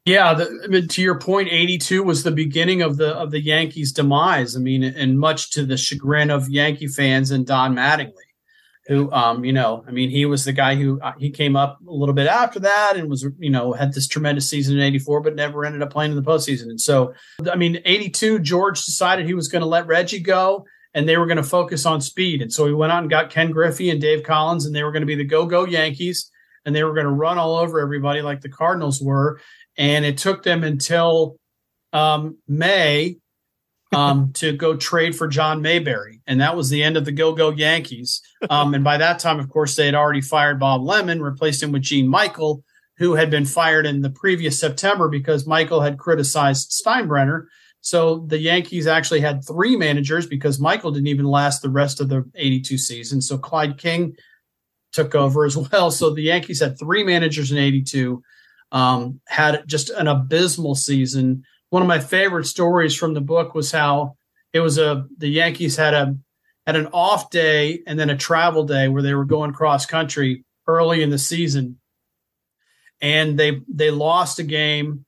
Yeah, 0.06 0.34
the, 0.34 0.62
I 0.64 0.68
mean, 0.68 0.88
to 0.90 1.02
your 1.02 1.18
point, 1.18 1.48
'82 1.50 2.04
was 2.04 2.24
the 2.24 2.32
beginning 2.32 2.82
of 2.82 2.98
the 2.98 3.16
of 3.16 3.32
the 3.32 3.40
Yankees' 3.40 3.94
demise. 3.94 4.56
I 4.56 4.60
mean, 4.60 4.84
and 4.84 5.18
much 5.18 5.52
to 5.52 5.66
the 5.66 5.78
chagrin 5.78 6.30
of 6.30 6.50
Yankee 6.50 6.88
fans 6.88 7.32
and 7.32 7.48
Don 7.48 7.74
Mattingly, 7.74 8.12
who, 8.88 9.10
um, 9.14 9.46
you 9.46 9.54
know, 9.54 9.86
I 9.88 9.92
mean, 9.92 10.10
he 10.10 10.26
was 10.26 10.44
the 10.44 10.52
guy 10.52 10.76
who 10.76 11.00
uh, 11.00 11.14
he 11.18 11.30
came 11.30 11.56
up 11.56 11.80
a 11.88 11.92
little 11.92 12.14
bit 12.14 12.28
after 12.28 12.60
that 12.60 12.98
and 12.98 13.10
was, 13.10 13.26
you 13.40 13.50
know, 13.50 13.72
had 13.72 13.94
this 13.94 14.08
tremendous 14.08 14.50
season 14.50 14.78
in 14.78 14.84
'84, 14.84 15.22
but 15.22 15.36
never 15.36 15.64
ended 15.64 15.82
up 15.82 15.92
playing 15.92 16.12
in 16.12 16.18
the 16.18 16.30
postseason. 16.30 16.64
And 16.64 16.82
so, 16.82 17.14
I 17.50 17.56
mean, 17.56 17.80
'82, 17.86 18.40
George 18.40 18.84
decided 18.84 19.26
he 19.26 19.34
was 19.34 19.48
going 19.48 19.62
to 19.62 19.68
let 19.68 19.88
Reggie 19.88 20.20
go, 20.20 20.66
and 20.94 21.08
they 21.08 21.16
were 21.16 21.28
going 21.28 21.38
to 21.38 21.44
focus 21.44 21.86
on 21.86 22.02
speed. 22.02 22.42
And 22.42 22.52
so 22.52 22.66
he 22.68 22.74
went 22.74 22.92
out 22.92 23.04
and 23.04 23.10
got 23.10 23.30
Ken 23.30 23.52
Griffey 23.52 23.90
and 23.90 24.02
Dave 24.02 24.24
Collins, 24.24 24.66
and 24.66 24.76
they 24.76 24.84
were 24.84 24.92
going 24.92 25.02
to 25.02 25.08
be 25.08 25.16
the 25.16 25.24
go-go 25.24 25.66
Yankees, 25.66 26.30
and 26.66 26.76
they 26.76 26.84
were 26.84 26.94
going 26.94 27.06
to 27.06 27.12
run 27.12 27.38
all 27.38 27.56
over 27.56 27.80
everybody 27.80 28.22
like 28.22 28.42
the 28.42 28.50
Cardinals 28.50 29.02
were 29.02 29.40
and 29.78 30.06
it 30.06 30.18
took 30.18 30.44
them 30.44 30.64
until 30.64 31.38
um, 31.92 32.38
May 32.48 33.18
um, 33.94 34.32
to 34.36 34.54
go 34.54 34.76
trade 34.76 35.16
for 35.16 35.28
John 35.28 35.62
Mayberry, 35.62 36.22
and 36.28 36.42
that 36.42 36.56
was 36.56 36.70
the 36.70 36.84
end 36.84 36.98
of 36.98 37.06
the 37.06 37.12
Go 37.12 37.34
Go 37.34 37.52
Yankees. 37.52 38.22
Um, 38.50 38.74
and 38.74 38.84
by 38.84 38.98
that 38.98 39.20
time, 39.20 39.40
of 39.40 39.50
course, 39.50 39.76
they 39.76 39.86
had 39.86 39.96
already 39.96 40.22
fired 40.22 40.60
Bob 40.60 40.84
Lemon, 40.84 41.22
replaced 41.22 41.64
him 41.64 41.72
with 41.72 41.84
Gene 41.84 42.08
Michael, 42.08 42.64
who 42.98 43.16
had 43.16 43.30
been 43.30 43.46
fired 43.46 43.86
in 43.86 44.02
the 44.02 44.10
previous 44.10 44.60
September 44.60 45.10
because 45.10 45.48
Michael 45.48 45.82
had 45.82 45.98
criticized 45.98 46.72
Steinbrenner. 46.72 47.46
So 47.82 48.20
the 48.28 48.40
Yankees 48.40 48.88
actually 48.88 49.20
had 49.20 49.46
three 49.46 49.76
managers 49.76 50.26
because 50.26 50.60
Michael 50.60 50.92
didn't 50.92 51.08
even 51.08 51.26
last 51.26 51.62
the 51.62 51.70
rest 51.70 52.00
of 52.00 52.08
the 52.08 52.24
82 52.36 52.78
season. 52.78 53.22
So 53.22 53.38
Clyde 53.38 53.78
King 53.78 54.16
took 54.94 55.16
over 55.16 55.44
as 55.44 55.58
well. 55.58 55.92
So 55.92 56.12
the 56.12 56.22
Yankees 56.22 56.62
had 56.62 56.80
three 56.80 57.04
managers 57.04 57.52
in 57.52 57.58
82 57.58 58.24
um, 58.74 59.22
had 59.28 59.64
just 59.68 59.92
an 59.92 60.08
abysmal 60.08 60.76
season. 60.76 61.46
One 61.70 61.82
of 61.82 61.88
my 61.88 62.00
favorite 62.00 62.46
stories 62.46 62.96
from 62.96 63.14
the 63.14 63.22
book 63.22 63.54
was 63.56 63.72
how 63.72 64.18
it 64.52 64.60
was 64.60 64.78
a 64.78 65.06
the 65.18 65.30
Yankees 65.30 65.78
had 65.78 65.94
a 65.94 66.18
had 66.66 66.76
an 66.76 66.88
off 66.88 67.30
day 67.30 67.84
and 67.88 67.98
then 67.98 68.10
a 68.10 68.18
travel 68.18 68.66
day 68.66 68.90
where 68.90 69.02
they 69.02 69.14
were 69.14 69.26
going 69.26 69.54
cross 69.54 69.86
country 69.86 70.44
early 70.68 71.04
in 71.04 71.12
the 71.12 71.18
season, 71.18 71.80
and 73.00 73.40
they 73.40 73.62
they 73.72 73.92
lost 73.92 74.40
a 74.40 74.44
game, 74.44 75.06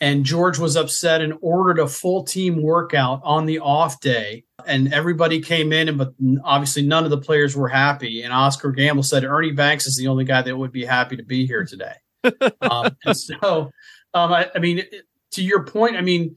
and 0.00 0.24
George 0.24 0.58
was 0.58 0.76
upset 0.76 1.20
and 1.20 1.34
ordered 1.40 1.80
a 1.80 1.88
full 1.88 2.22
team 2.22 2.62
workout 2.62 3.20
on 3.24 3.44
the 3.44 3.58
off 3.58 4.00
day. 4.00 4.44
And 4.66 4.92
everybody 4.92 5.40
came 5.40 5.72
in, 5.72 5.88
and 5.88 5.98
but 5.98 6.12
obviously 6.44 6.82
none 6.82 7.04
of 7.04 7.10
the 7.10 7.18
players 7.18 7.56
were 7.56 7.68
happy. 7.68 8.22
And 8.22 8.32
Oscar 8.32 8.70
Gamble 8.70 9.02
said 9.02 9.24
Ernie 9.24 9.52
Banks 9.52 9.86
is 9.86 9.96
the 9.96 10.08
only 10.08 10.24
guy 10.24 10.42
that 10.42 10.56
would 10.56 10.70
be 10.70 10.84
happy 10.84 11.16
to 11.16 11.24
be 11.24 11.46
here 11.46 11.64
today 11.64 11.94
um, 12.60 12.96
and 13.04 13.16
so, 13.16 13.70
um, 14.14 14.32
I, 14.32 14.50
I, 14.54 14.58
mean, 14.58 14.82
to 15.32 15.42
your 15.42 15.64
point, 15.64 15.96
I 15.96 16.00
mean, 16.00 16.36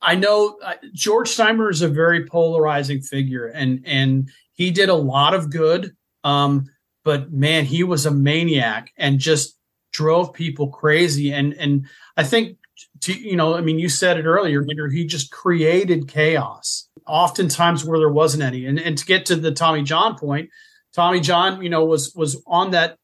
I 0.00 0.14
know 0.14 0.58
uh, 0.62 0.74
George 0.92 1.28
Steinbrenner 1.28 1.70
is 1.70 1.82
a 1.82 1.88
very 1.88 2.26
polarizing 2.26 3.00
figure, 3.00 3.46
and 3.46 3.82
and 3.84 4.30
he 4.52 4.70
did 4.70 4.88
a 4.88 4.94
lot 4.94 5.34
of 5.34 5.50
good. 5.50 5.92
Um, 6.24 6.66
but 7.04 7.32
man, 7.32 7.64
he 7.64 7.84
was 7.84 8.06
a 8.06 8.10
maniac 8.10 8.92
and 8.96 9.18
just 9.18 9.56
drove 9.92 10.32
people 10.32 10.68
crazy. 10.68 11.32
And 11.32 11.54
and 11.54 11.86
I 12.16 12.24
think, 12.24 12.58
to, 13.02 13.12
you 13.12 13.36
know, 13.36 13.56
I 13.56 13.60
mean, 13.60 13.78
you 13.78 13.88
said 13.88 14.18
it 14.18 14.26
earlier, 14.26 14.64
He 14.90 15.06
just 15.06 15.30
created 15.30 16.08
chaos, 16.08 16.88
oftentimes 17.06 17.84
where 17.84 17.98
there 17.98 18.12
wasn't 18.12 18.42
any. 18.42 18.66
And 18.66 18.78
and 18.78 18.96
to 18.98 19.04
get 19.04 19.26
to 19.26 19.36
the 19.36 19.52
Tommy 19.52 19.82
John 19.82 20.16
point, 20.16 20.50
Tommy 20.92 21.20
John, 21.20 21.62
you 21.62 21.70
know, 21.70 21.84
was 21.84 22.14
was 22.14 22.42
on 22.46 22.72
that 22.72 22.98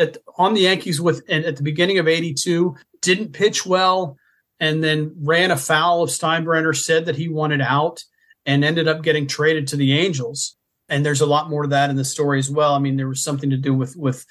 at, 0.00 0.16
on 0.36 0.54
the 0.54 0.62
Yankees 0.62 1.00
with 1.00 1.28
at 1.30 1.56
the 1.56 1.62
beginning 1.62 1.98
of 1.98 2.08
82, 2.08 2.74
didn't 3.02 3.32
pitch 3.32 3.64
well, 3.66 4.16
and 4.58 4.82
then 4.82 5.14
ran 5.20 5.50
afoul 5.50 6.02
of 6.02 6.10
Steinbrenner, 6.10 6.76
said 6.76 7.06
that 7.06 7.16
he 7.16 7.28
wanted 7.28 7.60
out, 7.60 8.02
and 8.46 8.64
ended 8.64 8.88
up 8.88 9.02
getting 9.02 9.26
traded 9.26 9.66
to 9.68 9.76
the 9.76 9.98
Angels. 9.98 10.56
And 10.88 11.06
there's 11.06 11.20
a 11.20 11.26
lot 11.26 11.50
more 11.50 11.62
to 11.62 11.68
that 11.68 11.90
in 11.90 11.96
the 11.96 12.04
story 12.04 12.38
as 12.38 12.50
well. 12.50 12.74
I 12.74 12.78
mean, 12.78 12.96
there 12.96 13.08
was 13.08 13.22
something 13.22 13.50
to 13.50 13.56
do 13.56 13.74
with 13.74 13.96
with 13.96 14.26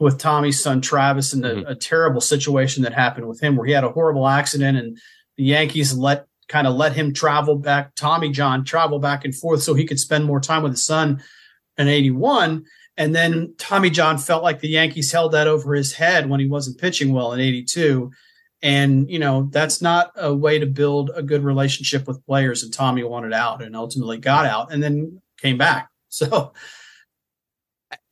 with 0.00 0.18
Tommy's 0.18 0.62
son 0.62 0.80
Travis 0.80 1.32
and 1.32 1.44
mm-hmm. 1.44 1.66
a, 1.66 1.72
a 1.72 1.74
terrible 1.74 2.20
situation 2.20 2.82
that 2.82 2.92
happened 2.92 3.28
with 3.28 3.40
him 3.40 3.56
where 3.56 3.66
he 3.66 3.72
had 3.72 3.84
a 3.84 3.92
horrible 3.92 4.26
accident 4.26 4.76
and 4.76 4.98
the 5.36 5.44
Yankees 5.44 5.94
let 5.96 6.26
kind 6.48 6.66
of 6.66 6.74
let 6.74 6.92
him 6.92 7.14
travel 7.14 7.56
back, 7.56 7.94
Tommy 7.94 8.30
John 8.30 8.64
travel 8.64 8.98
back 8.98 9.24
and 9.24 9.34
forth 9.34 9.62
so 9.62 9.74
he 9.74 9.86
could 9.86 9.98
spend 9.98 10.24
more 10.24 10.40
time 10.40 10.62
with 10.62 10.72
his 10.72 10.84
son 10.84 11.22
in 11.78 11.88
81. 11.88 12.64
And 12.96 13.14
then 13.14 13.54
Tommy 13.58 13.90
John 13.90 14.18
felt 14.18 14.42
like 14.42 14.60
the 14.60 14.68
Yankees 14.68 15.10
held 15.10 15.32
that 15.32 15.48
over 15.48 15.74
his 15.74 15.94
head 15.94 16.28
when 16.28 16.40
he 16.40 16.46
wasn't 16.46 16.78
pitching 16.78 17.12
well 17.12 17.32
in 17.32 17.40
82. 17.40 18.10
And, 18.62 19.10
you 19.10 19.18
know, 19.18 19.48
that's 19.50 19.82
not 19.82 20.12
a 20.14 20.32
way 20.34 20.58
to 20.58 20.66
build 20.66 21.10
a 21.14 21.22
good 21.22 21.42
relationship 21.42 22.06
with 22.06 22.24
players. 22.26 22.62
And 22.62 22.72
Tommy 22.72 23.02
wanted 23.02 23.32
out 23.32 23.62
and 23.62 23.74
ultimately 23.74 24.18
got 24.18 24.46
out 24.46 24.72
and 24.72 24.82
then 24.82 25.20
came 25.40 25.58
back. 25.58 25.88
So. 26.14 26.52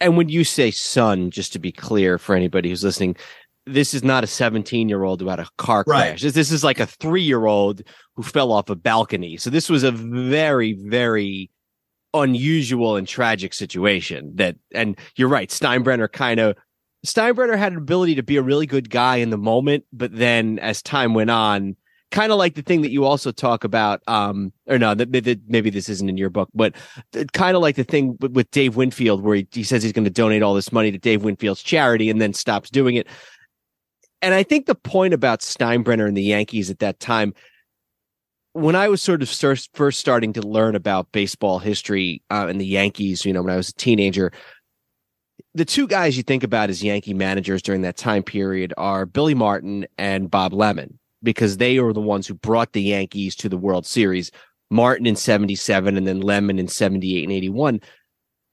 And 0.01 0.17
when 0.17 0.31
you 0.31 0.43
say 0.43 0.71
son, 0.71 1.31
just 1.31 1.53
to 1.53 1.59
be 1.59 1.71
clear 1.71 2.17
for 2.17 2.35
anybody 2.35 2.71
who's 2.71 2.83
listening, 2.83 3.15
this 3.67 3.93
is 3.93 4.03
not 4.03 4.25
a 4.25 4.27
17 4.27 4.89
year 4.89 5.05
old 5.05 5.21
who 5.21 5.29
had 5.29 5.39
a 5.39 5.47
car 5.59 5.85
crash. 5.85 6.23
Right. 6.23 6.33
This 6.33 6.51
is 6.51 6.65
like 6.65 6.81
a 6.81 6.87
three 6.87 7.21
year 7.21 7.45
old 7.45 7.83
who 8.17 8.23
fell 8.23 8.53
off 8.53 8.71
a 8.71 8.75
balcony. 8.75 9.37
So 9.37 9.51
this 9.51 9.69
was 9.69 9.83
a 9.83 9.91
very, 9.91 10.73
very 10.73 11.51
unusual 12.15 12.97
and 12.97 13.07
tragic 13.07 13.55
situation 13.55 14.33
that 14.35 14.57
and 14.75 14.99
you're 15.17 15.29
right 15.29 15.51
steinbrenner 15.51 16.11
kind 16.11 16.41
of 16.41 16.57
steinbrenner 17.07 17.57
had 17.57 17.73
an 17.73 17.79
ability 17.79 18.15
to 18.17 18.23
be 18.23 18.37
a 18.37 18.43
really 18.43 18.67
good 18.67 18.91
guy 18.91 19.17
in 19.17 19.31
the 19.31 19.39
moment 19.39 19.85
but 19.93 20.15
then 20.17 20.59
as 20.59 20.83
time 20.83 21.15
went 21.15 21.31
on 21.31 21.77
kind 22.11 22.33
of 22.33 22.39
like 22.39 22.57
the 22.57 22.63
thing 22.63 22.83
that 22.83 22.91
you 22.91 23.05
also 23.05 23.31
talk 23.31 23.63
about 23.63 24.03
um 24.09 24.53
or 24.67 24.77
no 24.77 24.93
that, 24.93 25.13
that 25.13 25.41
maybe 25.47 25.71
this 25.71 25.89
isn't 25.89 26.09
in 26.09 26.17
your 26.17 26.31
book 26.31 26.49
but 26.53 26.75
kind 27.33 27.57
of 27.57 27.63
like 27.63 27.77
the 27.77 27.85
thing 27.85 28.17
with, 28.21 28.33
with 28.33 28.51
dave 28.51 28.75
winfield 28.75 29.23
where 29.23 29.37
he, 29.37 29.47
he 29.53 29.63
says 29.63 29.83
he's 29.83 29.93
going 29.93 30.05
to 30.05 30.11
donate 30.11 30.43
all 30.43 30.55
this 30.55 30.73
money 30.73 30.91
to 30.91 30.99
dave 30.99 31.23
winfield's 31.23 31.63
charity 31.63 32.11
and 32.11 32.21
then 32.21 32.35
stops 32.35 32.71
doing 32.71 32.97
it. 32.97 33.07
And 34.21 34.35
i 34.35 34.43
think 34.43 34.67
the 34.67 34.75
point 34.75 35.15
about 35.15 35.41
steinbrenner 35.41 36.09
and 36.09 36.17
the 36.17 36.23
yankees 36.23 36.71
at 36.71 36.81
that 36.81 36.99
time 36.99 37.35
when 38.53 38.75
I 38.75 38.89
was 38.89 39.01
sort 39.01 39.23
of 39.23 39.29
first 39.29 40.01
starting 40.01 40.33
to 40.33 40.43
learn 40.43 40.75
about 40.75 41.13
baseball 41.13 41.59
history 41.59 42.23
uh, 42.31 42.47
and 42.49 42.61
the 42.61 42.67
Yankees, 42.67 43.25
you 43.25 43.33
know, 43.33 43.43
when 43.43 43.53
I 43.53 43.57
was 43.57 43.69
a 43.69 43.75
teenager, 43.75 44.33
the 45.55 45.65
two 45.65 45.87
guys 45.87 46.17
you 46.17 46.23
think 46.23 46.43
about 46.43 46.71
as 46.71 46.83
Yankee 46.83 47.15
managers 47.15 47.63
during 47.63 47.83
that 47.83 47.97
time 47.97 48.23
period 48.23 48.75
are 48.77 49.07
Billy 49.07 49.35
Martin 49.35 49.87
and 49.99 50.31
Bob 50.31 50.53
Lemon 50.53 50.99
because 51.23 51.57
they 51.57 51.79
were 51.81 51.93
the 51.93 52.01
ones 52.01 52.27
who 52.27 52.35
brought 52.35 52.73
the 52.73 52.83
Yankees 52.83 53.35
to 53.37 53.49
the 53.49 53.59
World 53.59 53.87
Series. 53.87 54.31
Martin 54.71 55.07
in 55.07 55.17
77 55.17 55.97
and 55.97 56.07
then 56.07 56.21
Lemon 56.21 56.59
in 56.59 56.69
78 56.69 57.25
and 57.25 57.33
81. 57.33 57.81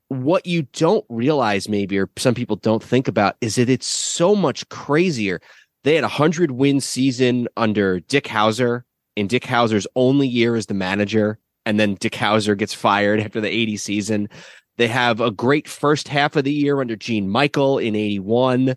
What 0.10 0.46
you 0.46 0.64
don't 0.74 1.06
realize, 1.10 1.70
maybe, 1.70 2.00
or 2.00 2.10
some 2.18 2.34
people 2.34 2.56
don't 2.56 2.84
think 2.84 3.08
about, 3.08 3.36
is 3.42 3.56
that 3.56 3.70
it's 3.70 3.88
so 3.88 4.36
much 4.36 4.68
crazier. 4.70 5.42
They 5.84 5.96
had 5.96 6.04
a 6.04 6.08
100 6.08 6.52
win 6.52 6.82
season 6.82 7.48
under 7.56 8.00
Dick 8.00 8.24
Howser 8.24 8.84
in 9.18 9.26
Dick 9.26 9.44
Howser's 9.44 9.88
only 9.96 10.28
year 10.28 10.56
as 10.56 10.68
the 10.68 10.76
manager. 10.76 11.40
And 11.66 11.80
then 11.80 11.96
Dick 11.96 12.14
Howser 12.14 12.56
gets 12.56 12.74
fired 12.74 13.20
after 13.20 13.42
the 13.42 13.50
80 13.50 13.78
season. 13.78 14.30
They 14.78 14.88
have 14.88 15.20
a 15.20 15.32
great 15.32 15.68
first 15.68 16.08
half 16.08 16.36
of 16.36 16.44
the 16.44 16.54
year 16.54 16.80
under 16.80 16.96
Gene 16.96 17.28
Michael 17.28 17.80
in 17.80 17.96
81, 17.96 18.76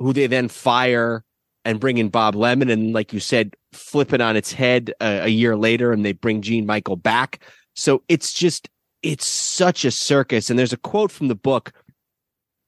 who 0.00 0.12
they 0.12 0.26
then 0.26 0.48
fire 0.48 1.24
and 1.64 1.78
bring 1.78 1.98
in 1.98 2.08
Bob 2.08 2.34
Lemon. 2.34 2.68
And 2.68 2.92
like 2.92 3.12
you 3.12 3.20
said, 3.20 3.54
flip 3.72 4.12
it 4.12 4.20
on 4.20 4.36
its 4.36 4.52
head 4.52 4.92
a, 5.00 5.26
a 5.26 5.28
year 5.28 5.56
later 5.56 5.92
and 5.92 6.04
they 6.04 6.12
bring 6.12 6.42
Gene 6.42 6.66
Michael 6.66 6.96
back. 6.96 7.40
So 7.76 8.02
it's 8.08 8.32
just, 8.32 8.68
it's 9.04 9.28
such 9.28 9.84
a 9.84 9.92
circus. 9.92 10.50
And 10.50 10.58
there's 10.58 10.72
a 10.72 10.78
quote 10.78 11.12
from 11.12 11.28
the 11.28 11.36
book 11.36 11.72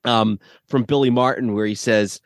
um, 0.04 0.38
from 0.68 0.84
Billy 0.84 1.10
Martin 1.10 1.52
where 1.52 1.66
he 1.66 1.74
says, 1.74 2.20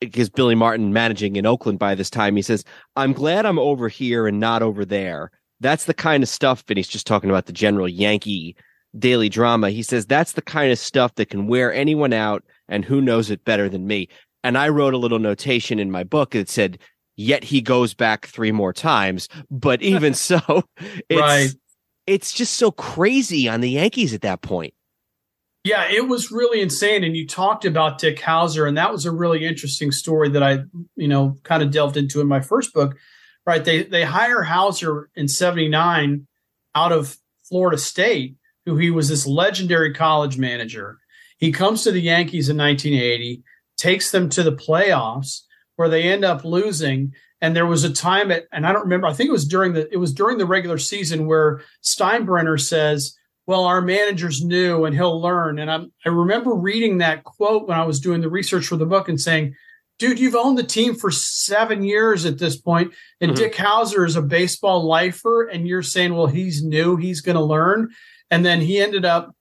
because 0.00 0.28
Billy 0.28 0.54
Martin 0.54 0.92
managing 0.92 1.36
in 1.36 1.46
Oakland 1.46 1.78
by 1.78 1.94
this 1.94 2.10
time, 2.10 2.36
he 2.36 2.42
says, 2.42 2.64
I'm 2.96 3.12
glad 3.12 3.46
I'm 3.46 3.58
over 3.58 3.88
here 3.88 4.26
and 4.26 4.40
not 4.40 4.62
over 4.62 4.84
there. 4.84 5.30
That's 5.60 5.84
the 5.86 5.94
kind 5.94 6.22
of 6.22 6.28
stuff, 6.28 6.64
and 6.68 6.76
he's 6.76 6.88
just 6.88 7.06
talking 7.06 7.30
about 7.30 7.46
the 7.46 7.52
general 7.52 7.88
Yankee 7.88 8.56
daily 8.98 9.28
drama. 9.28 9.70
He 9.70 9.82
says 9.82 10.06
that's 10.06 10.32
the 10.32 10.42
kind 10.42 10.70
of 10.70 10.78
stuff 10.78 11.14
that 11.16 11.30
can 11.30 11.46
wear 11.46 11.72
anyone 11.72 12.12
out, 12.12 12.44
and 12.68 12.84
who 12.84 13.00
knows 13.00 13.30
it 13.30 13.44
better 13.44 13.68
than 13.68 13.86
me. 13.86 14.08
And 14.44 14.56
I 14.58 14.68
wrote 14.68 14.94
a 14.94 14.98
little 14.98 15.18
notation 15.18 15.78
in 15.78 15.90
my 15.90 16.04
book 16.04 16.30
that 16.32 16.48
said, 16.48 16.78
yet 17.16 17.42
he 17.42 17.60
goes 17.62 17.94
back 17.94 18.26
three 18.26 18.52
more 18.52 18.72
times. 18.72 19.28
But 19.50 19.82
even 19.82 20.14
so, 20.28 20.38
it's, 21.08 21.20
Right. 21.20 21.54
it's 22.06 22.32
just 22.32 22.54
so 22.54 22.70
crazy 22.70 23.48
on 23.48 23.60
the 23.60 23.70
Yankees 23.70 24.14
at 24.14 24.20
that 24.20 24.42
point. 24.42 24.74
Yeah, 25.66 25.90
it 25.90 26.06
was 26.06 26.30
really 26.30 26.60
insane. 26.60 27.02
And 27.02 27.16
you 27.16 27.26
talked 27.26 27.64
about 27.64 27.98
Dick 27.98 28.20
Howser, 28.20 28.68
and 28.68 28.78
that 28.78 28.92
was 28.92 29.04
a 29.04 29.10
really 29.10 29.44
interesting 29.44 29.90
story 29.90 30.28
that 30.28 30.42
I, 30.42 30.60
you 30.94 31.08
know, 31.08 31.36
kind 31.42 31.60
of 31.60 31.72
delved 31.72 31.96
into 31.96 32.20
in 32.20 32.28
my 32.28 32.40
first 32.40 32.72
book. 32.72 32.96
Right. 33.44 33.64
They 33.64 33.82
they 33.82 34.04
hire 34.04 34.44
Howser 34.44 35.06
in 35.16 35.26
79 35.26 36.28
out 36.76 36.92
of 36.92 37.16
Florida 37.48 37.78
State, 37.78 38.36
who 38.64 38.76
he 38.76 38.92
was 38.92 39.08
this 39.08 39.26
legendary 39.26 39.92
college 39.92 40.38
manager. 40.38 40.98
He 41.36 41.50
comes 41.50 41.82
to 41.82 41.90
the 41.90 42.00
Yankees 42.00 42.48
in 42.48 42.56
1980, 42.56 43.42
takes 43.76 44.12
them 44.12 44.28
to 44.30 44.44
the 44.44 44.52
playoffs 44.52 45.42
where 45.74 45.88
they 45.88 46.04
end 46.04 46.24
up 46.24 46.44
losing. 46.44 47.12
And 47.40 47.56
there 47.56 47.66
was 47.66 47.82
a 47.82 47.92
time 47.92 48.30
at, 48.30 48.44
and 48.52 48.66
I 48.66 48.72
don't 48.72 48.84
remember, 48.84 49.08
I 49.08 49.12
think 49.14 49.28
it 49.28 49.32
was 49.32 49.48
during 49.48 49.72
the 49.72 49.92
it 49.92 49.98
was 49.98 50.12
during 50.12 50.38
the 50.38 50.46
regular 50.46 50.78
season 50.78 51.26
where 51.26 51.60
Steinbrenner 51.82 52.60
says, 52.60 53.15
well, 53.46 53.64
our 53.64 53.80
manager's 53.80 54.44
new 54.44 54.84
and 54.84 54.94
he'll 54.94 55.20
learn. 55.20 55.58
And 55.58 55.70
I'm, 55.70 55.92
I 56.04 56.08
remember 56.08 56.52
reading 56.52 56.98
that 56.98 57.24
quote 57.24 57.68
when 57.68 57.78
I 57.78 57.84
was 57.84 58.00
doing 58.00 58.20
the 58.20 58.28
research 58.28 58.66
for 58.66 58.76
the 58.76 58.86
book 58.86 59.08
and 59.08 59.20
saying, 59.20 59.54
dude, 59.98 60.18
you've 60.18 60.34
owned 60.34 60.58
the 60.58 60.64
team 60.64 60.94
for 60.94 61.10
seven 61.10 61.82
years 61.82 62.26
at 62.26 62.38
this 62.38 62.56
point, 62.56 62.92
and 63.20 63.32
Mhm. 63.32 63.36
Dick 63.36 63.54
Howser 63.54 64.06
is 64.06 64.16
a 64.16 64.20
baseball 64.22 64.84
lifer, 64.84 65.44
and 65.44 65.66
you're 65.66 65.82
saying, 65.82 66.14
well, 66.14 66.26
he's 66.26 66.62
new, 66.62 66.96
he's 66.96 67.22
going 67.22 67.36
to 67.36 67.42
learn. 67.42 67.88
And 68.30 68.44
then 68.44 68.60
he 68.60 68.78
ended 68.78 69.04
up, 69.06 69.34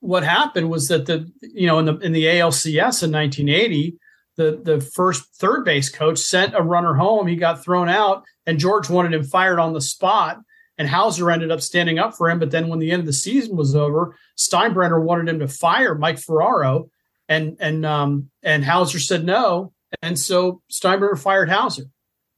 what 0.00 0.22
happened 0.22 0.68
was 0.68 0.88
that 0.88 1.06
the, 1.06 1.30
you 1.40 1.66
know, 1.66 1.78
in 1.78 1.86
the, 1.86 1.96
in 1.98 2.12
the 2.12 2.24
ALCS 2.24 3.02
in 3.02 3.12
1980, 3.12 3.96
the, 4.36 4.60
the 4.62 4.80
first 4.80 5.34
third 5.36 5.64
base 5.64 5.88
coach 5.88 6.18
sent 6.18 6.54
a 6.54 6.60
runner 6.60 6.94
home. 6.94 7.26
He 7.26 7.36
got 7.36 7.62
thrown 7.62 7.88
out, 7.88 8.24
and 8.44 8.58
George 8.58 8.90
wanted 8.90 9.14
him 9.14 9.22
fired 9.24 9.60
on 9.60 9.72
the 9.72 9.80
spot 9.80 10.40
and 10.78 10.88
Howser 10.88 11.32
ended 11.32 11.50
up 11.50 11.60
standing 11.60 11.98
up 11.98 12.16
for 12.16 12.28
him. 12.28 12.38
But 12.38 12.50
then 12.50 12.68
when 12.68 12.78
the 12.78 12.90
end 12.90 13.00
of 13.00 13.06
the 13.06 13.12
season 13.12 13.56
was 13.56 13.74
over, 13.74 14.16
Steinbrenner 14.38 15.02
wanted 15.02 15.28
him 15.28 15.38
to 15.40 15.48
fire 15.48 15.94
Mike 15.94 16.18
Ferraro, 16.18 16.90
and 17.28 17.56
and 17.60 17.86
um 17.86 18.30
and 18.42 18.64
Howser 18.64 19.00
said 19.00 19.24
no, 19.24 19.72
and 20.02 20.18
so 20.18 20.60
Steinbrenner 20.70 21.18
fired 21.18 21.48
Howser, 21.48 21.90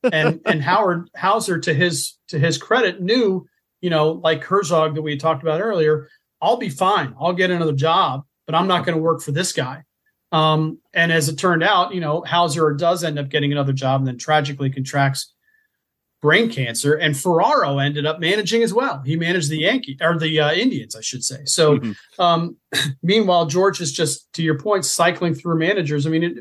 and 0.03 0.41
and 0.47 0.63
Howard 0.63 1.11
Howser 1.17 1.61
to 1.63 1.75
his 1.75 2.19
to 2.29 2.39
his 2.39 2.59
credit 2.59 3.01
knew, 3.01 3.47
you 3.81 3.91
know, 3.91 4.13
like 4.13 4.45
Herzog 4.45 4.95
that 4.95 5.03
we 5.03 5.17
talked 5.17 5.43
about 5.43 5.61
earlier, 5.61 6.09
I'll 6.41 6.59
be 6.59 6.69
fine, 6.69 7.15
I'll 7.21 7.33
get 7.33 7.51
another 7.51 7.73
job, 7.73 8.25
but 8.47 8.55
I'm 8.55 8.69
not 8.69 8.85
going 8.85 8.97
to 8.97 9.03
work 9.03 9.23
for 9.23 9.33
this 9.33 9.53
guy. 9.53 9.83
Um, 10.33 10.81
and 10.93 11.13
as 11.13 11.29
it 11.29 11.37
turned 11.37 11.63
out, 11.63 11.95
you 11.95 12.01
know, 12.01 12.23
Howser 12.23 12.77
does 12.77 13.05
end 13.05 13.19
up 13.19 13.29
getting 13.29 13.53
another 13.53 13.73
job, 13.73 14.01
and 14.01 14.09
then 14.09 14.19
tragically 14.19 14.71
contracts 14.71 15.33
brain 16.27 16.51
cancer. 16.51 16.95
And 16.95 17.17
Ferraro 17.17 17.79
ended 17.79 18.05
up 18.05 18.19
managing 18.19 18.65
as 18.65 18.75
well. 18.75 19.01
He 19.07 19.15
managed 19.15 19.49
the 19.49 19.59
Yankee 19.59 19.97
or 20.01 20.19
the 20.19 20.41
uh, 20.41 20.53
Indians, 20.53 20.97
I 20.97 21.01
should 21.01 21.23
say. 21.23 21.45
So, 21.45 21.79
Mhm. 21.79 21.97
um, 22.19 22.57
meanwhile, 23.03 23.47
George 23.47 23.81
is 23.81 23.93
just 23.93 24.33
to 24.33 24.43
your 24.43 24.59
point, 24.59 24.85
cycling 24.85 25.35
through 25.35 25.57
managers. 25.61 26.05
I 26.05 26.11
mean, 26.11 26.25
it, 26.25 26.39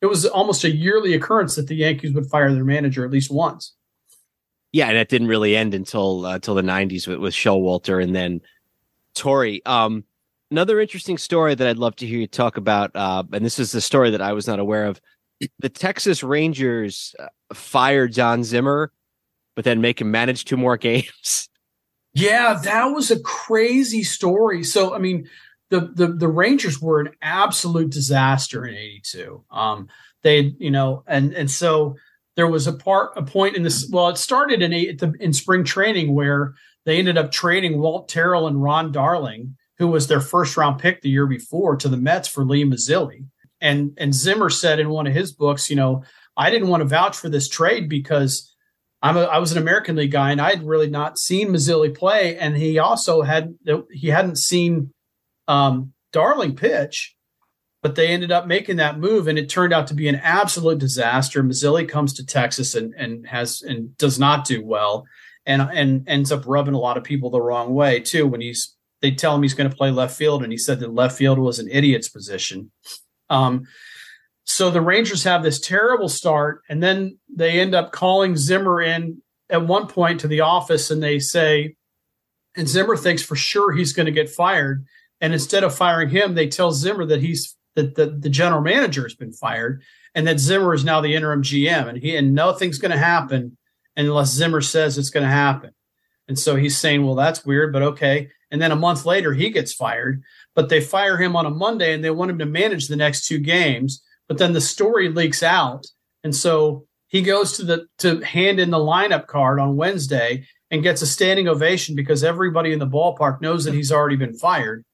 it 0.00 0.06
was 0.06 0.24
almost 0.24 0.62
a 0.62 0.70
yearly 0.70 1.14
occurrence 1.14 1.56
that 1.56 1.66
the 1.66 1.74
Yankees 1.74 2.14
would 2.14 2.26
fire 2.26 2.52
their 2.54 2.64
manager 2.64 3.04
at 3.04 3.10
least 3.10 3.28
once. 3.32 3.74
Yeah, 4.72 4.86
and 4.86 4.96
that 4.96 5.08
didn't 5.08 5.28
really 5.28 5.56
end 5.56 5.74
until 5.74 6.26
uh, 6.26 6.34
until 6.36 6.54
the 6.54 6.62
'90s 6.62 7.08
with, 7.08 7.18
with 7.18 7.34
Showalter 7.34 8.00
and 8.02 8.14
then 8.14 8.40
Torre. 9.16 9.58
Um, 9.66 10.04
another 10.52 10.78
interesting 10.80 11.18
story 11.18 11.56
that 11.56 11.66
I'd 11.66 11.78
love 11.78 11.96
to 11.96 12.06
hear 12.06 12.20
you 12.20 12.28
talk 12.28 12.56
about, 12.56 12.92
uh, 12.94 13.24
and 13.32 13.44
this 13.44 13.58
is 13.58 13.72
the 13.72 13.80
story 13.80 14.10
that 14.10 14.22
I 14.22 14.32
was 14.32 14.46
not 14.46 14.60
aware 14.60 14.86
of. 14.86 15.00
The 15.58 15.68
Texas 15.68 16.22
Rangers 16.22 17.14
uh, 17.18 17.26
fired 17.52 18.14
Don 18.14 18.44
Zimmer, 18.44 18.92
but 19.54 19.64
then 19.64 19.80
make 19.80 20.00
him 20.00 20.10
manage 20.10 20.44
two 20.44 20.56
more 20.56 20.76
games. 20.78 21.48
Yeah, 22.12 22.60
that 22.62 22.86
was 22.86 23.10
a 23.10 23.20
crazy 23.20 24.04
story. 24.04 24.62
So, 24.62 24.94
I 24.94 24.98
mean, 24.98 25.28
the 25.70 25.92
the 25.94 26.06
the 26.08 26.28
Rangers 26.28 26.80
were 26.80 27.00
an 27.00 27.10
absolute 27.20 27.90
disaster 27.90 28.64
in 28.64 28.74
'82. 28.74 29.44
Um, 29.50 29.88
they, 30.22 30.54
you 30.58 30.70
know, 30.70 31.02
and 31.06 31.32
and 31.34 31.50
so 31.50 31.96
there 32.36 32.46
was 32.46 32.66
a 32.66 32.72
part 32.72 33.12
a 33.16 33.22
point 33.22 33.56
in 33.56 33.64
this. 33.64 33.88
Well, 33.90 34.08
it 34.08 34.18
started 34.18 34.62
in 34.62 34.72
a, 34.72 34.96
in 35.18 35.32
spring 35.32 35.64
training 35.64 36.14
where 36.14 36.54
they 36.84 36.98
ended 36.98 37.18
up 37.18 37.32
trading 37.32 37.80
Walt 37.80 38.08
Terrell 38.08 38.46
and 38.46 38.62
Ron 38.62 38.92
Darling, 38.92 39.56
who 39.78 39.88
was 39.88 40.06
their 40.06 40.20
first 40.20 40.56
round 40.56 40.80
pick 40.80 41.02
the 41.02 41.10
year 41.10 41.26
before, 41.26 41.76
to 41.76 41.88
the 41.88 41.96
Mets 41.96 42.28
for 42.28 42.44
Lee 42.44 42.64
Mazzilli. 42.64 43.26
And 43.60 43.92
and 43.96 44.14
Zimmer 44.14 44.50
said 44.50 44.78
in 44.78 44.90
one 44.90 45.06
of 45.06 45.14
his 45.14 45.32
books, 45.32 45.68
you 45.68 45.76
know, 45.76 46.04
I 46.36 46.50
didn't 46.50 46.68
want 46.68 46.82
to 46.82 46.88
vouch 46.88 47.16
for 47.16 47.28
this 47.28 47.48
trade 47.48 47.88
because 47.88 48.53
I'm 49.04 49.18
a, 49.18 49.24
I 49.24 49.36
was 49.36 49.52
an 49.52 49.58
American 49.58 49.96
League 49.96 50.12
guy, 50.12 50.32
and 50.32 50.40
I 50.40 50.48
had 50.48 50.66
really 50.66 50.88
not 50.88 51.18
seen 51.18 51.50
Mazzilli 51.50 51.94
play, 51.94 52.38
and 52.38 52.56
he 52.56 52.78
also 52.78 53.20
had 53.20 53.54
he 53.92 54.08
hadn't 54.08 54.38
seen 54.38 54.94
um, 55.46 55.92
Darling 56.10 56.56
pitch, 56.56 57.14
but 57.82 57.96
they 57.96 58.08
ended 58.08 58.32
up 58.32 58.46
making 58.46 58.76
that 58.76 58.98
move, 58.98 59.28
and 59.28 59.38
it 59.38 59.50
turned 59.50 59.74
out 59.74 59.88
to 59.88 59.94
be 59.94 60.08
an 60.08 60.16
absolute 60.16 60.78
disaster. 60.78 61.42
Mazzilli 61.44 61.86
comes 61.86 62.14
to 62.14 62.24
Texas 62.24 62.74
and 62.74 62.94
and 62.96 63.26
has 63.26 63.60
and 63.60 63.94
does 63.98 64.18
not 64.18 64.46
do 64.46 64.64
well, 64.64 65.04
and 65.44 65.60
and 65.60 66.08
ends 66.08 66.32
up 66.32 66.44
rubbing 66.46 66.72
a 66.72 66.78
lot 66.78 66.96
of 66.96 67.04
people 67.04 67.28
the 67.28 67.42
wrong 67.42 67.74
way 67.74 68.00
too. 68.00 68.26
When 68.26 68.40
he's 68.40 68.74
they 69.02 69.10
tell 69.10 69.34
him 69.34 69.42
he's 69.42 69.52
going 69.52 69.68
to 69.68 69.76
play 69.76 69.90
left 69.90 70.16
field, 70.16 70.42
and 70.42 70.50
he 70.50 70.56
said 70.56 70.80
that 70.80 70.94
left 70.94 71.18
field 71.18 71.38
was 71.38 71.58
an 71.58 71.68
idiot's 71.68 72.08
position. 72.08 72.72
Um, 73.28 73.66
so 74.44 74.70
the 74.70 74.80
Rangers 74.80 75.24
have 75.24 75.42
this 75.42 75.58
terrible 75.58 76.08
start, 76.08 76.62
and 76.68 76.82
then 76.82 77.18
they 77.34 77.60
end 77.60 77.74
up 77.74 77.92
calling 77.92 78.36
Zimmer 78.36 78.80
in 78.80 79.22
at 79.50 79.66
one 79.66 79.86
point 79.86 80.20
to 80.20 80.28
the 80.28 80.40
office, 80.40 80.90
and 80.90 81.02
they 81.02 81.18
say, 81.18 81.76
and 82.56 82.68
Zimmer 82.68 82.96
thinks 82.96 83.22
for 83.22 83.36
sure 83.36 83.72
he's 83.72 83.92
going 83.92 84.06
to 84.06 84.12
get 84.12 84.28
fired. 84.28 84.86
And 85.20 85.32
instead 85.32 85.64
of 85.64 85.74
firing 85.74 86.10
him, 86.10 86.34
they 86.34 86.48
tell 86.48 86.72
Zimmer 86.72 87.06
that 87.06 87.20
he's 87.20 87.56
that 87.74 87.96
the, 87.96 88.06
the 88.06 88.30
general 88.30 88.60
manager 88.60 89.02
has 89.02 89.14
been 89.14 89.32
fired, 89.32 89.82
and 90.14 90.26
that 90.26 90.38
Zimmer 90.38 90.74
is 90.74 90.84
now 90.84 91.00
the 91.00 91.14
interim 91.14 91.42
GM, 91.42 91.88
and 91.88 91.98
he 91.98 92.14
and 92.14 92.34
nothing's 92.34 92.78
going 92.78 92.92
to 92.92 92.98
happen 92.98 93.56
unless 93.96 94.30
Zimmer 94.30 94.60
says 94.60 94.98
it's 94.98 95.10
going 95.10 95.24
to 95.24 95.30
happen. 95.30 95.70
And 96.28 96.38
so 96.38 96.56
he's 96.56 96.78
saying, 96.78 97.04
well, 97.04 97.14
that's 97.14 97.44
weird, 97.44 97.72
but 97.72 97.82
okay. 97.82 98.30
And 98.50 98.60
then 98.62 98.72
a 98.72 98.76
month 98.76 99.04
later, 99.04 99.34
he 99.34 99.50
gets 99.50 99.74
fired, 99.74 100.22
but 100.54 100.68
they 100.68 100.80
fire 100.80 101.16
him 101.16 101.36
on 101.36 101.46
a 101.46 101.50
Monday 101.50 101.92
and 101.92 102.02
they 102.02 102.10
want 102.10 102.30
him 102.30 102.38
to 102.38 102.46
manage 102.46 102.88
the 102.88 102.96
next 102.96 103.26
two 103.26 103.38
games. 103.38 104.02
But 104.28 104.38
then 104.38 104.52
the 104.52 104.60
story 104.60 105.08
leaks 105.08 105.42
out. 105.42 105.86
And 106.22 106.34
so 106.34 106.86
he 107.08 107.22
goes 107.22 107.56
to 107.56 107.64
the 107.64 107.86
to 107.98 108.20
hand 108.20 108.58
in 108.58 108.70
the 108.70 108.78
lineup 108.78 109.26
card 109.26 109.60
on 109.60 109.76
Wednesday 109.76 110.46
and 110.70 110.82
gets 110.82 111.02
a 111.02 111.06
standing 111.06 111.46
ovation 111.46 111.94
because 111.94 112.24
everybody 112.24 112.72
in 112.72 112.78
the 112.78 112.86
ballpark 112.86 113.40
knows 113.40 113.64
that 113.64 113.74
he's 113.74 113.92
already 113.92 114.16
been 114.16 114.36
fired. 114.36 114.84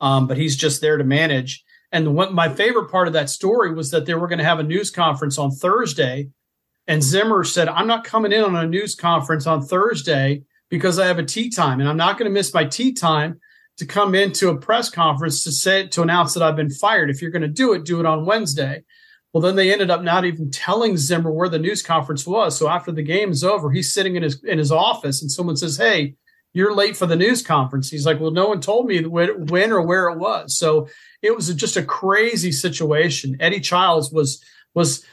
Um, 0.00 0.26
but 0.26 0.36
he's 0.36 0.56
just 0.56 0.80
there 0.80 0.96
to 0.96 1.04
manage. 1.04 1.64
And 1.92 2.14
what 2.14 2.34
my 2.34 2.48
favorite 2.48 2.90
part 2.90 3.06
of 3.06 3.14
that 3.14 3.30
story 3.30 3.72
was 3.72 3.90
that 3.90 4.06
they 4.06 4.14
were 4.14 4.28
going 4.28 4.38
to 4.38 4.44
have 4.44 4.58
a 4.58 4.64
news 4.64 4.90
conference 4.90 5.38
on 5.38 5.50
Thursday. 5.50 6.28
And 6.86 7.02
Zimmer 7.02 7.44
said, 7.44 7.68
I'm 7.68 7.86
not 7.86 8.04
coming 8.04 8.32
in 8.32 8.44
on 8.44 8.56
a 8.56 8.66
news 8.66 8.94
conference 8.94 9.46
on 9.46 9.62
Thursday 9.62 10.42
because 10.68 10.98
I 10.98 11.06
have 11.06 11.18
a 11.18 11.24
tee 11.24 11.50
time 11.50 11.80
and 11.80 11.88
I'm 11.88 11.96
not 11.96 12.18
going 12.18 12.30
to 12.30 12.34
miss 12.34 12.54
my 12.54 12.64
tee 12.64 12.92
time 12.92 13.40
to 13.78 13.86
come 13.86 14.14
into 14.14 14.48
a 14.48 14.56
press 14.56 14.88
conference 14.88 15.44
to 15.44 15.52
say 15.52 15.86
to 15.88 16.02
announce 16.02 16.34
that 16.34 16.42
I've 16.42 16.56
been 16.56 16.70
fired. 16.70 17.10
If 17.10 17.20
you're 17.20 17.30
going 17.30 17.42
to 17.42 17.48
do 17.48 17.72
it, 17.74 17.84
do 17.84 18.00
it 18.00 18.06
on 18.06 18.24
Wednesday. 18.24 18.84
Well, 19.32 19.42
then 19.42 19.56
they 19.56 19.70
ended 19.70 19.90
up 19.90 20.02
not 20.02 20.24
even 20.24 20.50
telling 20.50 20.96
Zimmer 20.96 21.30
where 21.30 21.50
the 21.50 21.58
news 21.58 21.82
conference 21.82 22.26
was. 22.26 22.56
So 22.56 22.68
after 22.68 22.90
the 22.90 23.02
game 23.02 23.30
is 23.30 23.44
over, 23.44 23.70
he's 23.70 23.92
sitting 23.92 24.16
in 24.16 24.22
his 24.22 24.42
in 24.44 24.58
his 24.58 24.72
office, 24.72 25.20
and 25.20 25.30
someone 25.30 25.56
says, 25.56 25.76
"Hey, 25.76 26.14
you're 26.54 26.74
late 26.74 26.96
for 26.96 27.04
the 27.04 27.16
news 27.16 27.42
conference." 27.42 27.90
He's 27.90 28.06
like, 28.06 28.18
"Well, 28.18 28.30
no 28.30 28.48
one 28.48 28.62
told 28.62 28.86
me 28.86 29.04
when, 29.04 29.72
or 29.72 29.82
where 29.82 30.08
it 30.08 30.18
was." 30.18 30.56
So 30.56 30.88
it 31.20 31.36
was 31.36 31.52
just 31.52 31.76
a 31.76 31.82
crazy 31.82 32.50
situation. 32.50 33.36
Eddie 33.38 33.60
Chiles 33.60 34.10
was 34.10 34.42
was 34.72 35.04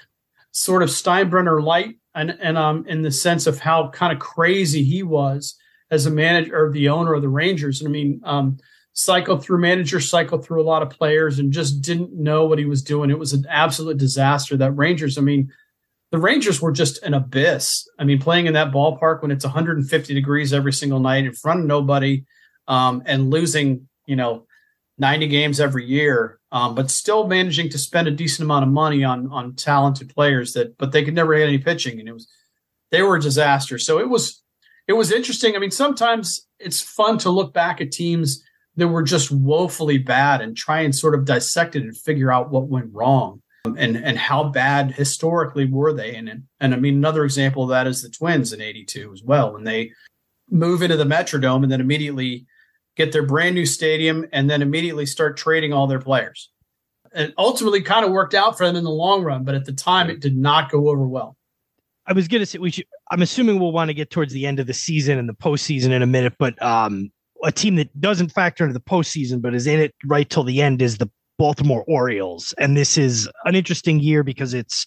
sort 0.52 0.84
of 0.84 0.90
Steinbrenner 0.90 1.62
light, 1.62 1.98
and 2.16 2.38
and 2.40 2.58
um 2.58 2.86
in 2.88 3.02
the 3.02 3.12
sense 3.12 3.46
of 3.46 3.60
how 3.60 3.90
kind 3.90 4.14
of 4.14 4.20
crazy 4.20 4.86
he 4.86 5.04
was 5.04 5.58
as 5.94 6.06
a 6.06 6.12
manager 6.12 6.66
or 6.66 6.72
the 6.72 6.90
owner 6.90 7.14
of 7.14 7.22
the 7.22 7.30
Rangers. 7.30 7.80
And 7.80 7.88
I 7.88 7.92
mean, 7.92 8.22
um, 8.24 8.58
cycled 8.94 9.44
through 9.44 9.60
manager, 9.60 10.00
cycled 10.00 10.46
through 10.46 10.62
a 10.62 10.66
lot 10.66 10.82
of 10.82 10.90
players, 10.90 11.40
and 11.40 11.52
just 11.52 11.82
didn't 11.82 12.14
know 12.14 12.46
what 12.46 12.60
he 12.60 12.66
was 12.66 12.84
doing. 12.84 13.10
It 13.10 13.20
was 13.20 13.34
an 13.34 13.46
absolute 13.50 13.98
disaster. 13.98 14.56
That 14.58 14.72
Rangers, 14.72 15.18
I 15.18 15.22
mean, 15.22 15.52
the 16.12 16.20
Rangers 16.20 16.62
were 16.62 16.72
just 16.72 17.02
an 17.04 17.14
abyss. 17.14 17.88
I 17.98 18.04
mean, 18.04 18.20
playing 18.20 18.46
in 18.46 18.54
that 18.54 18.72
ballpark 18.72 19.22
when 19.22 19.32
it's 19.32 19.46
150 19.46 20.14
degrees 20.14 20.54
every 20.54 20.74
single 20.74 21.00
night 21.00 21.26
in 21.26 21.34
front 21.34 21.62
of 21.62 21.66
nobody, 21.66 22.24
um, 22.68 23.02
and 23.06 23.30
losing, 23.30 23.88
you 24.06 24.16
know, 24.16 24.46
90 25.00 25.28
games 25.28 25.60
every 25.60 25.86
year, 25.86 26.40
um, 26.52 26.76
but 26.76 26.92
still 26.92 27.28
managing 27.28 27.70
to 27.70 27.80
spend 27.80 28.08
a 28.08 28.12
decent 28.12 28.46
amount 28.46 28.64
of 28.64 28.72
money 28.72 29.04
on 29.04 29.32
on 29.32 29.56
talented 29.56 30.14
players 30.14 30.54
that, 30.54 30.78
but 30.78 30.92
they 30.92 31.04
could 31.04 31.16
never 31.16 31.36
get 31.36 31.48
any 31.48 31.58
pitching, 31.58 32.00
and 32.00 32.08
it 32.08 32.14
was 32.14 32.28
they 32.92 33.02
were 33.02 33.16
a 33.16 33.22
disaster. 33.22 33.80
So 33.80 33.98
it 33.98 34.08
was 34.08 34.43
it 34.88 34.94
was 34.94 35.12
interesting. 35.12 35.56
I 35.56 35.60
mean, 35.60 35.72
sometimes 35.72 36.48
it's 36.60 36.82
fun 36.82 37.18
to 37.20 37.30
look 37.30 37.54
back 37.54 37.82
at 37.82 37.92
teams 37.92 38.44
that 38.76 38.88
were 38.88 39.04
just 39.04 39.32
woefully 39.32 39.98
bad 39.98 40.42
and 40.42 40.58
try 40.58 40.82
and 40.82 40.96
sort 40.96 41.16
of 41.16 41.26
dissect 41.26 41.76
it 41.76 41.84
and 41.84 41.96
figure 41.96 42.32
out 42.32 42.50
what 42.50 42.68
went 42.68 42.92
wrong 42.92 43.42
um, 43.66 43.76
and 43.78 43.96
and 43.98 44.18
how 44.18 44.46
bad 44.46 44.92
historically 44.92 45.66
were 45.66 45.94
they 45.94 46.16
and 46.16 46.44
and, 46.60 46.74
I 46.74 46.78
mean 46.78 46.96
another 46.96 47.24
example 47.24 47.64
of 47.64 47.70
that 47.70 47.88
is 47.88 48.02
the 48.02 48.10
Twins 48.10 48.52
in 48.52 48.62
82 48.62 49.12
as 49.14 49.24
well 49.24 49.54
when 49.54 49.64
they 49.64 49.92
move 50.50 50.82
into 50.82 50.98
the 50.98 51.06
Metrodome 51.06 51.64
and 51.64 51.72
then 51.72 51.82
immediately 51.82 52.46
get 52.96 53.12
their 53.12 53.26
brand 53.26 53.56
new 53.56 53.66
stadium 53.66 54.26
and 54.32 54.50
then 54.50 54.62
immediately 54.62 55.06
start 55.06 55.38
trading 55.38 55.74
all 55.74 55.88
their 55.88 56.00
players. 56.00 56.52
And 57.16 57.34
ultimately 57.38 57.82
kind 57.82 58.06
of 58.06 58.12
worked 58.12 58.34
out 58.34 58.58
for 58.58 58.66
them 58.66 58.76
in 58.76 58.84
the 58.84 58.90
long 58.90 59.24
run, 59.24 59.44
but 59.44 59.56
at 59.56 59.66
the 59.66 59.74
time 59.74 60.10
it 60.10 60.20
did 60.20 60.36
not 60.36 60.72
go 60.72 60.90
over 60.90 61.08
well. 61.08 61.38
I 62.06 62.14
was 62.14 62.28
gonna 62.28 62.46
say 62.46 62.58
we 62.58 62.72
should 62.72 62.86
I'm 63.14 63.22
assuming 63.22 63.60
we'll 63.60 63.72
want 63.72 63.90
to 63.90 63.94
get 63.94 64.10
towards 64.10 64.34
the 64.34 64.48
end 64.48 64.60
of 64.60 64.66
the 64.66 64.74
season 64.74 65.20
and 65.20 65.30
the 65.30 65.34
postseason 65.34 65.92
in 65.92 66.02
a 66.02 66.08
minute, 66.08 66.34
but 66.40 66.60
um 66.62 67.12
a 67.44 67.52
team 67.52 67.76
that 67.76 68.00
doesn't 68.00 68.30
factor 68.30 68.64
into 68.64 68.74
the 68.74 68.80
postseason 68.80 69.42
but 69.42 69.54
is 69.54 69.68
in 69.68 69.80
it 69.80 69.94
right 70.06 70.30
till 70.30 70.44
the 70.44 70.62
end 70.62 70.82
is 70.82 70.98
the 70.98 71.10
Baltimore 71.38 71.84
Orioles. 71.88 72.54
And 72.58 72.78
this 72.78 72.98
is 72.98 73.28
an 73.46 73.56
interesting 73.56 74.00
year 74.00 74.24
because 74.24 74.54
it's 74.54 74.86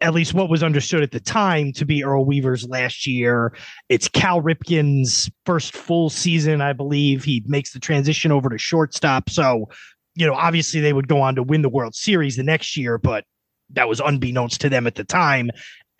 at 0.00 0.14
least 0.14 0.34
what 0.34 0.48
was 0.48 0.62
understood 0.62 1.02
at 1.02 1.10
the 1.10 1.20
time 1.20 1.72
to 1.74 1.84
be 1.84 2.04
Earl 2.04 2.24
Weaver's 2.24 2.66
last 2.68 3.06
year. 3.06 3.52
It's 3.88 4.08
Cal 4.08 4.40
Ripken's 4.40 5.30
first 5.44 5.76
full 5.76 6.08
season, 6.08 6.60
I 6.60 6.72
believe. 6.72 7.24
He 7.24 7.42
makes 7.46 7.72
the 7.72 7.80
transition 7.80 8.32
over 8.32 8.48
to 8.48 8.58
shortstop. 8.58 9.30
So, 9.30 9.68
you 10.14 10.26
know, 10.26 10.34
obviously 10.34 10.80
they 10.80 10.92
would 10.92 11.08
go 11.08 11.20
on 11.20 11.34
to 11.34 11.42
win 11.42 11.62
the 11.62 11.68
World 11.68 11.94
Series 11.94 12.36
the 12.36 12.44
next 12.44 12.76
year, 12.76 12.96
but 12.96 13.24
that 13.72 13.88
was 13.88 14.00
unbeknownst 14.00 14.60
to 14.60 14.68
them 14.68 14.86
at 14.86 14.94
the 14.94 15.04
time. 15.04 15.50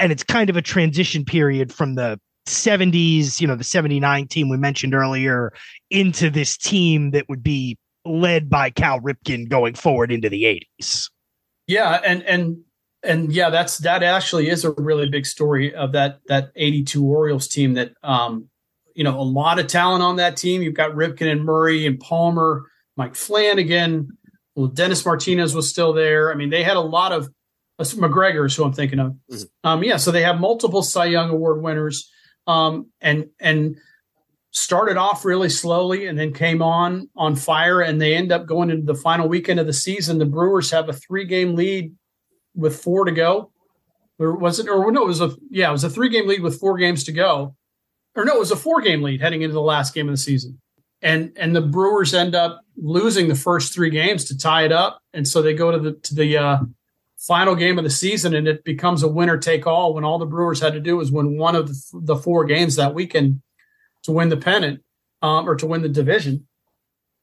And 0.01 0.11
it's 0.11 0.25
kind 0.25 0.51
of 0.51 0.57
a 0.57 0.63
transition 0.63 1.25
period 1.25 1.73
from 1.73 1.95
the 1.95 2.19
70s, 2.47 3.41
you 3.41 3.47
know, 3.47 3.55
the 3.55 3.65
79 3.65 4.29
team 4.29 4.49
we 4.49 4.57
mentioned 4.57 4.95
earlier, 4.95 5.53
into 5.91 6.31
this 6.31 6.57
team 6.57 7.11
that 7.13 7.29
would 7.29 7.43
be 7.43 7.79
led 8.05 8.49
by 8.49 8.71
Cal 8.71 9.01
Ripken 9.01 9.49
going 9.49 9.75
forward 9.75 10.11
into 10.11 10.29
the 10.29 10.45
80s. 10.81 11.11
Yeah, 11.67 12.01
and 12.05 12.23
and 12.25 12.59
and 13.05 13.33
yeah, 13.33 13.51
that's 13.51 13.79
that 13.79 14.03
actually 14.03 14.49
is 14.49 14.65
a 14.65 14.73
really 14.73 15.09
big 15.09 15.27
story 15.27 15.73
of 15.75 15.93
that 15.93 16.19
that 16.27 16.51
82 16.57 17.05
Orioles 17.05 17.47
team 17.47 17.75
that 17.75 17.93
um 18.03 18.49
you 18.95 19.05
know, 19.05 19.19
a 19.19 19.23
lot 19.23 19.59
of 19.61 19.69
talent 19.69 20.03
on 20.03 20.17
that 20.17 20.37
team. 20.37 20.63
You've 20.63 20.75
got 20.75 20.91
Ripken 20.91 21.31
and 21.31 21.45
Murray 21.45 21.87
and 21.87 21.99
Palmer, 22.01 22.65
Mike 22.97 23.15
Flanagan, 23.15 24.09
well, 24.55 24.69
Dennis 24.69 25.05
Martinez 25.07 25.55
was 25.55 25.71
still 25.71 25.93
there. 25.93 26.33
I 26.33 26.35
mean, 26.35 26.51
they 26.51 26.63
had 26.63 26.77
a 26.77 26.81
lot 26.81 27.13
of 27.13 27.31
McGregor 27.81 28.47
is 28.47 28.55
who 28.55 28.65
I'm 28.65 28.73
thinking 28.73 28.99
of. 28.99 29.17
Mm-hmm. 29.31 29.69
Um, 29.69 29.83
yeah, 29.85 29.97
so 29.97 30.11
they 30.11 30.23
have 30.23 30.41
multiple 30.41 30.83
Cy 30.83 31.07
Young 31.07 31.31
Award 31.31 31.63
winners 31.63 32.11
um, 32.47 32.91
and 33.01 33.27
and 33.41 33.77
started 34.53 34.97
off 34.97 35.25
really 35.25 35.49
slowly 35.49 36.07
and 36.07 36.19
then 36.19 36.33
came 36.33 36.61
on 36.61 37.09
on 37.17 37.37
fire 37.37 37.81
and 37.81 38.01
they 38.01 38.15
end 38.15 38.33
up 38.33 38.47
going 38.47 38.71
into 38.71 38.85
the 38.85 38.99
final 38.99 39.29
weekend 39.29 39.61
of 39.61 39.67
the 39.67 39.73
season. 39.73 40.19
The 40.19 40.27
brewers 40.27 40.71
have 40.71 40.89
a 40.89 40.93
three 40.93 41.25
game 41.25 41.55
lead 41.55 41.95
with 42.55 42.81
four 42.83 43.05
to 43.05 43.13
go. 43.13 43.53
Or 44.19 44.37
was 44.37 44.59
it 44.59 44.69
or 44.69 44.91
no 44.91 45.05
it 45.05 45.09
was 45.09 45.21
a 45.21 45.31
yeah 45.51 45.69
it 45.69 45.73
was 45.73 45.85
a 45.85 45.91
three 45.91 46.09
game 46.09 46.27
lead 46.27 46.43
with 46.43 46.59
four 46.59 46.77
games 46.77 47.05
to 47.05 47.13
go. 47.13 47.55
Or 48.17 48.25
no 48.25 48.35
it 48.35 48.41
was 48.41 48.51
a 48.51 48.57
four 48.57 48.81
game 48.81 49.03
lead 49.03 49.21
heading 49.21 49.43
into 49.43 49.55
the 49.55 49.61
last 49.61 49.95
game 49.95 50.09
of 50.09 50.13
the 50.13 50.19
season. 50.19 50.61
And 51.01 51.33
and 51.37 51.55
the 51.55 51.63
brewers 51.63 52.13
end 52.13 52.35
up 52.35 52.61
losing 52.77 53.29
the 53.29 53.37
first 53.37 53.73
three 53.73 53.91
games 53.91 54.25
to 54.27 54.37
tie 54.37 54.65
it 54.65 54.73
up. 54.73 55.01
And 55.15 55.27
so 55.27 55.43
they 55.43 55.55
go 55.55 55.71
to 55.71 55.79
the 55.79 55.93
to 55.93 56.15
the 56.15 56.37
uh 56.37 56.59
final 57.21 57.55
game 57.55 57.79
of 57.79 57.85
the 57.85 57.91
season 57.91 58.35
and 58.35 58.49
it 58.49 58.65
becomes 58.65 59.03
a 59.03 59.09
winner 59.09 59.37
take 59.37 59.67
all 59.67 59.95
when 59.95 60.05
all 60.05 60.19
the 60.19 60.27
Brewers 60.27 60.61
had 60.61 60.73
to 60.73 60.81
do 60.81 60.97
was 60.97 61.13
win 61.13 61.37
one 61.37 61.55
of 61.55 61.69
the, 61.69 62.01
the 62.03 62.17
four 62.17 62.45
games 62.45 62.77
that 62.77 62.95
weekend 62.95 63.43
to 64.05 64.13
win 64.13 64.31
the 64.31 64.37
pennant 64.37 64.83
um, 65.21 65.49
or 65.49 65.55
to 65.57 65.67
win 65.67 65.83
the 65.83 65.89
division. 65.89 66.47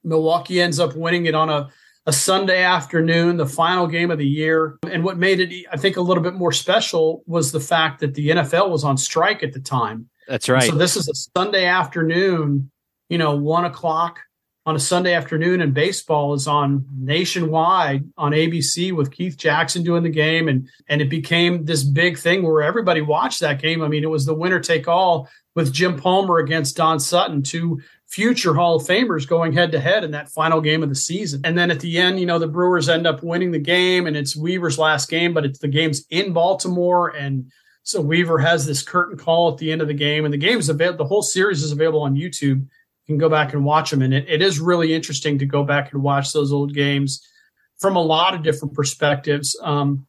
Milwaukee 0.04 0.62
ends 0.62 0.80
up 0.80 0.96
winning 0.96 1.26
it 1.26 1.34
on 1.34 1.50
a, 1.50 1.70
a 2.06 2.14
Sunday 2.14 2.64
afternoon, 2.64 3.38
the 3.38 3.48
final 3.48 3.88
game 3.88 4.12
of 4.12 4.20
the 4.20 4.28
year. 4.28 4.78
And 4.90 5.04
what 5.04 5.18
made 5.18 5.40
it, 5.40 5.66
I 5.72 5.78
think, 5.78 5.98
a 5.98 6.02
little 6.02 6.24
bit 6.24 6.36
more 6.36 6.52
special 6.52 7.24
was 7.26 7.52
the 7.52 7.60
fact 7.60 8.00
that 8.02 8.14
the 8.14 8.30
NFL 8.30 8.70
was 8.70 8.84
on 8.84 8.98
strike 8.98 9.42
at 9.42 9.52
the 9.52 9.60
time. 9.60 10.10
That's 10.28 10.48
right. 10.48 10.64
So 10.64 10.76
this 10.76 10.96
is 10.96 11.10
a 11.10 11.16
Sunday 11.16 11.66
afternoon, 11.66 12.70
you 13.10 13.18
know, 13.18 13.36
one 13.36 13.66
o'clock 13.66 14.20
on 14.68 14.76
a 14.76 14.80
Sunday 14.80 15.14
afternoon, 15.14 15.62
and 15.62 15.74
baseball 15.74 16.34
is 16.34 16.46
on 16.46 16.86
nationwide 17.00 18.04
on 18.18 18.34
ABC 18.34 18.92
with 18.92 19.12
Keith 19.12 19.38
Jackson 19.38 19.82
doing 19.82 20.04
the 20.04 20.10
game, 20.10 20.50
and 20.50 20.68
and 20.90 21.02
it 21.02 21.10
became 21.10 21.64
this 21.64 21.84
big 21.84 22.18
thing 22.18 22.44
where 22.44 22.62
everybody 22.62 23.00
watched 23.00 23.40
that 23.40 23.62
game. 23.62 23.82
I 23.82 23.88
mean, 23.88 24.04
it 24.04 24.10
was 24.10 24.26
the 24.26 24.34
winner 24.34 24.60
take 24.60 24.86
all 24.86 25.30
with 25.56 25.72
Jim 25.72 25.98
Palmer 25.98 26.40
against 26.40 26.76
Don 26.76 27.00
Sutton, 27.00 27.44
two 27.44 27.80
future 28.08 28.54
Hall 28.54 28.76
of 28.76 28.84
Famers 28.84 29.26
going 29.26 29.54
head 29.54 29.72
to 29.72 29.80
head 29.80 30.04
in 30.04 30.12
that 30.12 30.30
final 30.30 30.60
game 30.60 30.84
of 30.84 30.90
the 30.90 30.96
season. 30.96 31.40
And 31.46 31.58
then 31.58 31.72
at 31.72 31.80
the 31.80 31.98
end, 31.98 32.20
you 32.20 32.26
know, 32.26 32.38
the 32.38 32.48
Brewers 32.48 32.90
end 32.90 33.08
up 33.08 33.24
winning 33.24 33.52
the 33.52 33.60
game, 33.60 34.06
and 34.06 34.18
it's 34.18 34.36
Weaver's 34.36 34.78
last 34.78 35.10
game, 35.10 35.34
but 35.34 35.46
it's 35.46 35.60
the 35.60 35.70
game's 35.70 36.06
in 36.10 36.34
Baltimore, 36.34 37.16
and 37.16 37.50
so 37.84 38.02
Weaver 38.02 38.40
has 38.40 38.66
this 38.66 38.84
curtain 38.84 39.18
call 39.18 39.50
at 39.50 39.60
the 39.60 39.72
end 39.72 39.82
of 39.82 39.88
the 39.88 39.94
game, 39.94 40.26
and 40.26 40.34
the 40.34 40.38
game's 40.38 40.68
available. 40.68 41.06
The 41.06 41.08
whole 41.08 41.24
series 41.24 41.64
is 41.64 41.72
available 41.72 42.02
on 42.02 42.18
YouTube 42.18 42.68
can 43.08 43.18
go 43.18 43.30
back 43.30 43.54
and 43.54 43.64
watch 43.64 43.90
them. 43.90 44.02
And 44.02 44.14
it, 44.14 44.26
it 44.28 44.42
is 44.42 44.60
really 44.60 44.94
interesting 44.94 45.40
to 45.40 45.46
go 45.46 45.64
back 45.64 45.94
and 45.94 46.04
watch 46.04 46.34
those 46.34 46.52
old 46.52 46.74
games 46.74 47.26
from 47.80 47.96
a 47.96 48.02
lot 48.02 48.34
of 48.34 48.44
different 48.44 48.74
perspectives. 48.74 49.58
Um, 49.62 50.06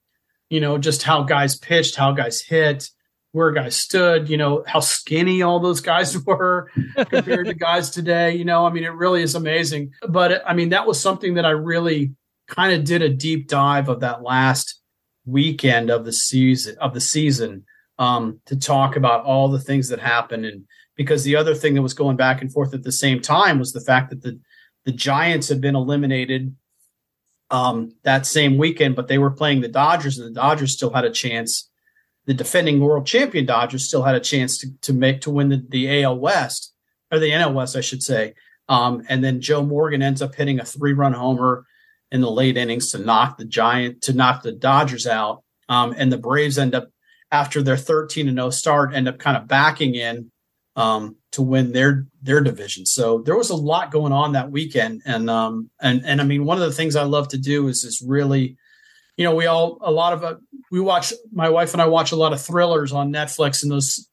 you 0.50 0.60
know, 0.60 0.78
just 0.78 1.02
how 1.02 1.22
guys 1.22 1.56
pitched, 1.56 1.96
how 1.96 2.12
guys 2.12 2.40
hit, 2.40 2.88
where 3.32 3.52
guys 3.52 3.76
stood, 3.76 4.28
you 4.28 4.36
know, 4.36 4.64
how 4.66 4.80
skinny 4.80 5.42
all 5.42 5.60
those 5.60 5.80
guys 5.80 6.18
were 6.26 6.70
compared 6.96 7.46
to 7.46 7.54
guys 7.54 7.90
today. 7.90 8.34
You 8.34 8.44
know, 8.44 8.66
I 8.66 8.70
mean, 8.70 8.84
it 8.84 8.92
really 8.92 9.22
is 9.22 9.34
amazing. 9.34 9.92
But 10.08 10.42
I 10.46 10.54
mean, 10.54 10.70
that 10.70 10.86
was 10.86 11.00
something 11.00 11.34
that 11.34 11.44
I 11.44 11.50
really 11.50 12.14
kind 12.48 12.72
of 12.72 12.84
did 12.84 13.02
a 13.02 13.08
deep 13.08 13.48
dive 13.48 13.88
of 13.88 14.00
that 14.00 14.22
last 14.22 14.80
weekend 15.26 15.90
of 15.90 16.06
the 16.06 16.12
season 16.12 16.76
of 16.80 16.94
the 16.94 17.00
season 17.00 17.66
um, 17.98 18.40
to 18.46 18.56
talk 18.56 18.96
about 18.96 19.24
all 19.24 19.48
the 19.48 19.60
things 19.60 19.88
that 19.88 19.98
happened 19.98 20.46
and 20.46 20.64
because 20.98 21.22
the 21.22 21.36
other 21.36 21.54
thing 21.54 21.74
that 21.74 21.82
was 21.82 21.94
going 21.94 22.16
back 22.16 22.42
and 22.42 22.52
forth 22.52 22.74
at 22.74 22.82
the 22.82 22.92
same 22.92 23.20
time 23.20 23.58
was 23.58 23.72
the 23.72 23.80
fact 23.80 24.10
that 24.10 24.20
the 24.20 24.38
the 24.84 24.92
Giants 24.92 25.48
had 25.48 25.60
been 25.60 25.76
eliminated 25.76 26.54
um, 27.50 27.92
that 28.04 28.26
same 28.26 28.58
weekend, 28.58 28.96
but 28.96 29.06
they 29.08 29.18
were 29.18 29.30
playing 29.30 29.60
the 29.60 29.68
Dodgers, 29.68 30.18
and 30.18 30.28
the 30.28 30.40
Dodgers 30.40 30.72
still 30.72 30.92
had 30.92 31.04
a 31.04 31.10
chance. 31.10 31.70
The 32.26 32.34
defending 32.34 32.80
world 32.80 33.06
champion 33.06 33.46
Dodgers 33.46 33.86
still 33.86 34.02
had 34.02 34.14
a 34.14 34.20
chance 34.20 34.58
to, 34.58 34.68
to 34.82 34.92
make 34.92 35.22
to 35.22 35.30
win 35.30 35.48
the, 35.48 35.64
the 35.68 36.02
AL 36.02 36.18
West 36.18 36.74
or 37.10 37.18
the 37.18 37.30
NL 37.30 37.54
West, 37.54 37.76
I 37.76 37.80
should 37.80 38.02
say. 38.02 38.34
Um, 38.68 39.02
and 39.08 39.24
then 39.24 39.40
Joe 39.40 39.62
Morgan 39.62 40.02
ends 40.02 40.20
up 40.20 40.34
hitting 40.34 40.60
a 40.60 40.64
three 40.64 40.92
run 40.92 41.14
homer 41.14 41.64
in 42.10 42.20
the 42.20 42.30
late 42.30 42.56
innings 42.56 42.90
to 42.92 42.98
knock 42.98 43.38
the 43.38 43.46
Giant 43.46 44.02
to 44.02 44.12
knock 44.12 44.42
the 44.42 44.52
Dodgers 44.52 45.06
out. 45.06 45.42
Um, 45.68 45.94
and 45.96 46.12
the 46.12 46.18
Braves 46.18 46.58
end 46.58 46.74
up 46.74 46.90
after 47.30 47.62
their 47.62 47.76
13 47.76 48.28
and 48.28 48.38
0 48.38 48.50
start 48.50 48.94
end 48.94 49.08
up 49.08 49.18
kind 49.18 49.36
of 49.36 49.48
backing 49.48 49.94
in 49.94 50.30
um, 50.78 51.16
to 51.32 51.42
win 51.42 51.72
their 51.72 52.06
their 52.22 52.40
division. 52.40 52.86
So 52.86 53.18
there 53.18 53.36
was 53.36 53.50
a 53.50 53.56
lot 53.56 53.90
going 53.90 54.12
on 54.12 54.32
that 54.32 54.52
weekend, 54.52 55.02
and 55.04 55.28
um, 55.28 55.70
and 55.82 56.06
and 56.06 56.20
I 56.20 56.24
mean, 56.24 56.44
one 56.44 56.56
of 56.56 56.64
the 56.64 56.72
things 56.72 56.94
I 56.94 57.02
love 57.02 57.28
to 57.28 57.38
do 57.38 57.66
is 57.66 57.82
is 57.82 58.00
really, 58.00 58.56
you 59.16 59.24
know, 59.24 59.34
we 59.34 59.46
all 59.46 59.78
a 59.80 59.90
lot 59.90 60.12
of 60.12 60.22
uh, 60.22 60.36
we 60.70 60.80
watch. 60.80 61.12
My 61.32 61.48
wife 61.48 61.72
and 61.72 61.82
I 61.82 61.86
watch 61.86 62.12
a 62.12 62.16
lot 62.16 62.32
of 62.32 62.40
thrillers 62.40 62.92
on 62.92 63.12
Netflix, 63.12 63.62
and 63.62 63.72
those. 63.72 64.08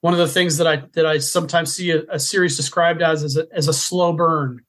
One 0.00 0.12
of 0.12 0.18
the 0.18 0.26
things 0.26 0.58
that 0.58 0.66
I 0.66 0.82
that 0.94 1.06
I 1.06 1.18
sometimes 1.18 1.72
see 1.72 1.92
a, 1.92 2.02
a 2.10 2.18
series 2.18 2.56
described 2.56 3.00
as 3.00 3.22
as 3.22 3.36
a, 3.36 3.46
as 3.52 3.68
a 3.68 3.72
slow 3.72 4.12
burn. 4.12 4.62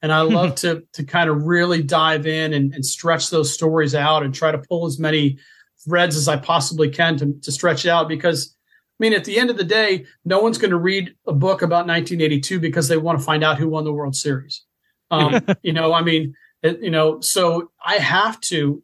and 0.00 0.10
I 0.10 0.22
love 0.22 0.54
to 0.62 0.84
to 0.94 1.04
kind 1.04 1.28
of 1.28 1.42
really 1.42 1.82
dive 1.82 2.26
in 2.26 2.54
and, 2.54 2.72
and 2.72 2.86
stretch 2.86 3.28
those 3.28 3.52
stories 3.52 3.94
out 3.94 4.22
and 4.22 4.34
try 4.34 4.50
to 4.50 4.56
pull 4.56 4.86
as 4.86 4.98
many 4.98 5.36
threads 5.84 6.16
as 6.16 6.28
I 6.28 6.38
possibly 6.38 6.88
can 6.88 7.18
to, 7.18 7.34
to 7.42 7.52
stretch 7.52 7.84
it 7.84 7.90
out 7.90 8.08
because 8.08 8.56
mean, 8.98 9.12
at 9.12 9.24
the 9.24 9.38
end 9.38 9.50
of 9.50 9.56
the 9.56 9.64
day, 9.64 10.06
no 10.24 10.40
one's 10.40 10.58
going 10.58 10.70
to 10.70 10.76
read 10.76 11.14
a 11.26 11.32
book 11.32 11.62
about 11.62 11.86
1982 11.86 12.60
because 12.60 12.88
they 12.88 12.96
want 12.96 13.18
to 13.18 13.24
find 13.24 13.44
out 13.44 13.58
who 13.58 13.68
won 13.68 13.84
the 13.84 13.92
World 13.92 14.16
Series. 14.16 14.64
Um, 15.10 15.40
you 15.62 15.72
know, 15.72 15.92
I 15.92 16.02
mean, 16.02 16.34
it, 16.62 16.80
you 16.80 16.90
know, 16.90 17.20
so 17.20 17.70
I 17.84 17.94
have 17.96 18.40
to, 18.42 18.82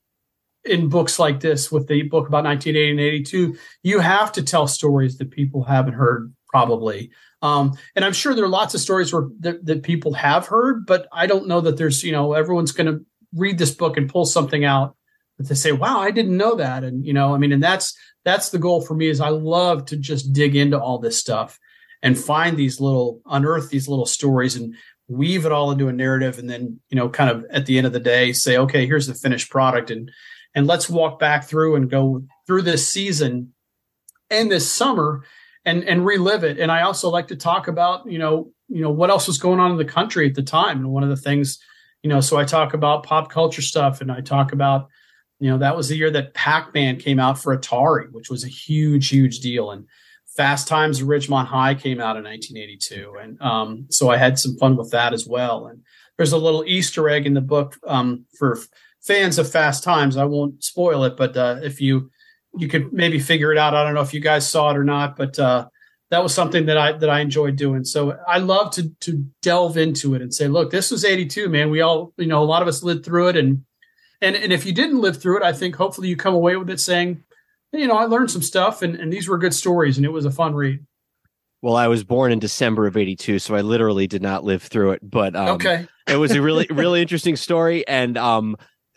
in 0.64 0.88
books 0.88 1.18
like 1.18 1.40
this, 1.40 1.70
with 1.70 1.88
the 1.88 2.02
book 2.02 2.28
about 2.28 2.44
1980 2.44 2.90
and 2.90 3.00
82, 3.00 3.56
you 3.82 3.98
have 3.98 4.32
to 4.32 4.42
tell 4.42 4.66
stories 4.66 5.18
that 5.18 5.30
people 5.30 5.64
haven't 5.64 5.94
heard 5.94 6.32
probably. 6.48 7.10
Um, 7.42 7.72
and 7.94 8.04
I'm 8.04 8.12
sure 8.12 8.34
there 8.34 8.44
are 8.44 8.48
lots 8.48 8.74
of 8.74 8.80
stories 8.80 9.12
where 9.12 9.28
that, 9.40 9.66
that 9.66 9.82
people 9.82 10.14
have 10.14 10.46
heard, 10.46 10.86
but 10.86 11.08
I 11.12 11.26
don't 11.26 11.48
know 11.48 11.60
that 11.60 11.76
there's, 11.76 12.02
you 12.02 12.12
know, 12.12 12.32
everyone's 12.32 12.72
going 12.72 12.86
to 12.86 13.04
read 13.34 13.58
this 13.58 13.72
book 13.72 13.96
and 13.96 14.08
pull 14.08 14.24
something 14.24 14.64
out 14.64 14.96
they 15.38 15.54
say, 15.54 15.72
wow, 15.72 16.00
I 16.00 16.10
didn't 16.10 16.36
know 16.36 16.54
that. 16.56 16.84
And, 16.84 17.04
you 17.04 17.12
know, 17.12 17.34
I 17.34 17.38
mean, 17.38 17.52
and 17.52 17.62
that's, 17.62 17.96
that's 18.24 18.50
the 18.50 18.58
goal 18.58 18.80
for 18.80 18.94
me 18.94 19.08
is 19.08 19.20
I 19.20 19.28
love 19.28 19.84
to 19.86 19.96
just 19.96 20.32
dig 20.32 20.56
into 20.56 20.80
all 20.80 20.98
this 20.98 21.18
stuff 21.18 21.58
and 22.02 22.18
find 22.18 22.56
these 22.56 22.80
little, 22.80 23.20
unearth 23.26 23.70
these 23.70 23.88
little 23.88 24.06
stories 24.06 24.56
and 24.56 24.74
weave 25.08 25.44
it 25.44 25.52
all 25.52 25.70
into 25.70 25.88
a 25.88 25.92
narrative. 25.92 26.38
And 26.38 26.48
then, 26.48 26.80
you 26.88 26.96
know, 26.96 27.08
kind 27.08 27.30
of 27.30 27.44
at 27.50 27.66
the 27.66 27.76
end 27.78 27.86
of 27.86 27.92
the 27.92 28.00
day, 28.00 28.32
say, 28.32 28.56
okay, 28.58 28.86
here's 28.86 29.06
the 29.06 29.14
finished 29.14 29.50
product. 29.50 29.90
And, 29.90 30.10
and 30.54 30.66
let's 30.66 30.88
walk 30.88 31.18
back 31.18 31.44
through 31.44 31.74
and 31.74 31.90
go 31.90 32.24
through 32.46 32.62
this 32.62 32.88
season 32.88 33.52
and 34.30 34.50
this 34.50 34.70
summer 34.70 35.24
and, 35.64 35.82
and 35.84 36.06
relive 36.06 36.44
it. 36.44 36.58
And 36.58 36.70
I 36.70 36.82
also 36.82 37.10
like 37.10 37.28
to 37.28 37.36
talk 37.36 37.68
about, 37.68 38.10
you 38.10 38.18
know, 38.18 38.52
you 38.68 38.82
know, 38.82 38.90
what 38.90 39.10
else 39.10 39.26
was 39.26 39.38
going 39.38 39.60
on 39.60 39.72
in 39.72 39.76
the 39.76 39.84
country 39.84 40.28
at 40.28 40.34
the 40.34 40.42
time. 40.42 40.78
And 40.78 40.90
one 40.90 41.02
of 41.02 41.10
the 41.10 41.16
things, 41.16 41.58
you 42.02 42.08
know, 42.08 42.20
so 42.20 42.38
I 42.38 42.44
talk 42.44 42.72
about 42.72 43.02
pop 43.02 43.30
culture 43.30 43.62
stuff 43.62 44.00
and 44.00 44.12
I 44.12 44.20
talk 44.20 44.52
about, 44.52 44.88
you 45.44 45.50
know, 45.50 45.58
that 45.58 45.76
was 45.76 45.90
the 45.90 45.96
year 45.96 46.10
that 46.10 46.32
Pac-Man 46.32 46.96
came 46.96 47.20
out 47.20 47.38
for 47.38 47.54
Atari, 47.54 48.10
which 48.12 48.30
was 48.30 48.44
a 48.44 48.48
huge, 48.48 49.10
huge 49.10 49.40
deal. 49.40 49.72
And 49.72 49.86
Fast 50.38 50.66
Times 50.66 51.02
Ridgemont 51.02 51.48
High 51.48 51.74
came 51.74 52.00
out 52.00 52.16
in 52.16 52.24
1982. 52.24 53.14
And 53.20 53.42
um, 53.42 53.86
so 53.90 54.08
I 54.08 54.16
had 54.16 54.38
some 54.38 54.56
fun 54.56 54.74
with 54.78 54.90
that 54.92 55.12
as 55.12 55.26
well. 55.26 55.66
And 55.66 55.82
there's 56.16 56.32
a 56.32 56.38
little 56.38 56.64
Easter 56.64 57.10
egg 57.10 57.26
in 57.26 57.34
the 57.34 57.42
book 57.42 57.76
um, 57.86 58.24
for 58.38 58.58
fans 59.02 59.38
of 59.38 59.50
Fast 59.50 59.84
Times. 59.84 60.16
I 60.16 60.24
won't 60.24 60.64
spoil 60.64 61.04
it, 61.04 61.14
but 61.14 61.36
uh, 61.36 61.56
if 61.62 61.78
you 61.78 62.10
you 62.56 62.66
could 62.66 62.90
maybe 62.90 63.18
figure 63.18 63.52
it 63.52 63.58
out. 63.58 63.74
I 63.74 63.84
don't 63.84 63.92
know 63.92 64.00
if 64.00 64.14
you 64.14 64.20
guys 64.20 64.48
saw 64.48 64.70
it 64.70 64.78
or 64.78 64.84
not, 64.84 65.14
but 65.14 65.38
uh, 65.38 65.66
that 66.08 66.22
was 66.22 66.32
something 66.32 66.64
that 66.66 66.78
I 66.78 66.92
that 66.92 67.10
I 67.10 67.20
enjoyed 67.20 67.56
doing. 67.56 67.84
So 67.84 68.16
I 68.26 68.38
love 68.38 68.70
to 68.76 68.88
to 69.00 69.26
delve 69.42 69.76
into 69.76 70.14
it 70.14 70.22
and 70.22 70.32
say, 70.32 70.48
look, 70.48 70.70
this 70.70 70.90
was 70.90 71.04
82, 71.04 71.50
man. 71.50 71.68
We 71.68 71.82
all, 71.82 72.14
you 72.16 72.28
know, 72.28 72.42
a 72.42 72.46
lot 72.46 72.62
of 72.62 72.68
us 72.68 72.82
lived 72.82 73.04
through 73.04 73.28
it 73.28 73.36
and 73.36 73.62
and 74.24 74.36
and 74.36 74.52
if 74.52 74.66
you 74.66 74.72
didn't 74.72 75.00
live 75.00 75.20
through 75.20 75.38
it, 75.38 75.42
I 75.42 75.52
think 75.52 75.76
hopefully 75.76 76.08
you 76.08 76.16
come 76.16 76.34
away 76.34 76.56
with 76.56 76.70
it 76.70 76.80
saying, 76.80 77.22
you 77.72 77.86
know, 77.86 77.96
I 77.96 78.04
learned 78.04 78.30
some 78.30 78.42
stuff, 78.42 78.82
and 78.82 78.96
and 78.96 79.12
these 79.12 79.28
were 79.28 79.38
good 79.38 79.54
stories, 79.54 79.96
and 79.96 80.04
it 80.04 80.10
was 80.10 80.24
a 80.24 80.30
fun 80.30 80.54
read. 80.54 80.84
Well, 81.62 81.76
I 81.76 81.88
was 81.88 82.04
born 82.04 82.32
in 82.32 82.38
December 82.38 82.86
of 82.86 82.96
'82, 82.96 83.38
so 83.38 83.54
I 83.54 83.60
literally 83.60 84.06
did 84.06 84.22
not 84.22 84.44
live 84.44 84.62
through 84.62 84.92
it. 84.92 85.00
But 85.02 85.36
um, 85.36 85.48
okay, 85.56 85.86
it 86.06 86.16
was 86.16 86.32
a 86.32 86.42
really 86.42 86.66
really 86.70 87.00
interesting 87.00 87.36
story, 87.36 87.86
and 87.86 88.16
um, 88.18 88.56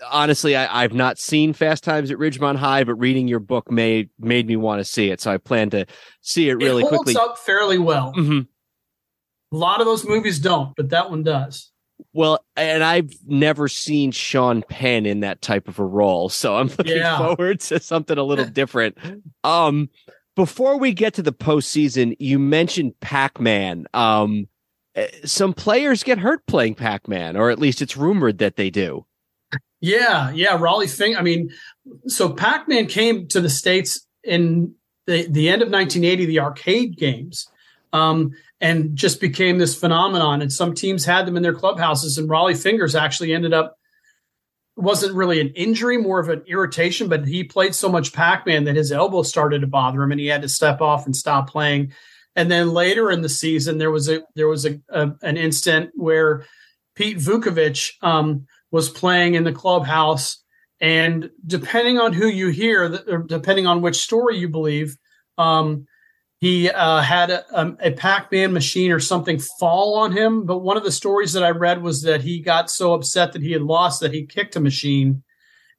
honestly, 0.10 0.56
I, 0.56 0.82
have 0.82 0.94
not 0.94 1.18
seen 1.18 1.54
Fast 1.54 1.84
Times 1.84 2.12
at 2.12 2.18
Ridgemont 2.18 2.58
High, 2.58 2.84
but 2.84 2.96
reading 2.96 3.28
your 3.28 3.40
book 3.40 3.72
made 3.72 4.10
made 4.20 4.48
me 4.48 4.56
want 4.56 4.80
to 4.80 4.86
see 4.86 5.10
it. 5.10 5.22
So 5.22 5.32
I 5.32 5.38
plan 5.38 5.70
to 5.72 5.86
see 6.22 6.50
it 6.50 6.56
really 6.56 6.84
it 6.84 6.90
holds 6.90 7.04
quickly. 7.04 7.18
up 7.18 7.38
fairly 7.38 7.78
well. 7.78 8.14
Mm-hmm. 8.16 8.42
A 9.54 9.58
lot 9.58 9.80
of 9.80 9.86
those 9.86 10.06
movies 10.06 10.40
don't, 10.40 10.76
but 10.76 10.90
that 10.90 11.10
one 11.10 11.24
does. 11.24 11.72
Well, 12.18 12.44
and 12.56 12.84
I've 12.84 13.14
never 13.28 13.68
seen 13.68 14.10
Sean 14.10 14.64
Penn 14.64 15.06
in 15.06 15.20
that 15.20 15.44
type 15.44 15.68
of 15.68 15.78
a 15.78 15.86
role, 15.86 16.30
so 16.30 16.58
I'm 16.58 16.66
looking 16.80 16.98
yeah. 16.98 17.20
forward 17.20 17.60
to 17.60 17.80
something 17.80 18.18
a 18.18 18.24
little 18.24 18.46
different. 18.54 18.98
Um, 19.44 19.92
before 20.36 20.80
we 20.80 20.94
get 20.94 21.14
to 21.14 21.22
the 21.22 21.32
postseason, 21.32 22.16
you 22.18 22.40
mentioned 22.40 23.00
Pac-Man. 23.02 23.86
Um, 23.94 24.48
eh, 24.96 25.10
some 25.26 25.54
players 25.54 26.02
get 26.02 26.18
hurt 26.18 26.44
playing 26.48 26.74
Pac-Man, 26.74 27.38
or 27.38 27.52
at 27.52 27.60
least 27.60 27.84
it's 27.84 27.96
rumored 27.96 28.40
that 28.40 28.56
they 28.56 28.72
do. 28.72 29.06
Yeah, 29.80 30.32
yeah, 30.32 30.58
Rollie 30.58 30.90
Fing. 30.90 31.16
I 31.16 31.22
mean, 31.22 31.52
so 32.08 32.34
Pac-Man 32.34 32.88
came 32.88 33.28
to 33.28 33.40
the 33.40 33.50
states 33.50 34.08
in 34.24 34.74
the 35.06 35.28
the 35.30 35.50
end 35.50 35.62
of 35.62 35.70
1980, 35.70 36.26
the 36.26 36.40
arcade 36.40 36.98
games. 36.98 37.48
Um, 37.94 38.32
and 38.60 38.96
just 38.96 39.22
became 39.22 39.58
this 39.58 39.80
phenomenon. 39.80 40.42
And 40.42 40.52
some 40.52 40.74
teams 40.74 41.06
had 41.06 41.26
them 41.26 41.38
in 41.38 41.44
their 41.44 41.54
clubhouses. 41.54 42.18
And 42.18 42.30
Rollie 42.30 42.62
Fingers 42.62 42.96
actually 42.96 43.34
ended 43.34 43.54
up 43.54 43.78
wasn't 44.78 45.16
really 45.16 45.42
an 45.42 45.50
injury, 45.56 45.98
more 45.98 46.20
of 46.20 46.30
an 46.30 46.44
irritation, 46.48 47.10
but 47.10 47.28
he 47.28 47.44
played 47.44 47.74
so 47.74 47.90
much 47.90 48.14
Pac-Man 48.14 48.64
that 48.66 48.76
his 48.76 48.92
elbow 48.92 49.24
started 49.24 49.62
to 49.62 49.68
bother 49.68 50.04
him, 50.04 50.12
and 50.12 50.22
he 50.22 50.28
had 50.28 50.44
to 50.44 50.50
step 50.50 50.82
off 50.82 51.06
and 51.06 51.16
stop 51.16 51.50
playing. 51.50 51.92
And 52.36 52.52
then 52.52 52.72
later 52.72 53.10
in 53.10 53.22
the 53.22 53.30
season, 53.30 53.80
there 53.80 53.90
was 53.90 54.08
a 54.08 54.22
there 54.36 54.48
was 54.48 54.66
a, 54.66 54.80
a 54.90 55.12
an 55.24 55.38
instant 55.38 55.90
where 55.96 56.46
Pete 56.94 57.18
Vuckovich 57.18 57.94
um, 58.04 58.46
was 58.70 58.90
playing 58.90 59.34
in 59.34 59.44
the 59.44 59.52
clubhouse, 59.52 60.44
and 60.80 61.32
depending 61.48 61.98
on 61.98 62.14
who 62.14 62.28
you 62.28 62.50
hear, 62.50 63.24
depending 63.26 63.66
on 63.66 63.82
which 63.82 63.96
story 63.96 64.38
you 64.38 64.48
believe, 64.48 64.96
um, 65.40 65.88
he 66.40 66.70
uh, 66.70 67.02
had 67.02 67.32
a, 67.32 67.60
um, 67.60 67.78
a, 67.82 67.92
Pac-Man 67.92 68.54
machine 68.54 68.92
or 68.92 69.00
something 69.00 69.40
fall 69.40 69.96
on 69.96 70.12
him. 70.12 70.46
But 70.46 70.60
one 70.60 70.78
of 70.78 70.84
the 70.84 70.92
stories 70.92 71.34
that 71.34 71.44
I 71.44 71.50
read 71.50 71.82
was 71.82 72.04
that 72.04 72.22
he 72.22 72.40
got 72.40 72.70
so 72.70 72.94
upset 72.94 73.34
that 73.34 73.42
he 73.42 73.52
had 73.52 73.64
lost 73.64 74.02
that 74.02 74.14
he 74.14 74.26
kicked 74.26 74.56
a 74.56 74.60
machine 74.60 75.24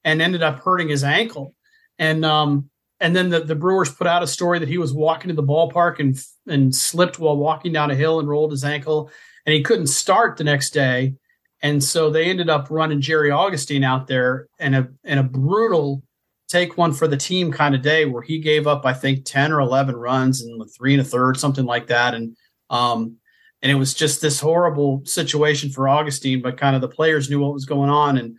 and 0.04 0.20
ended 0.20 0.42
up 0.42 0.60
hurting 0.60 0.88
his 0.88 1.04
ankle. 1.04 1.54
And 1.98 2.24
um, 2.24 2.70
and 3.00 3.14
then 3.14 3.28
the, 3.28 3.40
the 3.40 3.54
Brewers 3.54 3.92
put 3.92 4.08
out 4.08 4.22
a 4.24 4.26
story 4.26 4.58
that 4.58 4.68
he 4.68 4.78
was 4.78 4.92
walking 4.92 5.28
to 5.28 5.34
the 5.34 5.42
ballpark 5.42 6.00
and 6.00 6.18
and 6.46 6.74
slipped 6.74 7.18
while 7.18 7.36
walking 7.36 7.72
down 7.72 7.90
a 7.90 7.94
hill 7.94 8.18
and 8.18 8.28
rolled 8.28 8.50
his 8.50 8.64
ankle, 8.64 9.10
and 9.46 9.54
he 9.54 9.62
couldn't 9.62 9.86
start 9.86 10.36
the 10.36 10.44
next 10.44 10.70
day. 10.70 11.14
And 11.60 11.82
so 11.82 12.10
they 12.10 12.26
ended 12.26 12.48
up 12.48 12.68
running 12.70 13.00
Jerry 13.00 13.30
Augustine 13.30 13.84
out 13.84 14.06
there 14.06 14.48
in 14.58 14.74
a 14.74 14.88
in 15.04 15.18
a 15.18 15.22
brutal 15.22 16.02
take 16.48 16.78
one 16.78 16.92
for 16.92 17.06
the 17.06 17.16
team 17.16 17.52
kind 17.52 17.74
of 17.74 17.82
day 17.82 18.06
where 18.06 18.22
he 18.22 18.38
gave 18.38 18.66
up, 18.66 18.86
I 18.86 18.94
think, 18.94 19.24
10 19.24 19.52
or 19.52 19.60
11 19.60 19.94
runs 19.94 20.42
and 20.42 20.62
three 20.70 20.94
and 20.94 21.02
a 21.02 21.04
third, 21.04 21.38
something 21.38 21.66
like 21.66 21.88
that. 21.88 22.14
And, 22.14 22.36
um, 22.70 23.16
and 23.62 23.70
it 23.70 23.74
was 23.74 23.92
just 23.92 24.22
this 24.22 24.40
horrible 24.40 25.02
situation 25.04 25.70
for 25.70 25.88
Augustine, 25.88 26.40
but 26.40 26.56
kind 26.56 26.74
of 26.74 26.80
the 26.80 26.88
players 26.88 27.28
knew 27.28 27.40
what 27.40 27.52
was 27.52 27.66
going 27.66 27.90
on. 27.90 28.16
And 28.16 28.38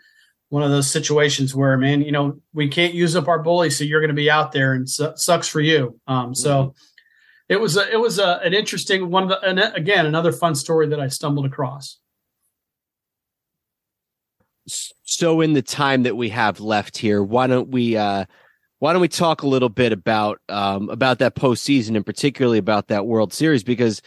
one 0.49 0.63
of 0.63 0.71
those 0.71 0.89
situations 0.89 1.53
where, 1.53 1.77
man, 1.77 2.01
you 2.01 2.11
know, 2.11 2.39
we 2.53 2.67
can't 2.67 2.95
use 2.95 3.15
up 3.15 3.27
our 3.27 3.39
bully, 3.39 3.69
so 3.69 3.83
you're 3.83 4.01
going 4.01 4.09
to 4.09 4.15
be 4.15 4.31
out 4.31 4.51
there 4.51 4.73
and 4.73 4.89
su- 4.89 5.13
sucks 5.15 5.47
for 5.47 5.61
you. 5.61 5.99
Um, 6.07 6.33
so 6.33 6.63
mm-hmm. 6.63 6.69
it 7.49 7.59
was 7.59 7.77
a, 7.77 7.91
it 7.91 7.99
was 7.99 8.17
a, 8.17 8.39
an 8.43 8.55
interesting 8.55 9.11
one. 9.11 9.23
Of 9.23 9.29
the, 9.29 9.73
again, 9.75 10.07
another 10.07 10.31
fun 10.31 10.55
story 10.55 10.87
that 10.87 10.99
I 10.99 11.09
stumbled 11.09 11.45
across 11.45 11.99
so 15.19 15.41
in 15.41 15.51
the 15.51 15.61
time 15.61 16.03
that 16.03 16.15
we 16.15 16.29
have 16.29 16.61
left 16.61 16.97
here, 16.97 17.21
why 17.21 17.45
don't 17.45 17.67
we 17.69 17.97
uh 17.97 18.23
why 18.79 18.93
don't 18.93 19.01
we 19.01 19.09
talk 19.09 19.41
a 19.41 19.47
little 19.47 19.67
bit 19.67 19.91
about 19.91 20.39
um 20.47 20.89
about 20.89 21.19
that 21.19 21.35
postseason 21.35 21.97
and 21.97 22.05
particularly 22.05 22.57
about 22.57 22.87
that 22.87 23.05
World 23.05 23.33
Series 23.33 23.61
because 23.61 24.01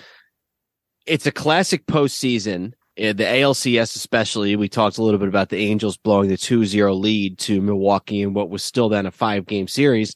it's 1.07 1.27
a 1.27 1.33
classic 1.33 1.85
postseason. 1.85 2.73
Uh, 2.99 3.13
the 3.13 3.25
ALCS 3.25 3.95
especially, 3.95 4.57
we 4.57 4.71
talked 4.71 4.97
a 4.97 5.03
little 5.03 5.19
bit 5.19 5.29
about 5.29 5.51
the 5.51 5.59
Angels 5.59 5.99
blowing 5.99 6.29
the 6.29 6.37
2-0 6.37 6.99
lead 6.99 7.39
to 7.39 7.61
Milwaukee 7.61 8.23
in 8.23 8.33
what 8.33 8.49
was 8.49 8.65
still 8.65 8.89
then 8.89 9.05
a 9.05 9.11
five 9.11 9.45
game 9.45 9.69
series. 9.69 10.15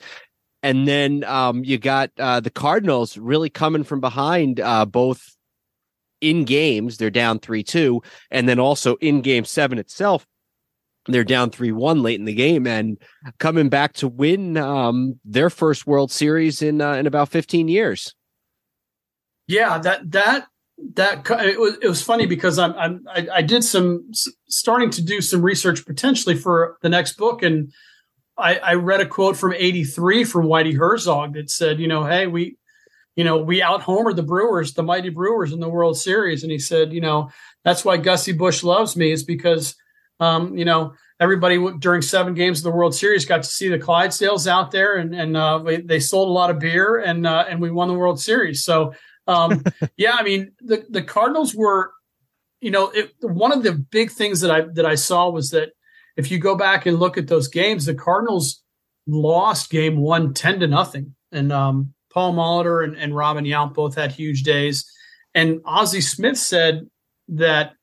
And 0.63 0.89
then 0.89 1.25
um, 1.25 1.63
you 1.63 1.79
got 1.79 2.11
uh, 2.19 2.41
the 2.41 2.51
Cardinals 2.51 3.19
really 3.19 3.51
coming 3.51 3.85
from 3.85 4.01
behind, 4.01 4.61
uh, 4.61 4.85
both 4.87 5.37
in 6.21 6.45
games, 6.45 6.97
they're 6.97 7.11
down 7.11 7.39
3 7.39 7.63
2, 7.63 8.03
and 8.31 8.49
then 8.49 8.59
also 8.59 8.97
in 8.97 9.21
game 9.21 9.45
seven 9.45 9.79
itself, 9.79 10.27
they're 11.09 11.25
down 11.25 11.51
3-1 11.51 12.03
late 12.03 12.19
in 12.19 12.27
the 12.27 12.35
game 12.35 12.67
and 12.67 12.99
coming 13.39 13.69
back 13.69 13.93
to 13.95 14.09
win 14.09 14.57
um, 14.57 15.19
their 15.25 15.51
first 15.51 15.87
World 15.87 16.11
Series 16.11 16.63
in 16.63 16.81
uh, 16.81 16.95
in 16.95 17.07
about 17.07 17.29
15 17.29 17.69
years. 17.69 18.15
Yeah, 19.47 19.79
that 19.79 20.11
that 20.11 20.49
that 20.95 21.31
it 21.31 21.61
was 21.61 21.79
it 21.81 21.89
was 21.89 22.03
funny 22.03 22.27
because 22.27 22.59
I'm, 22.59 22.75
I'm 22.75 23.05
I, 23.09 23.29
I 23.35 23.43
did 23.43 23.65
some 23.65 24.11
starting 24.49 24.91
to 24.91 25.03
do 25.03 25.21
some 25.21 25.43
research 25.43 25.87
potentially 25.87 26.37
for 26.37 26.77
the 26.83 26.89
next 26.89 27.17
book 27.17 27.43
and 27.43 27.73
I, 28.39 28.57
I 28.57 28.75
read 28.75 29.01
a 29.01 29.07
quote 29.07 29.37
from 29.37 29.55
83 29.55 30.25
from 30.25 30.47
Whitey 30.47 30.77
Herzog 30.77 31.35
that 31.35 31.51
said, 31.51 31.81
you 31.81 31.89
know, 31.89 32.05
hey, 32.05 32.27
we 32.27 32.57
you 33.15 33.25
know, 33.25 33.39
we 33.39 33.63
out 33.63 33.81
homered 33.81 34.17
the 34.17 34.23
Brewers, 34.23 34.75
the 34.75 34.83
mighty 34.83 35.09
Brewers 35.09 35.51
in 35.51 35.61
the 35.61 35.71
World 35.71 35.97
Series. 35.97 36.43
And 36.43 36.53
he 36.53 36.59
said, 36.59 36.93
you 36.93 37.01
know, 37.01 37.31
that's 37.65 37.83
why 37.83 37.97
Gussie 37.97 38.33
Busch 38.33 38.63
loves 38.63 38.95
me 38.95 39.11
is 39.11 39.25
because 39.25 39.75
um, 40.21 40.57
you 40.57 40.65
know, 40.65 40.95
everybody 41.21 41.59
during 41.79 42.03
seven 42.03 42.35
games 42.35 42.59
of 42.59 42.65
the 42.65 42.77
World 42.77 42.95
Series 42.95 43.25
got 43.25 43.43
to 43.43 43.49
see 43.49 43.69
the 43.69 43.79
Clydesdales 43.79 44.47
out 44.47 44.71
there, 44.71 44.97
and 44.97 45.15
and 45.15 45.37
uh, 45.37 45.59
they, 45.59 45.79
they 45.79 46.01
sold 46.01 46.29
a 46.29 46.33
lot 46.33 46.51
of 46.51 46.59
beer, 46.59 46.99
and 46.99 47.27
uh, 47.27 47.45
and 47.49 47.61
we 47.61 47.71
won 47.71 47.89
the 47.89 47.95
World 47.95 48.21
Series. 48.21 48.65
So, 48.65 48.95
um, 49.27 49.63
yeah, 49.97 50.17
I 50.19 50.23
mean, 50.23 50.53
the 50.61 50.85
the 50.89 51.03
Cardinals 51.03 51.55
were, 51.55 51.93
you 52.61 52.71
know, 52.71 52.91
it, 52.91 53.13
one 53.21 53.53
of 53.53 53.63
the 53.63 53.73
big 53.73 54.11
things 54.11 54.41
that 54.41 54.51
I 54.51 54.63
that 54.75 54.87
I 54.87 54.95
saw 54.95 55.31
was 55.31 55.51
that 55.51 55.71
if 56.17 56.31
you 56.31 56.39
go 56.39 56.57
back 56.57 56.87
and 56.87 56.99
look 56.99 57.19
at 57.19 57.29
those 57.29 57.49
games, 57.49 57.85
the 57.85 57.95
Cardinals 57.95 58.63
lost 59.07 59.71
game 59.71 59.99
one 59.99 60.35
10 60.35 60.61
to 60.61 60.67
nothing. 60.67 61.15
And 61.31 61.53
um, 61.53 61.95
Paul 62.13 62.35
Molitor 62.35 62.83
and, 62.83 62.97
and 62.97 63.15
Robin 63.15 63.45
Yount 63.45 63.75
both 63.75 63.95
had 63.95 64.13
huge 64.13 64.43
days. 64.43 64.91
And 65.35 65.61
Ozzie 65.65 66.01
Smith 66.01 66.39
said 66.39 66.89
that 67.29 67.75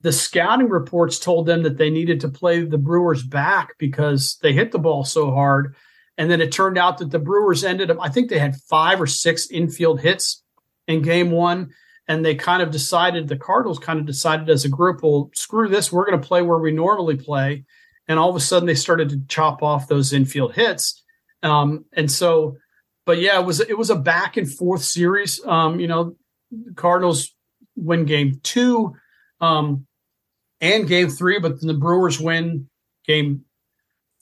the 0.00 0.12
scouting 0.12 0.68
reports 0.68 1.18
told 1.18 1.46
them 1.46 1.62
that 1.64 1.76
they 1.76 1.90
needed 1.90 2.20
to 2.20 2.28
play 2.28 2.62
the 2.64 2.78
Brewers 2.78 3.22
back 3.22 3.74
because 3.78 4.38
they 4.42 4.52
hit 4.52 4.70
the 4.70 4.78
ball 4.78 5.04
so 5.04 5.32
hard. 5.32 5.74
And 6.16 6.30
then 6.30 6.40
it 6.40 6.52
turned 6.52 6.78
out 6.78 6.98
that 6.98 7.10
the 7.10 7.18
Brewers 7.18 7.64
ended 7.64 7.90
up, 7.90 7.98
I 8.00 8.08
think 8.08 8.28
they 8.28 8.38
had 8.38 8.56
five 8.56 9.00
or 9.00 9.06
six 9.06 9.50
infield 9.50 10.00
hits 10.00 10.42
in 10.86 11.02
game 11.02 11.30
one. 11.30 11.70
And 12.06 12.24
they 12.24 12.34
kind 12.34 12.62
of 12.62 12.70
decided, 12.70 13.28
the 13.28 13.36
Cardinals 13.36 13.78
kind 13.78 13.98
of 13.98 14.06
decided 14.06 14.48
as 14.48 14.64
a 14.64 14.68
group, 14.68 15.02
well, 15.02 15.30
screw 15.34 15.68
this, 15.68 15.92
we're 15.92 16.06
going 16.06 16.20
to 16.20 16.26
play 16.26 16.42
where 16.42 16.58
we 16.58 16.72
normally 16.72 17.16
play. 17.16 17.64
And 18.06 18.18
all 18.18 18.30
of 18.30 18.36
a 18.36 18.40
sudden 18.40 18.66
they 18.66 18.74
started 18.74 19.10
to 19.10 19.20
chop 19.28 19.62
off 19.62 19.88
those 19.88 20.12
infield 20.12 20.54
hits. 20.54 21.04
Um, 21.42 21.84
and 21.92 22.10
so, 22.10 22.56
but 23.04 23.18
yeah, 23.18 23.38
it 23.38 23.44
was, 23.44 23.60
it 23.60 23.76
was 23.76 23.90
a 23.90 23.96
back 23.96 24.36
and 24.36 24.50
forth 24.50 24.82
series. 24.82 25.44
Um, 25.44 25.80
you 25.80 25.86
know, 25.86 26.16
Cardinals 26.76 27.34
win 27.76 28.06
game 28.06 28.40
two. 28.42 28.94
Um, 29.40 29.86
and 30.60 30.86
game 30.86 31.08
three, 31.08 31.38
but 31.38 31.60
then 31.60 31.68
the 31.68 31.74
Brewers 31.74 32.20
win 32.20 32.68
game 33.06 33.44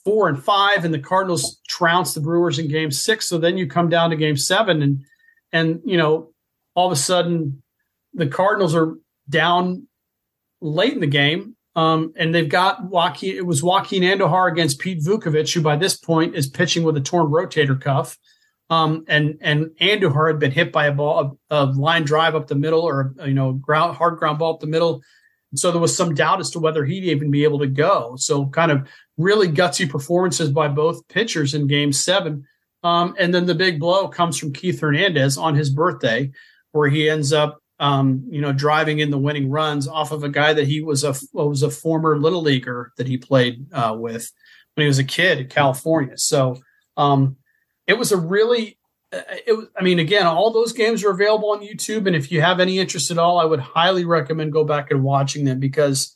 four 0.03 0.29
and 0.29 0.41
five, 0.41 0.85
and 0.85 0.93
the 0.93 0.99
Cardinals 0.99 1.59
trounce 1.67 2.13
the 2.13 2.21
Brewers 2.21 2.59
in 2.59 2.67
game 2.67 2.91
six. 2.91 3.27
So 3.27 3.37
then 3.37 3.57
you 3.57 3.67
come 3.67 3.89
down 3.89 4.09
to 4.11 4.15
game 4.15 4.37
seven, 4.37 4.81
and 4.81 5.03
and 5.51 5.81
you 5.85 5.97
know, 5.97 6.31
all 6.75 6.87
of 6.87 6.93
a 6.93 6.95
sudden 6.95 7.61
the 8.13 8.27
Cardinals 8.27 8.75
are 8.75 8.95
down 9.29 9.87
late 10.61 10.93
in 10.93 11.01
the 11.01 11.07
game. 11.07 11.55
Um, 11.75 12.13
and 12.15 12.33
they've 12.33 12.49
got 12.49 12.85
Joaquin. 12.85 13.35
It 13.37 13.45
was 13.45 13.61
Joaquin 13.61 14.01
Andujar 14.01 14.51
against 14.51 14.79
Pete 14.79 15.03
Vuckovich, 15.03 15.53
who 15.53 15.61
by 15.61 15.75
this 15.75 15.95
point 15.95 16.35
is 16.35 16.47
pitching 16.47 16.83
with 16.83 16.97
a 16.97 17.01
torn 17.01 17.27
rotator 17.27 17.79
cuff. 17.79 18.17
Um, 18.71 19.05
and 19.07 19.37
and 19.41 19.67
Andujar 19.79 20.31
had 20.31 20.39
been 20.39 20.51
hit 20.51 20.71
by 20.71 20.87
a 20.87 20.91
ball, 20.91 21.37
a, 21.51 21.55
a 21.55 21.65
line 21.65 22.03
drive 22.03 22.33
up 22.33 22.47
the 22.47 22.55
middle, 22.55 22.81
or 22.81 23.13
you 23.23 23.33
know, 23.33 23.53
ground 23.53 23.95
hard 23.95 24.17
ground 24.17 24.39
ball 24.39 24.55
up 24.55 24.59
the 24.59 24.67
middle 24.67 25.01
so 25.55 25.71
there 25.71 25.81
was 25.81 25.95
some 25.95 26.13
doubt 26.13 26.39
as 26.39 26.49
to 26.51 26.59
whether 26.59 26.83
he'd 26.83 27.05
even 27.05 27.31
be 27.31 27.43
able 27.43 27.59
to 27.59 27.67
go. 27.67 28.15
So 28.17 28.47
kind 28.47 28.71
of 28.71 28.87
really 29.17 29.47
gutsy 29.47 29.89
performances 29.89 30.51
by 30.51 30.67
both 30.67 31.07
pitchers 31.07 31.53
in 31.53 31.67
game 31.67 31.93
seven. 31.93 32.45
Um, 32.83 33.15
and 33.17 33.33
then 33.33 33.45
the 33.45 33.55
big 33.55 33.79
blow 33.79 34.07
comes 34.07 34.37
from 34.37 34.53
Keith 34.53 34.79
Hernandez 34.79 35.37
on 35.37 35.55
his 35.55 35.69
birthday, 35.69 36.31
where 36.71 36.89
he 36.89 37.09
ends 37.09 37.33
up, 37.33 37.59
um, 37.79 38.25
you 38.29 38.41
know, 38.41 38.51
driving 38.51 38.99
in 38.99 39.09
the 39.09 39.17
winning 39.17 39.49
runs 39.49 39.87
off 39.87 40.11
of 40.11 40.23
a 40.23 40.29
guy 40.29 40.53
that 40.53 40.67
he 40.67 40.81
was 40.81 41.03
a 41.03 41.15
was 41.33 41.63
a 41.63 41.71
former 41.71 42.19
little 42.19 42.41
leaguer 42.41 42.91
that 42.97 43.07
he 43.07 43.17
played 43.17 43.65
uh, 43.73 43.95
with 43.97 44.31
when 44.75 44.83
he 44.83 44.87
was 44.87 44.99
a 44.99 45.03
kid 45.03 45.39
in 45.39 45.47
California. 45.47 46.17
So 46.17 46.57
um, 46.97 47.37
it 47.87 47.97
was 47.97 48.11
a 48.11 48.17
really 48.17 48.76
it, 49.11 49.55
was 49.55 49.67
I 49.77 49.83
mean, 49.83 49.99
again, 49.99 50.25
all 50.25 50.51
those 50.51 50.73
games 50.73 51.03
are 51.03 51.11
available 51.11 51.51
on 51.51 51.61
YouTube, 51.61 52.07
and 52.07 52.15
if 52.15 52.31
you 52.31 52.41
have 52.41 52.59
any 52.59 52.79
interest 52.79 53.11
at 53.11 53.17
all, 53.17 53.39
I 53.39 53.45
would 53.45 53.59
highly 53.59 54.05
recommend 54.05 54.51
go 54.51 54.63
back 54.63 54.91
and 54.91 55.03
watching 55.03 55.45
them 55.45 55.59
because 55.59 56.15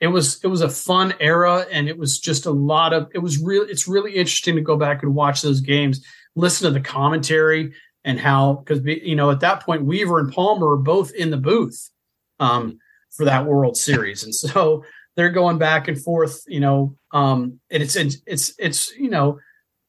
it 0.00 0.06
was 0.06 0.42
it 0.42 0.46
was 0.46 0.62
a 0.62 0.68
fun 0.68 1.14
era, 1.20 1.66
and 1.70 1.88
it 1.88 1.98
was 1.98 2.18
just 2.18 2.46
a 2.46 2.50
lot 2.50 2.92
of 2.92 3.08
it 3.14 3.18
was 3.18 3.38
really 3.38 3.70
it's 3.70 3.86
really 3.86 4.14
interesting 4.14 4.56
to 4.56 4.62
go 4.62 4.76
back 4.76 5.02
and 5.02 5.14
watch 5.14 5.42
those 5.42 5.60
games, 5.60 6.04
listen 6.34 6.66
to 6.66 6.72
the 6.72 6.80
commentary, 6.80 7.74
and 8.04 8.18
how 8.18 8.54
because 8.64 8.84
you 8.84 9.16
know 9.16 9.30
at 9.30 9.40
that 9.40 9.60
point 9.62 9.84
Weaver 9.84 10.18
and 10.18 10.32
Palmer 10.32 10.68
were 10.68 10.76
both 10.78 11.12
in 11.12 11.30
the 11.30 11.36
booth 11.36 11.90
um, 12.38 12.78
for 13.10 13.26
that 13.26 13.44
World 13.44 13.76
Series, 13.76 14.24
and 14.24 14.34
so 14.34 14.84
they're 15.16 15.28
going 15.28 15.58
back 15.58 15.88
and 15.88 16.02
forth, 16.02 16.42
you 16.46 16.60
know, 16.60 16.96
um, 17.12 17.60
and 17.70 17.82
it's 17.82 17.96
it's 17.96 18.54
it's 18.58 18.96
you 18.96 19.10
know 19.10 19.38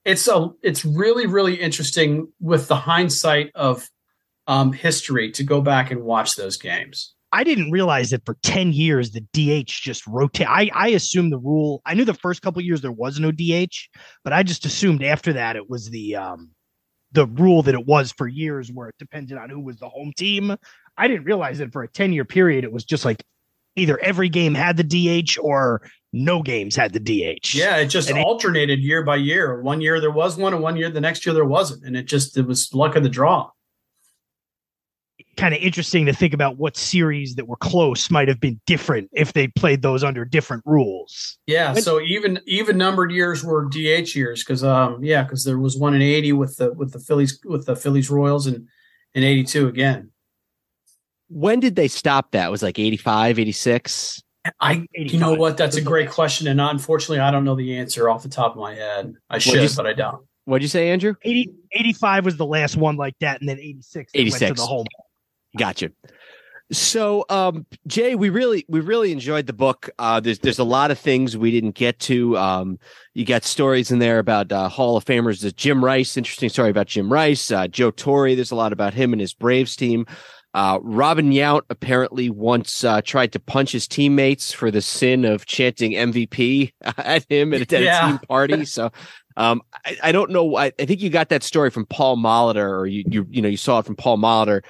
it's 0.05 0.27
a 0.27 0.49
it's 0.63 0.83
really 0.83 1.27
really 1.27 1.55
interesting 1.55 2.27
with 2.39 2.67
the 2.67 2.75
hindsight 2.75 3.51
of 3.55 3.89
um, 4.47 4.73
history 4.73 5.31
to 5.31 5.43
go 5.43 5.61
back 5.61 5.91
and 5.91 6.03
watch 6.03 6.35
those 6.35 6.57
games. 6.57 7.13
I 7.31 7.43
didn't 7.45 7.71
realize 7.71 8.09
that 8.09 8.25
for 8.25 8.35
10 8.43 8.73
years 8.73 9.11
the 9.11 9.21
DH 9.31 9.69
just 9.69 10.05
rotate. 10.05 10.47
I, 10.49 10.69
I 10.73 10.89
assumed 10.89 11.31
the 11.31 11.37
rule. 11.37 11.81
I 11.85 11.93
knew 11.93 12.03
the 12.03 12.13
first 12.13 12.41
couple 12.41 12.61
years 12.61 12.81
there 12.81 12.91
was 12.91 13.19
no 13.19 13.31
DH, 13.31 13.75
but 14.23 14.33
I 14.33 14.43
just 14.43 14.65
assumed 14.65 15.01
after 15.03 15.31
that 15.33 15.55
it 15.55 15.69
was 15.69 15.89
the 15.89 16.17
um 16.17 16.49
the 17.13 17.27
rule 17.27 17.61
that 17.63 17.75
it 17.75 17.85
was 17.85 18.11
for 18.11 18.27
years 18.27 18.71
where 18.71 18.89
it 18.89 18.95
depended 18.97 19.37
on 19.37 19.49
who 19.49 19.59
was 19.59 19.77
the 19.77 19.89
home 19.89 20.13
team. 20.17 20.55
I 20.97 21.07
didn't 21.07 21.25
realize 21.25 21.59
that 21.59 21.71
for 21.71 21.83
a 21.83 21.87
10 21.87 22.13
year 22.13 22.25
period 22.25 22.63
it 22.63 22.71
was 22.71 22.83
just 22.83 23.05
like 23.05 23.23
either 23.75 23.99
every 23.99 24.29
game 24.29 24.53
had 24.53 24.77
the 24.77 24.83
DH 24.83 25.37
or 25.39 25.81
no 26.13 26.41
games 26.41 26.75
had 26.75 26.93
the 26.93 26.99
DH. 26.99 27.55
Yeah, 27.55 27.77
it 27.77 27.87
just 27.87 28.09
and 28.09 28.19
alternated 28.19 28.79
it, 28.79 28.81
year 28.81 29.03
by 29.03 29.15
year. 29.15 29.61
One 29.61 29.81
year 29.81 29.99
there 29.99 30.11
was 30.11 30.37
one, 30.37 30.53
and 30.53 30.61
one 30.61 30.75
year 30.75 30.89
the 30.89 31.01
next 31.01 31.25
year 31.25 31.33
there 31.33 31.45
wasn't, 31.45 31.85
and 31.85 31.95
it 31.95 32.03
just 32.03 32.37
it 32.37 32.45
was 32.45 32.73
luck 32.73 32.95
of 32.95 33.03
the 33.03 33.09
draw. 33.09 33.49
Kind 35.37 35.55
of 35.55 35.61
interesting 35.61 36.05
to 36.07 36.13
think 36.13 36.33
about 36.33 36.57
what 36.57 36.75
series 36.75 37.35
that 37.35 37.47
were 37.47 37.55
close 37.55 38.11
might 38.11 38.27
have 38.27 38.41
been 38.41 38.59
different 38.65 39.09
if 39.13 39.31
they 39.31 39.47
played 39.47 39.81
those 39.81 40.03
under 40.03 40.25
different 40.25 40.63
rules. 40.65 41.37
Yeah, 41.47 41.73
so 41.75 42.01
even 42.01 42.39
even 42.45 42.77
numbered 42.77 43.11
years 43.11 43.43
were 43.43 43.69
DH 43.69 44.13
years 44.13 44.43
because 44.43 44.63
um 44.63 45.01
yeah 45.01 45.23
because 45.23 45.45
there 45.45 45.57
was 45.57 45.77
one 45.77 45.93
in 45.93 46.01
eighty 46.01 46.33
with 46.33 46.57
the 46.57 46.73
with 46.73 46.91
the 46.91 46.99
Phillies 46.99 47.39
with 47.45 47.65
the 47.65 47.77
Phillies 47.77 48.09
Royals 48.09 48.47
and 48.47 48.67
in 49.13 49.23
eighty 49.23 49.45
two 49.45 49.67
again. 49.67 50.11
When 51.31 51.59
did 51.59 51.75
they 51.75 51.87
stop 51.87 52.31
that? 52.31 52.47
It 52.47 52.51
was 52.51 52.61
like 52.61 52.77
85, 52.77 53.39
86? 53.39 54.21
I, 54.59 54.85
you 54.93 55.19
know 55.19 55.33
what? 55.33 55.55
That's 55.55 55.77
a 55.77 55.81
great 55.81 56.09
question, 56.09 56.47
and 56.47 56.59
unfortunately, 56.59 57.19
I 57.19 57.31
don't 57.31 57.45
know 57.45 57.55
the 57.55 57.77
answer 57.77 58.09
off 58.09 58.23
the 58.23 58.29
top 58.29 58.53
of 58.53 58.57
my 58.57 58.73
head. 58.73 59.13
I 59.29 59.37
should, 59.37 59.69
but 59.75 59.85
I 59.85 59.93
don't. 59.93 60.25
What'd 60.45 60.63
you 60.63 60.67
say, 60.67 60.89
Andrew? 60.89 61.13
80, 61.21 61.53
85 61.71 62.25
was 62.25 62.37
the 62.37 62.45
last 62.45 62.75
one 62.75 62.97
like 62.97 63.13
that, 63.19 63.39
and 63.39 63.47
then 63.47 63.59
86. 63.59 64.11
86. 64.13 64.41
Went 64.41 64.57
to 64.57 64.61
the 64.61 64.67
home. 64.67 64.85
Gotcha. 65.57 65.91
So, 66.71 67.25
um, 67.29 67.65
Jay, 67.85 68.15
we 68.15 68.29
really 68.29 68.65
we 68.69 68.79
really 68.79 69.11
enjoyed 69.11 69.45
the 69.45 69.53
book. 69.53 69.89
Uh, 69.99 70.21
there's 70.21 70.39
there's 70.39 70.59
a 70.59 70.63
lot 70.63 70.89
of 70.89 70.97
things 70.97 71.35
we 71.35 71.51
didn't 71.51 71.75
get 71.75 71.99
to. 71.99 72.37
Um, 72.37 72.79
you 73.13 73.25
got 73.25 73.43
stories 73.43 73.91
in 73.91 73.99
there 73.99 74.19
about 74.19 74.51
uh, 74.53 74.69
Hall 74.69 74.95
of 74.95 75.03
Famers. 75.03 75.41
There's 75.41 75.53
Jim 75.53 75.83
Rice, 75.83 76.15
interesting 76.15 76.47
story 76.47 76.69
about 76.69 76.87
Jim 76.87 77.11
Rice. 77.11 77.51
Uh, 77.51 77.67
Joe 77.67 77.91
Torre. 77.91 78.35
There's 78.35 78.51
a 78.51 78.55
lot 78.55 78.71
about 78.71 78.93
him 78.93 79.11
and 79.11 79.19
his 79.19 79.33
Braves 79.33 79.75
team. 79.75 80.05
Uh, 80.53 80.79
Robin 80.81 81.31
Yount 81.31 81.61
apparently 81.69 82.29
once 82.29 82.83
uh, 82.83 83.01
tried 83.01 83.31
to 83.33 83.39
punch 83.39 83.71
his 83.71 83.87
teammates 83.87 84.51
for 84.51 84.69
the 84.69 84.81
sin 84.81 85.23
of 85.23 85.45
chanting 85.45 85.93
MVP 85.93 86.73
at 86.97 87.25
him 87.29 87.53
at, 87.53 87.71
at 87.71 87.81
yeah. 87.81 88.05
a 88.05 88.09
team 88.09 88.19
party. 88.27 88.65
So 88.71 88.91
um, 89.37 89.61
I, 89.85 89.97
I, 90.03 90.11
don't 90.11 90.29
know. 90.29 90.57
I, 90.57 90.71
I, 90.77 90.85
think 90.85 91.01
you 91.01 91.09
got 91.09 91.29
that 91.29 91.43
story 91.43 91.69
from 91.69 91.85
Paul 91.85 92.17
Molitor, 92.17 92.69
or 92.69 92.85
you 92.85 93.03
you 93.07 93.25
you 93.29 93.41
know 93.41 93.47
you 93.47 93.57
saw 93.57 93.79
it 93.79 93.85
from 93.85 93.95
Paul 93.95 94.17
Molitor. 94.17 94.61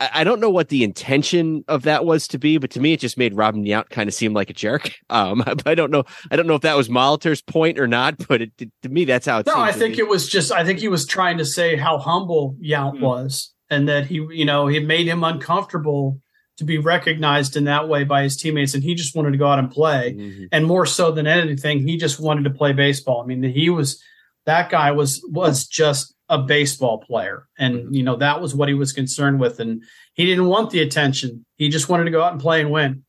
I, 0.00 0.10
I 0.14 0.24
don't 0.24 0.40
know 0.40 0.50
what 0.50 0.68
the 0.68 0.84
intention 0.84 1.64
of 1.66 1.82
that 1.82 2.04
was 2.04 2.28
to 2.28 2.38
be, 2.38 2.58
but 2.58 2.70
to 2.72 2.80
me, 2.80 2.92
it 2.92 3.00
just 3.00 3.16
made 3.16 3.34
Robin 3.34 3.64
Yount 3.64 3.88
kind 3.88 4.08
of 4.08 4.14
seem 4.14 4.34
like 4.34 4.50
a 4.50 4.54
jerk. 4.54 4.92
Um, 5.10 5.44
I 5.66 5.74
don't 5.74 5.90
know. 5.90 6.04
I 6.30 6.36
don't 6.36 6.46
know 6.46 6.54
if 6.54 6.62
that 6.62 6.76
was 6.76 6.88
Molitor's 6.88 7.40
point 7.40 7.78
or 7.78 7.86
not, 7.86 8.26
but 8.26 8.42
it, 8.42 8.52
to 8.58 8.88
me, 8.88 9.04
that's 9.04 9.26
how 9.26 9.38
it. 9.38 9.46
No, 9.46 9.60
I 9.60 9.72
think 9.72 9.98
it 9.98 10.08
was 10.08 10.28
just. 10.28 10.50
I 10.52 10.64
think 10.64 10.78
he 10.78 10.88
was 10.88 11.06
trying 11.06 11.38
to 11.38 11.44
say 11.44 11.76
how 11.76 11.98
humble 11.98 12.56
Yount 12.60 12.98
mm. 12.98 13.00
was 13.00 13.53
and 13.74 13.88
that 13.88 14.06
he, 14.06 14.26
you 14.30 14.44
know, 14.44 14.68
it 14.68 14.84
made 14.84 15.06
him 15.06 15.24
uncomfortable 15.24 16.20
to 16.56 16.64
be 16.64 16.78
recognized 16.78 17.56
in 17.56 17.64
that 17.64 17.88
way 17.88 18.04
by 18.04 18.22
his 18.22 18.36
teammates. 18.36 18.74
And 18.74 18.82
he 18.84 18.94
just 18.94 19.16
wanted 19.16 19.32
to 19.32 19.38
go 19.38 19.48
out 19.48 19.58
and 19.58 19.70
play. 19.70 20.14
Mm-hmm. 20.16 20.44
And 20.52 20.64
more 20.66 20.86
so 20.86 21.10
than 21.10 21.26
anything, 21.26 21.86
he 21.86 21.96
just 21.96 22.20
wanted 22.20 22.44
to 22.44 22.50
play 22.50 22.72
baseball. 22.72 23.20
I 23.20 23.26
mean, 23.26 23.42
he 23.42 23.70
was, 23.70 24.00
that 24.46 24.70
guy 24.70 24.92
was, 24.92 25.20
was 25.28 25.66
just 25.66 26.14
a 26.28 26.38
baseball 26.38 26.98
player. 26.98 27.48
And, 27.58 27.74
mm-hmm. 27.74 27.94
you 27.94 28.02
know, 28.04 28.16
that 28.16 28.40
was 28.40 28.54
what 28.54 28.68
he 28.68 28.74
was 28.74 28.92
concerned 28.92 29.40
with. 29.40 29.58
And 29.58 29.82
he 30.14 30.26
didn't 30.26 30.46
want 30.46 30.70
the 30.70 30.80
attention. 30.80 31.44
He 31.56 31.68
just 31.68 31.88
wanted 31.88 32.04
to 32.04 32.12
go 32.12 32.22
out 32.22 32.32
and 32.32 32.40
play 32.40 32.60
and 32.60 32.70
win. 32.70 33.02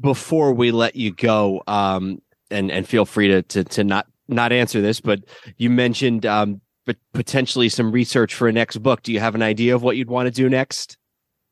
Before 0.00 0.52
we 0.52 0.72
let 0.72 0.96
you 0.96 1.12
go, 1.12 1.62
um, 1.68 2.20
and, 2.50 2.72
and 2.72 2.88
feel 2.88 3.04
free 3.04 3.28
to, 3.28 3.42
to, 3.42 3.62
to 3.64 3.84
not, 3.84 4.06
not 4.26 4.50
answer 4.50 4.80
this, 4.80 5.00
but 5.00 5.20
you 5.58 5.70
mentioned, 5.70 6.26
um, 6.26 6.60
but 6.86 6.96
potentially 7.12 7.68
some 7.68 7.92
research 7.92 8.34
for 8.34 8.48
a 8.48 8.52
next 8.52 8.78
book. 8.78 9.02
Do 9.02 9.12
you 9.12 9.20
have 9.20 9.34
an 9.34 9.42
idea 9.42 9.74
of 9.74 9.82
what 9.82 9.96
you'd 9.96 10.10
want 10.10 10.26
to 10.26 10.30
do 10.30 10.48
next? 10.48 10.96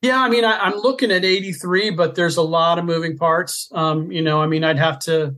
Yeah, 0.00 0.22
I 0.22 0.28
mean, 0.28 0.44
I, 0.44 0.68
am 0.68 0.76
looking 0.76 1.10
at 1.10 1.24
83, 1.24 1.90
but 1.90 2.14
there's 2.14 2.36
a 2.36 2.42
lot 2.42 2.78
of 2.78 2.84
moving 2.84 3.16
parts. 3.16 3.68
Um, 3.72 4.12
you 4.12 4.22
know, 4.22 4.40
I 4.40 4.46
mean, 4.46 4.62
I'd 4.62 4.78
have 4.78 5.00
to, 5.00 5.34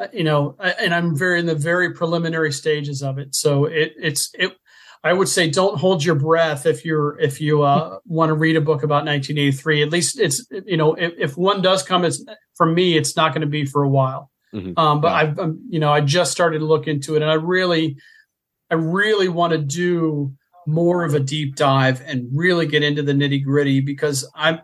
uh, 0.00 0.08
you 0.12 0.24
know, 0.24 0.56
and 0.58 0.92
I'm 0.92 1.16
very 1.16 1.38
in 1.38 1.46
the 1.46 1.54
very 1.54 1.94
preliminary 1.94 2.52
stages 2.52 3.02
of 3.02 3.18
it. 3.18 3.36
So 3.36 3.66
it, 3.66 3.92
it's, 3.96 4.30
it, 4.34 4.52
I 5.04 5.12
would 5.12 5.28
say 5.28 5.48
don't 5.48 5.78
hold 5.78 6.04
your 6.04 6.16
breath 6.16 6.66
if 6.66 6.84
you're, 6.84 7.20
if 7.20 7.40
you 7.40 7.62
uh, 7.62 7.98
want 8.06 8.30
to 8.30 8.34
read 8.34 8.56
a 8.56 8.60
book 8.60 8.82
about 8.82 9.04
1983. 9.04 9.82
At 9.82 9.90
least 9.90 10.18
it's, 10.18 10.44
you 10.66 10.76
know, 10.76 10.94
if, 10.94 11.12
if 11.16 11.36
one 11.36 11.62
does 11.62 11.84
come, 11.84 12.04
it's 12.04 12.24
from 12.56 12.74
me, 12.74 12.96
it's 12.96 13.16
not 13.16 13.32
going 13.32 13.42
to 13.42 13.46
be 13.46 13.64
for 13.64 13.84
a 13.84 13.88
while. 13.88 14.30
Mm-hmm. 14.52 14.78
Um, 14.78 15.00
but 15.00 15.12
I've, 15.12 15.38
I'm, 15.38 15.60
you 15.68 15.78
know, 15.78 15.92
I 15.92 16.00
just 16.00 16.32
started 16.32 16.60
to 16.60 16.64
look 16.64 16.88
into 16.88 17.14
it 17.14 17.22
and 17.22 17.30
I 17.30 17.34
really, 17.34 17.96
I 18.74 18.76
really 18.76 19.28
want 19.28 19.52
to 19.52 19.58
do 19.58 20.32
more 20.66 21.04
of 21.04 21.14
a 21.14 21.20
deep 21.20 21.54
dive 21.54 22.02
and 22.04 22.26
really 22.32 22.66
get 22.66 22.82
into 22.82 23.02
the 23.02 23.12
nitty 23.12 23.44
gritty 23.44 23.80
because 23.80 24.28
I'm 24.34 24.58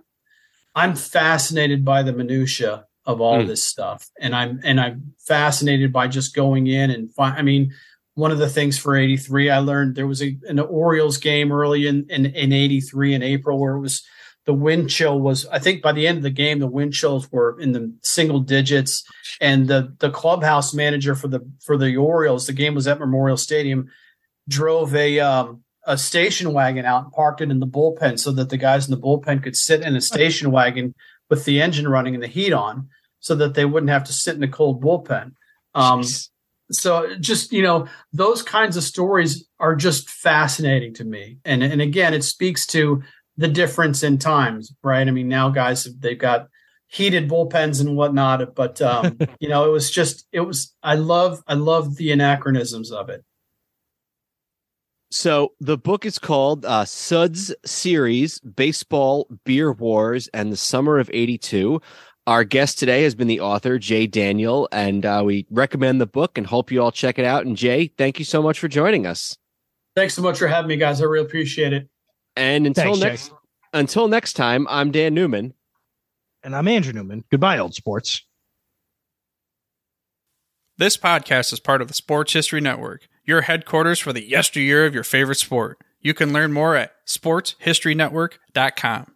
I'm 0.74 0.96
fascinated 0.96 1.84
by 1.84 2.02
the 2.02 2.12
minutia 2.12 2.86
of 3.06 3.20
all 3.20 3.38
Mm. 3.42 3.46
this 3.46 3.62
stuff, 3.62 4.08
and 4.20 4.34
I'm 4.34 4.60
and 4.64 4.80
I'm 4.80 5.14
fascinated 5.18 5.92
by 5.92 6.08
just 6.08 6.34
going 6.34 6.66
in 6.66 6.90
and 6.90 7.12
find. 7.14 7.38
I 7.38 7.42
mean, 7.42 7.72
one 8.14 8.32
of 8.32 8.38
the 8.38 8.48
things 8.48 8.78
for 8.78 8.96
'83, 8.96 9.50
I 9.50 9.58
learned 9.58 9.94
there 9.94 10.06
was 10.08 10.22
a, 10.22 10.36
an 10.48 10.58
Orioles 10.58 11.16
game 11.18 11.52
early 11.52 11.86
in 11.86 12.06
in 12.10 12.26
in 12.26 12.52
'83 12.52 13.14
in 13.14 13.22
April 13.22 13.58
where 13.60 13.74
it 13.76 13.80
was 13.80 14.02
the 14.46 14.54
wind 14.54 14.90
chill 14.90 15.20
was. 15.20 15.46
I 15.46 15.58
think 15.58 15.82
by 15.82 15.92
the 15.92 16.06
end 16.06 16.18
of 16.18 16.22
the 16.22 16.30
game, 16.30 16.58
the 16.58 16.66
wind 16.66 16.92
chills 16.92 17.30
were 17.30 17.58
in 17.60 17.72
the 17.72 17.94
single 18.02 18.40
digits, 18.40 19.04
and 19.40 19.68
the 19.68 19.94
the 19.98 20.10
clubhouse 20.10 20.74
manager 20.74 21.14
for 21.14 21.28
the 21.28 21.40
for 21.64 21.76
the 21.76 21.96
Orioles, 21.96 22.46
the 22.46 22.52
game 22.52 22.74
was 22.74 22.88
at 22.88 22.98
Memorial 22.98 23.36
Stadium, 23.36 23.88
drove 24.48 24.94
a 24.94 25.20
um, 25.20 25.62
a 25.86 25.96
station 25.96 26.52
wagon 26.52 26.84
out 26.84 27.04
and 27.04 27.12
parked 27.12 27.40
it 27.40 27.50
in 27.50 27.60
the 27.60 27.66
bullpen 27.66 28.18
so 28.18 28.32
that 28.32 28.50
the 28.50 28.56
guys 28.56 28.86
in 28.86 28.94
the 28.94 29.00
bullpen 29.00 29.42
could 29.42 29.56
sit 29.56 29.82
in 29.82 29.96
a 29.96 30.00
station 30.00 30.50
wagon 30.50 30.94
with 31.28 31.44
the 31.44 31.60
engine 31.60 31.88
running 31.88 32.14
and 32.14 32.22
the 32.22 32.28
heat 32.28 32.52
on 32.52 32.88
so 33.20 33.34
that 33.34 33.54
they 33.54 33.64
wouldn't 33.64 33.90
have 33.90 34.04
to 34.04 34.12
sit 34.12 34.36
in 34.36 34.42
a 34.42 34.48
cold 34.48 34.82
bullpen. 34.82 35.32
Um, 35.74 36.02
so 36.70 37.16
just, 37.16 37.52
you 37.52 37.62
know, 37.62 37.86
those 38.12 38.42
kinds 38.42 38.76
of 38.76 38.82
stories 38.82 39.46
are 39.58 39.74
just 39.74 40.08
fascinating 40.08 40.94
to 40.94 41.04
me. 41.04 41.38
And, 41.44 41.62
and 41.62 41.80
again, 41.80 42.14
it 42.14 42.24
speaks 42.24 42.66
to 42.68 43.02
the 43.40 43.48
difference 43.48 44.02
in 44.02 44.18
times, 44.18 44.70
right? 44.82 45.08
I 45.08 45.10
mean, 45.10 45.26
now 45.26 45.48
guys, 45.48 45.84
they've 45.84 46.18
got 46.18 46.48
heated 46.88 47.26
bullpens 47.26 47.80
and 47.80 47.96
whatnot, 47.96 48.54
but, 48.54 48.82
um, 48.82 49.18
you 49.40 49.48
know, 49.48 49.64
it 49.64 49.72
was 49.72 49.90
just, 49.90 50.26
it 50.30 50.40
was, 50.40 50.74
I 50.82 50.96
love, 50.96 51.42
I 51.46 51.54
love 51.54 51.96
the 51.96 52.12
anachronisms 52.12 52.92
of 52.92 53.08
it. 53.08 53.24
So 55.10 55.54
the 55.58 55.78
book 55.78 56.04
is 56.04 56.18
called 56.18 56.64
uh, 56.64 56.84
Suds 56.84 57.52
Series: 57.64 58.38
Baseball, 58.40 59.26
Beer 59.44 59.72
Wars, 59.72 60.28
and 60.28 60.52
the 60.52 60.56
Summer 60.56 61.00
of 61.00 61.10
'82. 61.12 61.82
Our 62.28 62.44
guest 62.44 62.78
today 62.78 63.02
has 63.02 63.16
been 63.16 63.26
the 63.26 63.40
author 63.40 63.76
Jay 63.80 64.06
Daniel, 64.06 64.68
and 64.70 65.04
uh, 65.04 65.22
we 65.26 65.48
recommend 65.50 66.00
the 66.00 66.06
book 66.06 66.38
and 66.38 66.46
hope 66.46 66.70
you 66.70 66.80
all 66.80 66.92
check 66.92 67.18
it 67.18 67.24
out. 67.24 67.44
And 67.44 67.56
Jay, 67.56 67.90
thank 67.98 68.20
you 68.20 68.24
so 68.24 68.40
much 68.40 68.60
for 68.60 68.68
joining 68.68 69.04
us. 69.04 69.36
Thanks 69.96 70.14
so 70.14 70.22
much 70.22 70.38
for 70.38 70.46
having 70.46 70.68
me, 70.68 70.76
guys. 70.76 71.02
I 71.02 71.06
really 71.06 71.26
appreciate 71.26 71.72
it. 71.72 71.88
And 72.40 72.66
until 72.66 72.94
Thanks, 72.94 73.00
Jay. 73.00 73.08
next, 73.08 73.32
until 73.74 74.08
next 74.08 74.32
time, 74.32 74.66
I'm 74.70 74.90
Dan 74.90 75.12
Newman. 75.12 75.52
And 76.42 76.56
I'm 76.56 76.68
Andrew 76.68 76.94
Newman. 76.94 77.24
Goodbye, 77.30 77.58
old 77.58 77.74
sports. 77.74 78.24
This 80.78 80.96
podcast 80.96 81.52
is 81.52 81.60
part 81.60 81.82
of 81.82 81.88
the 81.88 81.94
Sports 81.94 82.32
History 82.32 82.62
Network, 82.62 83.06
your 83.26 83.42
headquarters 83.42 83.98
for 83.98 84.14
the 84.14 84.26
yesteryear 84.26 84.86
of 84.86 84.94
your 84.94 85.04
favorite 85.04 85.36
sport. 85.36 85.76
You 86.00 86.14
can 86.14 86.32
learn 86.32 86.54
more 86.54 86.76
at 86.76 86.92
sportshistorynetwork.com. 87.06 89.14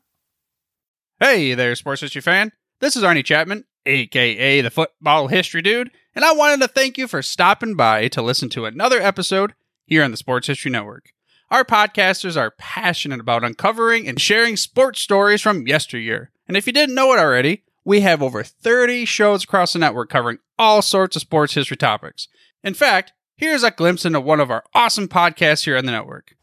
Hey 1.19 1.55
there, 1.55 1.75
sports 1.77 2.03
history 2.03 2.21
fan. 2.21 2.53
This 2.81 2.95
is 2.95 3.03
Arnie 3.03 3.25
Chapman, 3.25 3.65
aka 3.87 4.61
the 4.61 4.71
Football 4.71 5.29
History 5.29 5.63
Dude, 5.63 5.91
and 6.15 6.27
I 6.27 6.33
wanted 6.33 6.61
to 6.61 6.69
thank 6.69 6.99
you 6.99 7.09
for 7.09 7.23
stopping 7.23 7.75
by 7.75 8.09
to 8.09 8.21
listen 8.21 8.51
to 8.51 8.67
another 8.67 9.01
episode 9.01 9.55
here 9.87 10.05
on 10.05 10.11
the 10.11 10.19
Sports 10.19 10.49
History 10.49 10.71
Network. 10.71 11.14
Our 11.51 11.65
podcasters 11.65 12.39
are 12.39 12.53
passionate 12.53 13.21
about 13.21 13.45
uncovering 13.45 14.09
and 14.09 14.21
sharing 14.21 14.57
sports 14.57 15.01
stories 15.01 15.43
from 15.43 15.67
yesteryear. 15.67 16.31
And 16.49 16.57
if 16.57 16.67
you 16.67 16.73
didn't 16.73 16.95
know 16.95 17.13
it 17.13 17.19
already, 17.19 17.65
we 17.85 18.01
have 18.01 18.23
over 18.23 18.43
30 18.43 19.05
shows 19.05 19.45
across 19.45 19.75
the 19.75 19.79
network 19.79 20.09
covering 20.09 20.39
all 20.59 20.81
sorts 20.81 21.17
of 21.17 21.23
sports 21.23 21.53
history 21.53 21.77
topics. 21.77 22.29
In 22.63 22.73
fact, 22.73 23.13
here's 23.37 23.63
a 23.63 23.71
glimpse 23.71 24.07
into 24.07 24.21
one 24.21 24.41
of 24.41 24.51
our 24.51 24.65
awesome 24.75 25.07
podcasts 25.07 25.65
here 25.65 25.77
on 25.77 25.85
the 25.85 25.93
network. 25.93 26.35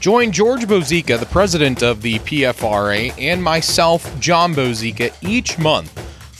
Join 0.00 0.32
George 0.32 0.62
Bozica, 0.62 1.20
the 1.20 1.26
president 1.26 1.82
of 1.82 2.00
the 2.00 2.18
PFRA, 2.20 3.14
and 3.18 3.42
myself, 3.42 4.18
John 4.18 4.54
Bozica, 4.54 5.14
each 5.22 5.58
month 5.58 6.11